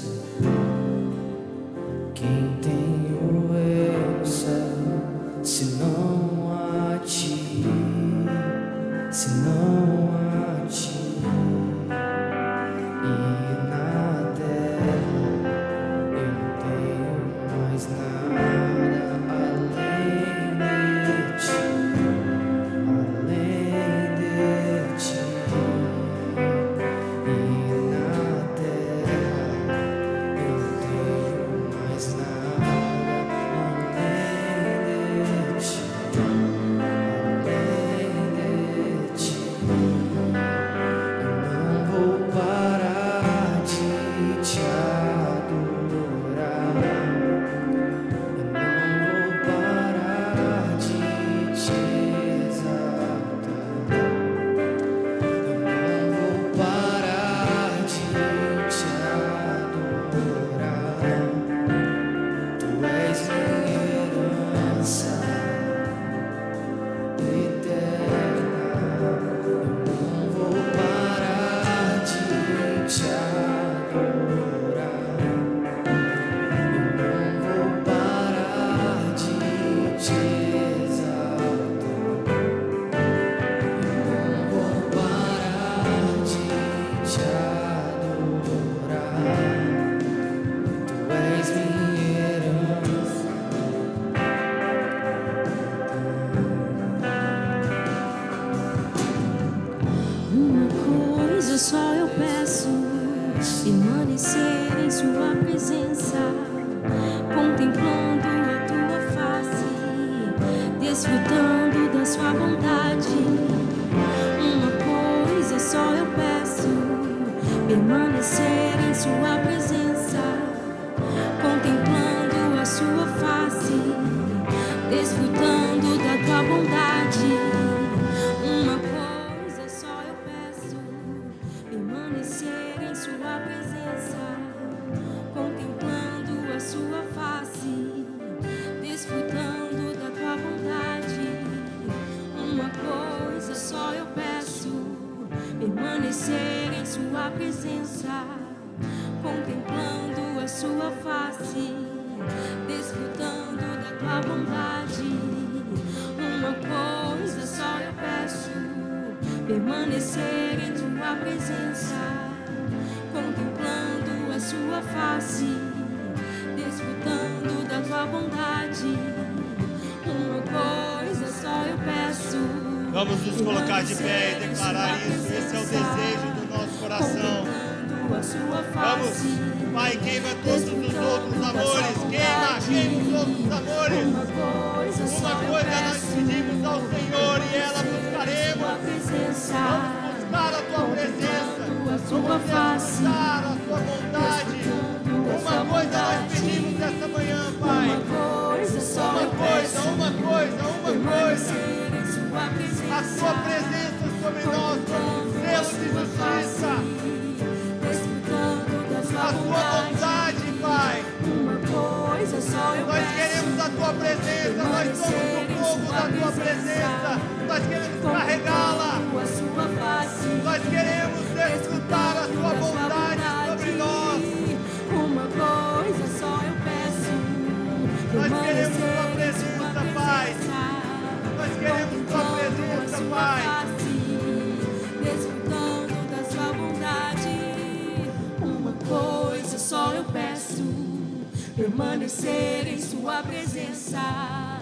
Permanecer 241.57 242.67
em 242.67 242.79
sua 242.79 243.21
presença. 243.23 244.61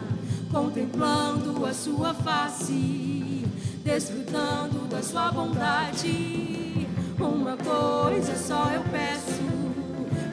Contemplando 0.51 1.63
a 1.63 1.73
sua 1.73 2.13
face. 2.13 3.45
Desfrutando 3.83 4.87
da 4.87 5.03
sua 5.03 5.31
bondade. 5.31 6.87
Uma 7.19 7.55
coisa 7.57 8.35
só 8.35 8.71
eu 8.73 8.81
peço 8.85 9.45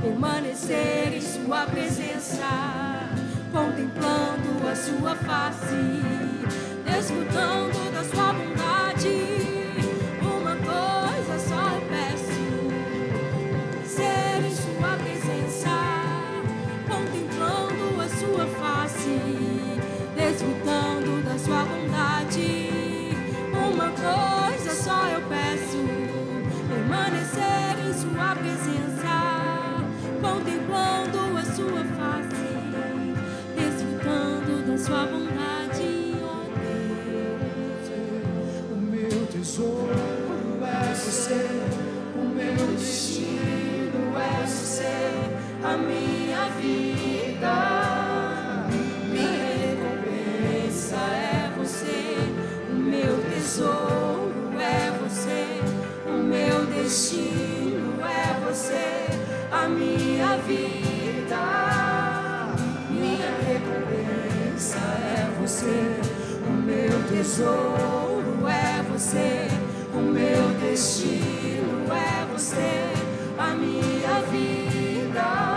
permanecer 0.02 1.14
em 1.14 1.20
Sua 1.20 1.64
presença, 1.66 2.46
contemplando 3.52 4.68
a 4.68 4.74
Sua 4.74 5.14
face, 5.16 5.66
desfrutando 6.84 7.91
peço: 25.32 25.80
permanecer 26.68 27.74
em 27.88 27.92
Sua 27.94 28.36
presença, 28.36 29.16
contemplando 30.20 31.18
a 31.38 31.44
Sua 31.44 31.82
face, 31.96 32.48
desfrutando 33.56 34.52
da 34.66 34.76
Sua 34.78 35.06
bondade, 35.06 35.90
ó 36.22 36.44
Deus. 36.60 37.86
O 38.70 38.76
meu 38.76 39.26
tesouro 39.26 39.90
é 40.62 40.94
você, 40.94 41.42
o 42.16 42.24
meu 42.24 42.66
destino 42.76 44.02
é 44.16 44.46
você, 44.46 44.96
a 45.64 45.76
minha 45.78 46.21
destino 56.92 57.94
é 58.04 58.46
você, 58.46 59.06
a 59.50 59.66
minha 59.66 60.36
vida. 60.46 61.40
Minha 62.90 63.32
recompensa 63.48 64.76
é 64.76 65.26
você, 65.40 65.96
o 66.46 66.50
meu 66.50 67.02
tesouro 67.08 68.46
é 68.46 68.82
você, 68.92 69.48
o 69.94 70.02
meu 70.02 70.50
destino 70.60 71.90
é 71.90 72.26
você, 72.30 72.92
a 73.38 73.54
minha 73.54 74.20
vida. 74.30 75.56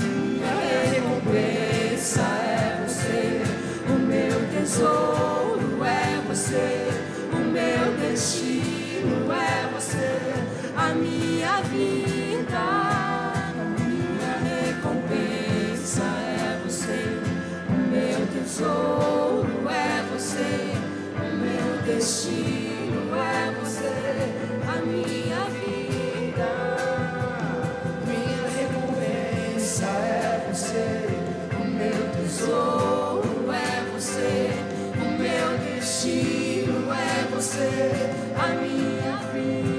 Minha 0.00 0.54
recompensa 0.94 2.22
é 2.22 2.86
você, 2.86 3.42
o 3.86 3.98
meu 3.98 4.48
tesouro 4.58 5.07
tesouro 18.58 19.68
é 19.70 20.02
você, 20.12 20.74
o 21.14 21.36
meu 21.36 21.82
destino 21.84 23.14
é 23.14 23.52
você, 23.60 24.34
a 24.66 24.80
minha 24.82 25.44
vida. 25.44 26.50
Minha 28.04 28.48
recompensa 28.58 29.86
é 29.86 30.48
você, 30.52 31.06
o 31.54 31.64
meu 31.68 32.10
tesouro 32.16 33.52
é 33.52 33.92
você, 33.92 34.50
o 34.96 35.08
meu 35.16 35.58
destino 35.58 36.92
é 36.92 37.28
você, 37.32 38.10
a 38.36 38.48
minha 38.48 39.18
vida. 39.32 39.77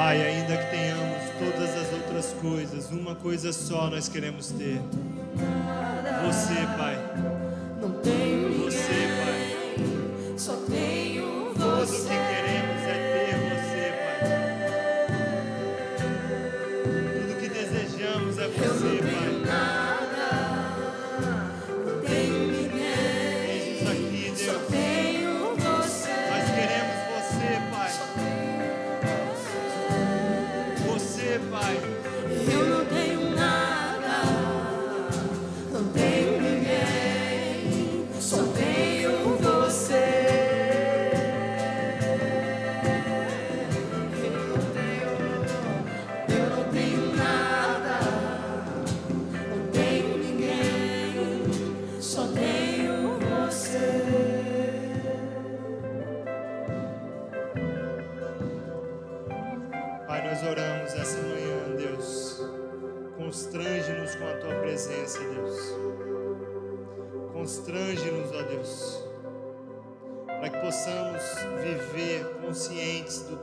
Pai, 0.00 0.18
ainda 0.22 0.56
que 0.56 0.70
tenhamos 0.70 1.30
todas 1.38 1.76
as 1.76 1.92
outras 1.92 2.32
coisas, 2.40 2.90
uma 2.90 3.14
coisa 3.14 3.52
só 3.52 3.90
nós 3.90 4.08
queremos 4.08 4.50
ter. 4.50 4.80
Você, 6.24 6.54
Pai. 6.78 7.29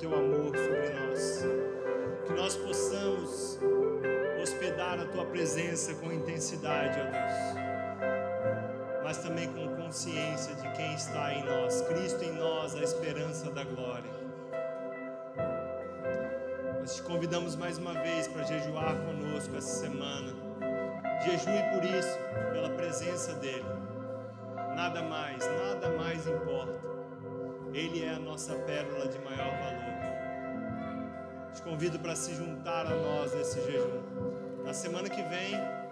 Teu 0.08 0.18
amor 0.18 0.55
sobre 0.55 0.89
nós. 0.89 1.43
Que 2.26 2.34
nós 2.34 2.55
possamos 2.55 3.60
hospedar 4.41 4.99
a 4.99 5.05
tua 5.05 5.26
presença 5.26 5.93
com 5.95 6.12
intensidade, 6.12 6.99
ó 6.99 7.03
Deus. 7.03 7.68
Mas 9.03 9.18
também 9.18 9.47
com 9.49 9.76
consciência 9.76 10.55
de 10.55 10.70
quem 10.74 10.93
está 10.93 11.34
em 11.34 11.45
nós, 11.45 11.82
Cristo 11.82 12.24
em 12.24 12.34
nós, 12.34 12.76
a 12.76 12.84
esperança 12.84 13.49
da 13.51 13.64
glória. 13.64 14.18
Nós 16.80 16.95
te 16.95 17.01
convidamos 17.03 17.55
mais 17.55 17.78
uma 17.78 17.93
vez 17.93 18.28
para 18.28 18.43
jejuar 18.43 18.95
conosco 19.05 19.55
essa 19.55 19.86
semana. 19.86 20.34
Jejue 21.26 21.64
por 21.74 21.84
isso, 21.84 22.18
pela 22.53 22.70
presença 22.70 23.34
dEle. 23.36 23.66
Nada 24.76 25.01
mais, 25.01 25.39
nada 25.39 25.89
mais 25.97 26.28
importa. 26.28 26.88
Ele 27.74 28.03
é 28.03 28.10
a 28.10 28.20
nossa 28.20 28.55
pérola 28.55 29.08
de 29.08 29.20
maior 29.20 29.51
valor. 29.60 29.86
Te 31.53 31.61
convido 31.61 31.99
para 31.99 32.15
se 32.15 32.33
juntar 32.35 32.85
a 32.85 32.95
nós 32.95 33.33
nesse 33.33 33.59
jejum. 33.61 34.01
Na 34.63 34.73
semana 34.73 35.09
que 35.09 35.21
vem, 35.23 35.55